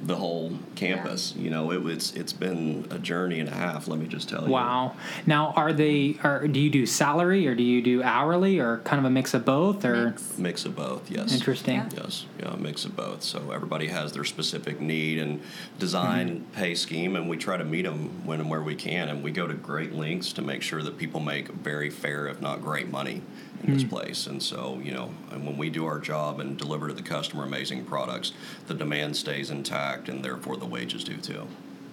the 0.00 0.16
whole 0.16 0.58
campus. 0.74 1.34
You 1.36 1.50
know, 1.50 1.70
it, 1.70 1.86
it's 1.86 2.12
it's 2.12 2.32
been 2.32 2.86
a 2.90 2.98
journey 2.98 3.40
and 3.40 3.48
a 3.48 3.54
half. 3.54 3.88
Let 3.88 3.98
me 3.98 4.06
just 4.06 4.28
tell 4.28 4.44
you. 4.44 4.50
Wow. 4.50 4.96
Now, 5.26 5.52
are 5.56 5.72
they? 5.72 6.16
Are 6.22 6.46
do 6.46 6.60
you 6.60 6.70
do 6.70 6.86
salary 6.86 7.46
or 7.46 7.54
do 7.54 7.62
you 7.62 7.82
do 7.82 8.02
hourly 8.02 8.58
or 8.58 8.78
kind 8.78 8.98
of 8.98 9.04
a 9.04 9.10
mix 9.10 9.34
of 9.34 9.44
both 9.44 9.84
or? 9.84 10.10
Mix. 10.10 10.38
Mix 10.38 10.64
of 10.64 10.76
both. 10.76 11.10
Yes. 11.10 11.32
Interesting. 11.32 11.76
Yeah. 11.76 11.88
Yes, 11.96 12.26
yeah, 12.38 12.54
a 12.54 12.56
mix 12.56 12.84
of 12.84 12.94
both. 12.94 13.22
So 13.22 13.50
everybody 13.50 13.88
has 13.88 14.12
their 14.12 14.24
specific 14.24 14.80
need 14.80 15.18
and 15.18 15.40
design 15.78 16.28
and 16.28 16.52
pay 16.52 16.74
scheme, 16.74 17.16
and 17.16 17.28
we 17.28 17.36
try 17.36 17.56
to 17.56 17.64
meet 17.64 17.82
them 17.82 18.26
when 18.26 18.40
and 18.40 18.50
where 18.50 18.62
we 18.62 18.74
can, 18.74 19.08
and 19.08 19.22
we 19.22 19.30
go 19.30 19.46
to 19.46 19.54
great 19.54 19.92
lengths 19.92 20.32
to 20.34 20.42
make 20.42 20.62
sure 20.62 20.82
that 20.82 20.98
people 20.98 21.20
make 21.20 21.48
very 21.48 21.90
fair, 21.90 22.28
if 22.28 22.40
not 22.40 22.62
great, 22.62 22.90
money 22.90 23.22
in 23.62 23.72
this 23.74 23.84
mm. 23.84 23.90
place. 23.90 24.26
And 24.26 24.42
so, 24.42 24.80
you 24.82 24.92
know, 24.92 25.10
and 25.30 25.46
when 25.46 25.56
we 25.56 25.70
do 25.70 25.86
our 25.86 25.98
job 25.98 26.40
and 26.40 26.56
deliver 26.56 26.88
to 26.88 26.94
the 26.94 27.02
customer 27.02 27.44
amazing 27.44 27.84
products, 27.84 28.32
the 28.66 28.74
demand 28.74 29.16
stays 29.16 29.50
intact, 29.50 29.85
and 30.08 30.24
therefore 30.24 30.56
the 30.56 30.66
wages 30.66 31.04
do 31.04 31.16
too. 31.16 31.46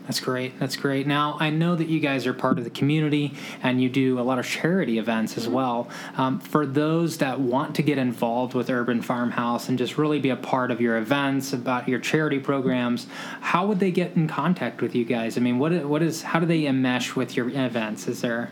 That's 0.06 0.20
great. 0.20 0.60
That's 0.60 0.76
great. 0.76 1.08
Now, 1.08 1.38
I 1.39 1.50
know 1.50 1.76
that 1.76 1.88
you 1.88 2.02
guys 2.02 2.28
are 2.28 2.34
part 2.34 2.58
of 2.58 2.66
the 2.66 2.70
community 2.70 3.34
and 3.62 3.82
you 3.82 3.88
do 3.89 4.20
a 4.20 4.22
lot 4.22 4.38
of 4.38 4.46
charity 4.46 5.00
events 5.00 5.38
as 5.38 5.48
well. 5.48 5.88
Um, 6.18 6.41
for 6.41 6.66
those 6.66 7.20
that 7.20 7.39
want 7.39 7.76
to 7.76 7.84
get 7.84 7.98
involved 7.98 8.54
with 8.54 8.70
Urban 8.70 9.02
Farmhouse 9.02 9.70
and 9.70 9.78
just 9.78 9.98
really 9.98 10.20
be 10.20 10.30
a 10.30 10.36
part 10.36 10.72
of 10.72 10.82
your 10.82 10.98
events, 10.98 11.54
about 11.54 11.88
your 11.88 12.00
charity 12.00 12.38
programs, 12.38 13.08
how 13.39 13.66
would 13.66 13.80
they 13.80 13.91
get 13.91 14.18
in 14.18 14.28
contact 14.28 14.82
with 14.82 14.94
you 14.94 15.06
guys? 15.06 15.38
I 15.38 15.39
mean, 15.39 15.58
what 15.58 15.86
what 15.86 16.02
is 16.02 16.24
how 16.24 16.39
do 16.39 16.46
they 16.46 16.64
enmesh 16.64 17.16
with 17.16 17.38
your 17.38 17.48
events? 17.50 18.10
Is 18.10 18.20
there 18.20 18.50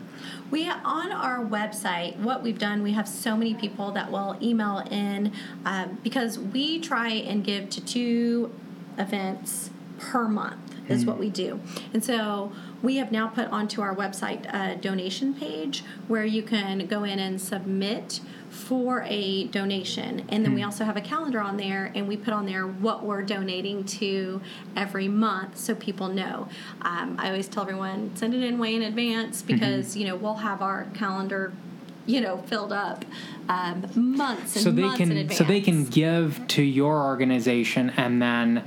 We 0.50 0.70
on 0.70 1.12
our 1.12 1.44
website, 1.44 2.16
what 2.16 2.42
we've 2.42 2.58
done, 2.58 2.82
we 2.82 2.92
have 2.92 3.06
so 3.06 3.36
many 3.36 3.52
people 3.52 3.92
that 3.92 4.10
will 4.10 4.38
email 4.40 4.78
in 4.90 5.32
um, 5.66 5.98
because 6.02 6.38
we 6.38 6.80
try 6.80 7.10
and 7.10 7.44
give 7.44 7.68
to 7.70 7.84
two 7.84 8.50
events 8.98 9.70
per 9.98 10.28
month 10.28 10.74
is 10.88 11.02
hmm. 11.02 11.08
what 11.08 11.18
we 11.18 11.30
do, 11.30 11.60
and 11.92 12.04
so 12.04 12.52
we 12.82 12.96
have 12.96 13.12
now 13.12 13.28
put 13.28 13.48
onto 13.48 13.80
our 13.80 13.94
website 13.94 14.52
a 14.52 14.76
donation 14.76 15.34
page 15.34 15.84
where 16.08 16.24
you 16.24 16.42
can 16.42 16.86
go 16.86 17.04
in 17.04 17.18
and 17.18 17.40
submit 17.40 18.20
for 18.52 19.02
a 19.08 19.44
donation. 19.44 20.26
And 20.28 20.44
then 20.44 20.54
we 20.54 20.60
hmm. 20.60 20.66
also 20.66 20.84
have 20.84 20.96
a 20.96 21.00
calendar 21.00 21.40
on 21.40 21.56
there 21.56 21.90
and 21.94 22.06
we 22.06 22.16
put 22.16 22.34
on 22.34 22.44
there 22.44 22.66
what 22.66 23.04
we're 23.04 23.22
donating 23.22 23.84
to 23.84 24.42
every 24.76 25.08
month 25.08 25.56
so 25.56 25.74
people 25.74 26.08
know. 26.08 26.48
Um, 26.82 27.16
i 27.18 27.28
always 27.28 27.48
tell 27.48 27.62
everyone 27.62 28.14
send 28.14 28.34
it 28.34 28.42
in 28.42 28.58
way 28.58 28.74
in 28.74 28.82
advance 28.82 29.40
hmm. 29.40 29.46
because 29.46 29.96
you 29.96 30.06
know 30.06 30.16
we'll 30.16 30.34
have 30.34 30.60
our 30.60 30.86
calendar 30.94 31.52
you 32.06 32.20
know 32.20 32.38
filled 32.38 32.72
up 32.72 33.04
um, 33.48 33.86
months 33.94 34.56
and 34.56 34.64
so 34.64 34.70
they 34.70 34.82
months 34.82 35.00
in 35.00 35.08
can 35.08 35.16
advance 35.18 35.38
so 35.38 35.44
they 35.44 35.60
can 35.60 35.84
give 35.84 36.46
to 36.48 36.62
your 36.62 37.04
organization 37.04 37.90
and 37.90 38.20
then 38.20 38.64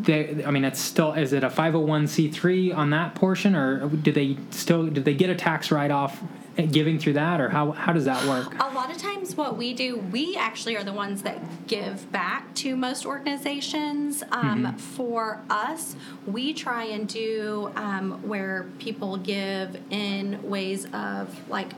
they 0.00 0.44
i 0.44 0.50
mean 0.50 0.64
it's 0.64 0.80
still 0.80 1.12
is 1.12 1.32
it 1.32 1.44
a 1.44 1.48
501c3 1.48 2.76
on 2.76 2.90
that 2.90 3.14
portion 3.14 3.54
or 3.54 3.88
do 3.88 4.12
they 4.12 4.36
still 4.50 4.86
do 4.86 5.00
they 5.00 5.14
get 5.14 5.30
a 5.30 5.34
tax 5.34 5.70
write-off 5.70 6.22
giving 6.66 6.98
through 6.98 7.12
that 7.12 7.40
or 7.40 7.48
how 7.48 7.70
how 7.72 7.92
does 7.92 8.04
that 8.06 8.24
work? 8.26 8.52
A 8.60 8.74
lot 8.74 8.90
of 8.90 8.98
times 8.98 9.36
what 9.36 9.56
we 9.56 9.74
do 9.74 9.96
we 9.96 10.36
actually 10.36 10.76
are 10.76 10.84
the 10.84 10.92
ones 10.92 11.22
that 11.22 11.38
give 11.66 12.10
back 12.10 12.52
to 12.56 12.76
most 12.76 13.06
organizations 13.06 14.24
um, 14.32 14.76
for 14.76 15.40
us. 15.48 15.94
We 16.26 16.52
try 16.52 16.84
and 16.84 17.08
do 17.08 17.70
um, 17.76 18.20
where 18.26 18.66
people 18.78 19.18
give 19.18 19.80
in 19.90 20.42
ways 20.42 20.86
of 20.92 21.48
like 21.48 21.70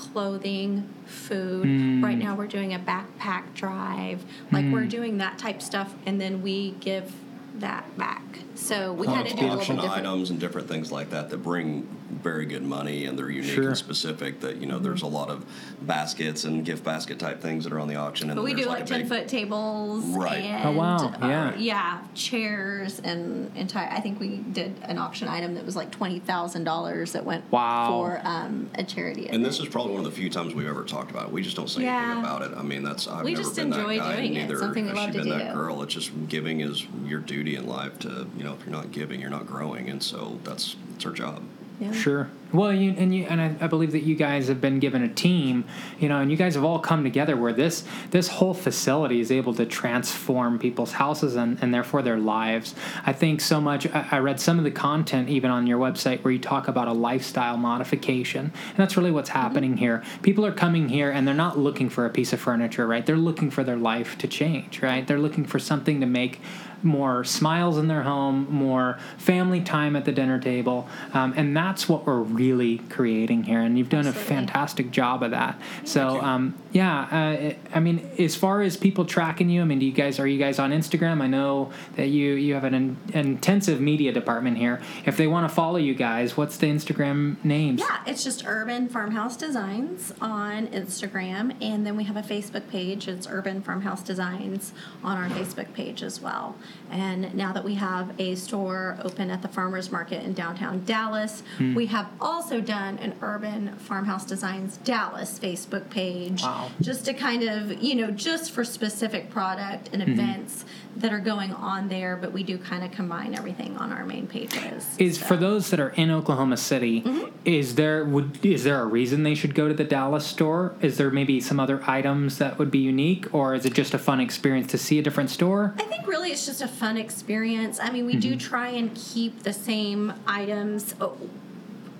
clothing 0.00 0.88
food. 1.04 1.66
Mm. 1.66 2.02
Right 2.02 2.16
now 2.16 2.34
we're 2.34 2.46
doing 2.46 2.72
a 2.72 2.78
backpack 2.78 3.54
drive. 3.54 4.24
Like 4.50 4.64
we're 4.64 4.86
mm. 4.86 4.90
doing 4.90 5.18
that 5.18 5.38
type 5.38 5.60
stuff 5.60 5.94
and 6.06 6.18
then 6.20 6.40
we 6.40 6.72
give 6.80 7.12
that 7.56 7.96
back. 7.98 8.22
So 8.54 8.92
we 8.94 9.06
kind 9.06 9.26
of 9.26 9.36
do 9.36 9.40
a 9.40 9.42
little 9.42 9.58
auction 9.58 9.76
different 9.76 10.06
items 10.06 10.30
and 10.30 10.40
different 10.40 10.68
things 10.68 10.90
like 10.90 11.10
that 11.10 11.28
that 11.30 11.38
bring 11.38 11.86
very 12.10 12.44
good 12.44 12.62
money 12.62 13.06
and 13.06 13.18
they're 13.18 13.30
unique 13.30 13.50
Sure. 13.54 13.68
and 13.68 13.76
specific. 13.76 14.40
That 14.40 14.56
you 14.56 14.66
know, 14.66 14.78
there's 14.78 15.02
a 15.02 15.06
lot 15.06 15.30
of 15.30 15.44
baskets 15.82 16.44
and 16.44 16.64
gift 16.64 16.84
basket 16.84 17.18
type 17.18 17.40
things 17.40 17.64
that 17.64 17.72
are 17.72 17.80
on 17.80 17.88
the 17.88 17.96
auction. 17.96 18.30
And 18.30 18.36
But 18.36 18.44
we 18.44 18.52
do 18.54 18.62
like, 18.66 18.80
like 18.80 18.82
a 18.82 18.86
ten 18.86 19.00
big, 19.00 19.08
foot 19.08 19.28
tables 19.28 20.04
Right. 20.06 20.42
and 20.44 20.68
Oh, 20.68 20.72
wow. 20.78 20.96
uh, 20.96 21.26
Yeah. 21.26 21.54
yeah 21.56 21.98
chairs 22.14 23.00
and 23.00 23.50
entire. 23.56 23.88
I 23.90 24.00
think 24.00 24.20
we 24.20 24.38
did 24.38 24.74
an 24.82 24.98
auction 24.98 25.28
item 25.28 25.54
that 25.54 25.64
was 25.64 25.76
like 25.76 25.90
twenty 25.90 26.18
thousand 26.18 26.64
dollars 26.64 27.12
that 27.12 27.24
went 27.24 27.50
Wow. 27.50 27.88
for 27.88 28.20
um, 28.24 28.68
a 28.74 28.82
charity. 28.84 29.28
And 29.28 29.44
this 29.44 29.60
is 29.60 29.68
probably 29.68 29.92
one 29.94 30.04
of 30.04 30.10
the 30.10 30.16
few 30.16 30.30
times 30.30 30.54
we've 30.54 30.66
ever 30.68 30.84
talked 30.84 31.10
about 31.10 31.26
it. 31.28 31.32
We 31.32 31.42
just 31.42 31.56
don't 31.56 31.68
say 31.70 31.82
Yeah. 31.82 32.02
anything 32.04 32.24
about 32.24 32.42
it. 32.42 32.52
I 32.56 32.62
mean, 32.62 32.82
that's 32.82 33.06
I've 33.08 33.24
We 33.24 33.32
never 33.32 33.42
just 33.44 33.56
been 33.56 33.68
enjoy 33.72 33.98
that 33.98 34.04
guy. 34.04 34.16
doing 34.16 34.34
it. 34.34 34.40
Neither 34.42 34.58
Something 34.58 34.84
we 34.84 34.88
has 34.90 34.96
love 34.98 35.06
she 35.12 35.12
to 35.18 35.18
been 35.24 35.38
that 35.38 35.48
do. 35.52 35.54
girl. 35.54 35.82
It's 35.82 35.94
just 35.94 36.10
giving 36.28 36.60
is 36.60 36.86
your 37.06 37.20
duty 37.20 37.56
in 37.56 37.66
life. 37.66 37.98
To 38.00 38.26
you 38.36 38.44
know, 38.44 38.52
if 38.54 38.64
you're 38.66 38.74
not 38.74 38.92
giving, 38.92 39.20
you're 39.20 39.30
not 39.30 39.46
growing, 39.46 39.88
and 39.88 40.02
so 40.02 40.38
that's 40.44 40.76
it's 40.94 41.04
her 41.04 41.12
job. 41.12 41.42
Yeah. 41.80 41.92
Sure. 41.92 42.28
Well, 42.52 42.72
you, 42.72 42.94
and 42.96 43.14
you 43.14 43.26
and 43.26 43.40
I, 43.40 43.54
I 43.60 43.66
believe 43.68 43.92
that 43.92 44.02
you 44.02 44.16
guys 44.16 44.48
have 44.48 44.60
been 44.60 44.80
given 44.80 45.02
a 45.02 45.08
team, 45.08 45.64
you 46.00 46.08
know, 46.08 46.18
and 46.18 46.30
you 46.30 46.36
guys 46.36 46.54
have 46.56 46.64
all 46.64 46.80
come 46.80 47.04
together 47.04 47.36
where 47.36 47.52
this 47.52 47.84
this 48.10 48.26
whole 48.26 48.54
facility 48.54 49.20
is 49.20 49.30
able 49.30 49.54
to 49.54 49.66
transform 49.66 50.58
people's 50.58 50.92
houses 50.92 51.36
and, 51.36 51.58
and 51.62 51.72
therefore 51.72 52.02
their 52.02 52.18
lives. 52.18 52.74
I 53.06 53.12
think 53.12 53.40
so 53.40 53.60
much. 53.60 53.86
I, 53.86 54.06
I 54.10 54.18
read 54.18 54.40
some 54.40 54.58
of 54.58 54.64
the 54.64 54.70
content 54.70 55.28
even 55.28 55.50
on 55.50 55.66
your 55.66 55.78
website 55.78 56.24
where 56.24 56.32
you 56.32 56.40
talk 56.40 56.66
about 56.66 56.88
a 56.88 56.92
lifestyle 56.92 57.56
modification, 57.56 58.46
and 58.46 58.76
that's 58.76 58.96
really 58.96 59.12
what's 59.12 59.30
happening 59.30 59.76
here. 59.76 60.02
People 60.22 60.44
are 60.44 60.52
coming 60.52 60.88
here 60.88 61.10
and 61.10 61.26
they're 61.26 61.34
not 61.34 61.58
looking 61.58 61.88
for 61.88 62.04
a 62.04 62.10
piece 62.10 62.32
of 62.32 62.40
furniture, 62.40 62.86
right? 62.86 63.06
They're 63.06 63.16
looking 63.16 63.50
for 63.50 63.62
their 63.62 63.76
life 63.76 64.18
to 64.18 64.26
change, 64.26 64.82
right? 64.82 65.06
They're 65.06 65.18
looking 65.18 65.44
for 65.44 65.58
something 65.58 66.00
to 66.00 66.06
make 66.06 66.40
more 66.82 67.24
smiles 67.24 67.78
in 67.78 67.88
their 67.88 68.02
home, 68.02 68.46
more 68.50 68.98
family 69.18 69.60
time 69.60 69.96
at 69.96 70.04
the 70.04 70.12
dinner 70.12 70.38
table, 70.38 70.88
um, 71.12 71.34
and 71.36 71.56
that's 71.56 71.88
what 71.88 72.06
we're 72.06 72.22
really 72.40 72.78
creating 72.88 73.44
here. 73.44 73.60
And 73.60 73.76
you've 73.78 73.90
done 73.90 74.06
a 74.06 74.12
fantastic 74.12 74.90
job 74.90 75.22
of 75.22 75.32
that. 75.32 75.60
So, 75.84 76.20
um, 76.22 76.54
yeah, 76.72 77.54
uh, 77.72 77.76
I 77.76 77.80
mean, 77.80 78.10
as 78.18 78.36
far 78.36 78.62
as 78.62 78.76
people 78.76 79.04
tracking 79.04 79.50
you, 79.50 79.62
I 79.62 79.64
mean, 79.64 79.78
do 79.80 79.86
you 79.86 79.92
guys 79.92 80.18
are 80.20 80.26
you 80.26 80.38
guys 80.38 80.58
on 80.58 80.70
Instagram? 80.70 81.20
I 81.20 81.26
know 81.26 81.72
that 81.96 82.06
you 82.06 82.34
you 82.34 82.54
have 82.54 82.64
an, 82.64 82.74
in, 82.74 82.96
intensive 83.12 83.80
media 83.80 84.12
department 84.12 84.56
here. 84.56 84.80
If 85.04 85.16
they 85.16 85.26
want 85.26 85.48
to 85.48 85.54
follow 85.54 85.78
you 85.78 85.94
guys, 85.94 86.36
what's 86.36 86.56
the 86.56 86.66
Instagram 86.68 87.42
names? 87.44 87.80
Yeah, 87.80 88.00
it's 88.06 88.22
just 88.22 88.44
Urban 88.46 88.88
Farmhouse 88.88 89.36
Designs 89.36 90.12
on 90.20 90.68
Instagram, 90.68 91.54
and 91.62 91.86
then 91.86 91.96
we 91.96 92.04
have 92.04 92.16
a 92.16 92.22
Facebook 92.22 92.68
page. 92.68 93.08
It's 93.08 93.26
Urban 93.28 93.62
Farmhouse 93.62 94.02
Designs 94.02 94.72
on 95.02 95.16
our 95.16 95.28
Facebook 95.30 95.72
page 95.74 96.02
as 96.02 96.20
well. 96.20 96.56
And 96.90 97.34
now 97.34 97.52
that 97.52 97.64
we 97.64 97.74
have 97.76 98.18
a 98.20 98.34
store 98.34 98.98
open 99.02 99.30
at 99.30 99.42
the 99.42 99.48
Farmers 99.48 99.90
Market 99.90 100.24
in 100.24 100.34
downtown 100.34 100.84
Dallas, 100.84 101.42
Hmm. 101.58 101.74
we 101.74 101.86
have 101.86 102.08
also 102.20 102.60
done 102.60 102.98
an 102.98 103.14
Urban 103.22 103.76
Farmhouse 103.78 104.24
Designs 104.24 104.76
Dallas 104.78 105.38
Facebook 105.38 105.90
page, 105.90 106.42
Wow. 106.42 106.59
Just 106.80 107.04
to 107.06 107.14
kind 107.14 107.42
of 107.44 107.82
you 107.82 107.94
know 107.94 108.10
just 108.10 108.52
for 108.52 108.64
specific 108.64 109.30
product 109.30 109.90
and 109.92 110.00
Mm-hmm. 110.02 110.12
events 110.12 110.64
that 110.96 111.12
are 111.12 111.20
going 111.20 111.52
on 111.52 111.88
there. 111.88 112.16
But 112.16 112.32
we 112.32 112.42
do 112.42 112.58
kind 112.58 112.82
of 112.84 112.90
combine 112.90 113.34
everything 113.34 113.76
on 113.76 113.92
our 113.92 114.04
main 114.04 114.26
pages. 114.26 114.86
Is 114.98 115.18
So- 115.18 115.26
for 115.26 115.36
those 115.36 115.70
that 115.70 115.78
are 115.80 115.90
in 115.90 116.10
Oklahoma 116.10 116.56
City, 116.56 117.02
Mm-hmm. 117.02 117.28
is 117.44 117.74
there 117.76 118.04
would 118.04 118.44
is 118.44 118.64
there 118.64 118.80
a 118.80 118.86
reason 118.86 119.22
they 119.22 119.34
should 119.34 119.54
go 119.54 119.68
to 119.68 119.74
the 119.74 119.84
Dallas 119.84 120.26
store? 120.26 120.74
Is 120.80 120.96
there 120.96 121.10
maybe 121.10 121.40
some 121.40 121.60
other 121.60 121.82
items 121.86 122.38
that 122.38 122.58
would 122.58 122.70
be 122.70 122.78
unique, 122.78 123.32
or 123.34 123.54
is 123.54 123.64
it 123.66 123.74
just 123.74 123.94
a 123.94 123.98
fun 123.98 124.20
experience 124.20 124.68
to 124.72 124.78
see 124.78 124.98
a 124.98 125.02
different 125.02 125.30
store? 125.30 125.74
I 125.78 125.82
think 125.82 126.06
really 126.06 126.30
it's 126.32 126.46
just 126.46 126.62
a 126.62 126.68
fun 126.68 126.96
experience. 126.96 127.78
I 127.80 127.90
mean, 127.90 128.06
we 128.06 128.16
do 128.16 128.36
try 128.36 128.68
and 128.70 128.94
keep 128.94 129.42
the 129.42 129.52
same 129.52 130.12
items. 130.26 130.94
Oh, 131.00 131.16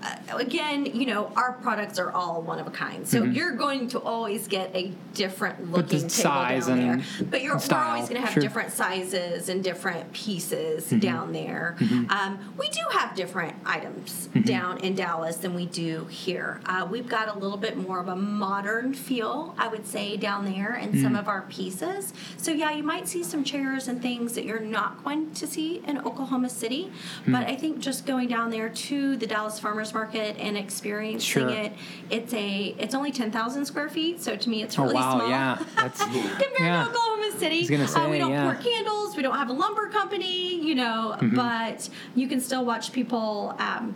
uh, 0.03 0.17
again, 0.37 0.87
you 0.87 1.07
know, 1.07 1.33
our 1.37 1.53
products 1.55 1.99
are 1.99 2.11
all 2.13 2.43
one 2.43 2.59
of 2.59 2.67
a 2.67 2.71
kind, 2.71 3.07
so 3.07 3.23
you're 3.25 3.53
going 3.57 3.89
to 3.89 3.99
always 4.01 4.49
get 4.49 4.75
a 4.75 4.93
different 5.15 5.71
looking 5.71 5.99
table 6.01 6.09
size 6.11 6.67
down 6.67 6.79
and- 6.79 7.01
there. 7.03 7.27
But 7.31 7.43
you're 7.43 7.55
and 7.57 7.69
we're 7.71 7.77
always 7.79 8.09
going 8.09 8.21
to 8.21 8.27
have 8.27 8.35
sure. 8.35 8.43
different 8.43 8.73
sizes 8.73 9.49
and 9.49 9.63
different 9.65 10.13
pieces 10.13 10.85
Mm-hmm. 10.87 10.99
down 10.99 11.33
there. 11.33 11.77
Um, 12.09 12.39
we 12.59 12.69
do 12.71 12.81
have 12.93 13.15
different 13.15 13.55
items 13.65 14.29
Mm-hmm. 14.31 14.43
down 14.43 14.79
in 14.79 14.95
Dallas 14.95 15.37
than 15.37 15.55
we 15.55 15.67
do 15.67 16.05
here. 16.07 16.61
Uh, 16.67 16.87
we've 16.91 17.09
got 17.09 17.35
a 17.35 17.39
little 17.39 17.57
bit 17.59 17.77
more 17.77 17.99
of 18.01 18.09
a 18.09 18.17
modern 18.17 18.95
feel, 18.95 19.55
I 19.59 19.69
would 19.69 19.87
say, 19.87 20.17
down 20.17 20.45
there 20.45 20.75
in 20.77 21.01
some 21.03 21.15
Mm. 21.15 21.19
of 21.21 21.29
our 21.29 21.43
pieces. 21.43 22.13
So 22.37 22.51
yeah, 22.53 22.71
you 22.73 22.83
might 22.83 23.09
see 23.09 23.23
some 23.25 23.43
chairs 23.45 23.89
and 23.89 24.01
things 24.01 24.35
that 24.35 24.45
you're 24.45 24.61
not 24.61 25.03
going 25.05 25.33
to 25.35 25.47
see 25.47 25.83
in 25.87 25.99
Oklahoma 25.99 26.49
City. 26.49 26.91
Hmm. 27.25 27.33
But 27.33 27.47
I 27.49 27.57
think 27.57 27.81
just 27.81 28.07
going 28.07 28.29
down 28.29 28.51
there 28.51 28.69
to 28.69 29.17
the 29.17 29.27
Dallas 29.27 29.59
Farmers 29.59 29.93
Market 29.93 30.20
and 30.39 30.57
experiencing 30.57 31.21
Sure. 31.21 31.49
it, 31.49 31.73
it's 32.11 32.33
a 32.35 32.75
it's 32.79 32.95
only 32.95 33.11
ten 33.13 33.31
thousand 33.31 33.65
square 33.67 33.89
feet. 33.89 34.21
So 34.23 34.37
to 34.37 34.51
me, 34.51 34.63
it's 34.63 34.77
really 34.79 34.91
Oh 34.91 34.93
really 34.93 35.01
wow, 35.03 35.19
small. 35.19 35.29
yeah, 35.31 35.59
that's 35.77 36.03
Compared 36.03 36.51
Yeah. 36.59 36.85
to 36.85 36.91
Oklahoma 36.91 37.33
City, 37.39 37.61
was 37.61 37.71
gonna 37.71 38.07
uh, 38.07 38.11
we 38.11 38.19
don't 38.19 38.31
yeah. 38.31 38.45
pour 38.53 38.63
candles. 38.63 39.17
We 39.17 39.23
don't 39.23 39.37
have 39.37 39.49
a 39.51 39.53
lumber 39.53 39.89
company, 39.89 40.55
you 40.65 40.75
know. 40.75 41.17
Mm-hmm. 41.21 41.35
But 41.37 41.89
you 42.15 42.29
can 42.29 42.41
still 42.41 42.65
watch 42.65 42.93
people. 42.93 43.55
Um, 43.59 43.95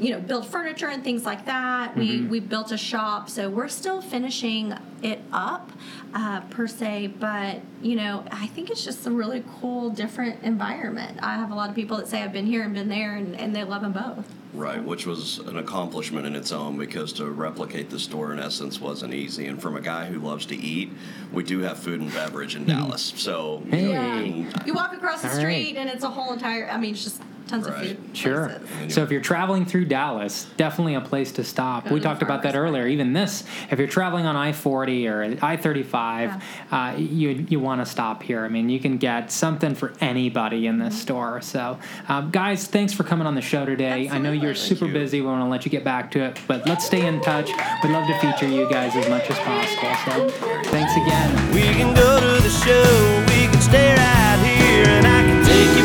you 0.00 0.10
know, 0.10 0.20
build 0.20 0.46
furniture 0.46 0.88
and 0.88 1.04
things 1.04 1.24
like 1.24 1.46
that. 1.46 1.96
We 1.96 2.22
we 2.22 2.40
built 2.40 2.72
a 2.72 2.76
shop, 2.76 3.30
so 3.30 3.48
we're 3.48 3.68
still 3.68 4.00
finishing 4.00 4.74
it 5.02 5.20
up 5.32 5.70
uh, 6.14 6.40
per 6.50 6.66
se. 6.66 7.08
But 7.20 7.60
you 7.80 7.94
know, 7.96 8.24
I 8.32 8.48
think 8.48 8.70
it's 8.70 8.84
just 8.84 9.06
a 9.06 9.10
really 9.10 9.44
cool, 9.60 9.90
different 9.90 10.42
environment. 10.42 11.18
I 11.22 11.34
have 11.36 11.50
a 11.52 11.54
lot 11.54 11.68
of 11.70 11.76
people 11.76 11.96
that 11.98 12.08
say 12.08 12.22
I've 12.22 12.32
been 12.32 12.46
here 12.46 12.62
and 12.64 12.74
been 12.74 12.88
there, 12.88 13.14
and, 13.16 13.36
and 13.38 13.54
they 13.54 13.62
love 13.64 13.82
them 13.82 13.92
both. 13.92 14.24
Right, 14.52 14.82
which 14.82 15.06
was 15.06 15.38
an 15.38 15.58
accomplishment 15.58 16.26
in 16.26 16.34
its 16.34 16.50
own 16.50 16.76
because 16.76 17.12
to 17.14 17.26
replicate 17.30 17.88
the 17.88 18.00
store 18.00 18.32
in 18.32 18.40
essence 18.40 18.80
wasn't 18.80 19.14
easy. 19.14 19.46
And 19.46 19.62
from 19.62 19.76
a 19.76 19.80
guy 19.80 20.06
who 20.06 20.18
loves 20.18 20.44
to 20.46 20.56
eat, 20.56 20.90
we 21.32 21.44
do 21.44 21.60
have 21.60 21.78
food 21.78 22.00
and 22.00 22.12
beverage 22.12 22.56
in 22.56 22.64
Dallas. 22.66 23.12
So 23.16 23.62
you 23.66 23.70
know, 23.70 23.92
Hey. 23.92 24.26
you 24.26 24.48
You 24.66 24.74
walk 24.74 24.92
across 24.92 25.22
the 25.22 25.28
All 25.28 25.34
right. 25.36 25.40
street, 25.40 25.76
and 25.76 25.88
it's 25.88 26.02
a 26.02 26.10
whole 26.10 26.32
entire. 26.32 26.68
I 26.68 26.78
mean, 26.78 26.94
it's 26.94 27.04
just 27.04 27.22
tons 27.50 27.66
of 27.66 27.74
Right. 27.74 27.88
food. 27.88 27.98
Sure. 28.16 28.48
places. 28.48 28.94
So 28.94 29.02
if 29.02 29.10
you're 29.10 29.20
traveling 29.20 29.64
through 29.64 29.84
Dallas, 29.86 30.46
definitely 30.56 30.94
a 30.94 31.00
place 31.00 31.32
to 31.32 31.44
stop. 31.44 31.88
Go 31.88 31.94
we 31.94 32.00
to 32.00 32.04
talked 32.04 32.22
about 32.22 32.42
that 32.44 32.54
earlier. 32.56 32.86
Even 32.86 33.12
this, 33.12 33.44
if 33.70 33.78
you're 33.78 33.88
traveling 33.88 34.26
on 34.26 34.36
I-40 34.36 35.06
or 35.08 35.22
I-35, 35.44 36.40
uh, 36.72 36.94
you 36.96 37.44
you 37.48 37.60
want 37.60 37.80
to 37.80 37.86
stop 37.86 38.22
here. 38.22 38.44
I 38.44 38.48
mean, 38.48 38.68
you 38.70 38.80
can 38.80 38.96
get 38.98 39.30
something 39.32 39.74
for 39.74 39.92
anybody 40.00 40.66
in 40.66 40.76
Mm-hmm. 40.76 40.84
this 40.88 41.00
store. 41.00 41.40
So, 41.42 41.78
um, 42.08 42.30
guys, 42.30 42.66
thanks 42.66 42.92
for 42.92 43.02
coming 43.02 43.26
on 43.26 43.34
the 43.34 43.40
show 43.42 43.64
today. 43.66 44.08
I 44.08 44.18
know 44.18 44.32
you're 44.32 44.50
Absolutely. 44.50 44.76
super 44.76 44.86
you. 44.86 44.92
busy. 44.92 45.20
We 45.20 45.26
want 45.26 45.42
to 45.42 45.48
let 45.48 45.64
you 45.64 45.70
get 45.70 45.84
back 45.84 46.10
to 46.12 46.20
it, 46.20 46.38
but 46.46 46.66
let's 46.66 46.84
stay 46.86 47.04
in 47.06 47.20
touch. 47.20 47.50
We'd 47.82 47.90
love 47.90 48.06
to 48.06 48.18
feature 48.18 48.46
you 48.48 48.70
guys 48.70 48.94
as 48.96 49.08
much 49.08 49.28
as 49.30 49.38
possible. 49.40 50.30
So, 50.30 50.60
thanks 50.70 50.92
again. 50.96 51.28
We 51.52 51.62
can 51.62 51.94
go 51.94 52.20
to 52.20 52.42
the 52.42 52.48
show, 52.48 53.24
we 53.28 53.46
can 53.50 53.60
stay 53.60 53.94
right 53.94 54.40
here, 54.46 54.86
and 54.86 55.06
I 55.06 55.10
can 55.10 55.10
take 55.10 55.19
you 55.19 55.19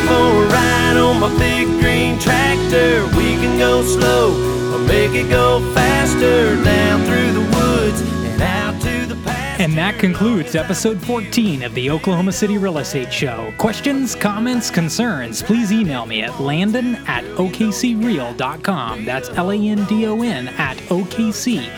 for 0.06 0.44
a 0.44 0.48
ride 0.48 0.96
on 0.96 1.20
my 1.20 1.28
big 1.38 1.66
green 1.80 2.18
tractor. 2.18 3.04
We 3.16 3.36
can 3.36 3.58
go 3.58 3.82
slow 3.82 4.32
or 4.74 4.78
make 4.86 5.12
it 5.12 5.28
go 5.28 5.60
faster 5.74 6.56
down 6.64 7.04
through 7.04 7.32
the 7.32 7.40
woods 7.56 8.00
and 8.00 8.40
out 8.42 8.80
to 8.82 9.06
the 9.06 9.16
pasture. 9.24 9.62
And 9.62 9.72
that 9.74 9.98
concludes 9.98 10.54
episode 10.54 11.00
14 11.02 11.62
of 11.64 11.74
the 11.74 11.90
Oklahoma 11.90 12.32
City 12.32 12.56
Real 12.58 12.78
Estate 12.78 13.12
Show. 13.12 13.52
Questions, 13.58 14.14
comments, 14.14 14.70
concerns, 14.70 15.42
please 15.42 15.72
email 15.72 16.06
me 16.06 16.22
at 16.22 16.38
landon 16.40 16.94
at 17.06 17.24
okcreal.com. 17.36 19.04
That's 19.04 19.28
L 19.30 19.50
A 19.50 19.56
N 19.56 19.84
D 19.86 20.06
O 20.06 20.22
N 20.22 20.46
at 20.48 20.76
okcreal.com. 20.78 21.70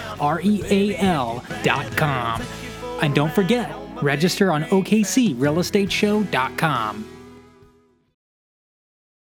And 3.01 3.15
don't 3.15 3.33
forget, 3.33 3.73
register 4.03 4.51
on 4.51 4.65
okcrealestateshow.com. 4.65 7.08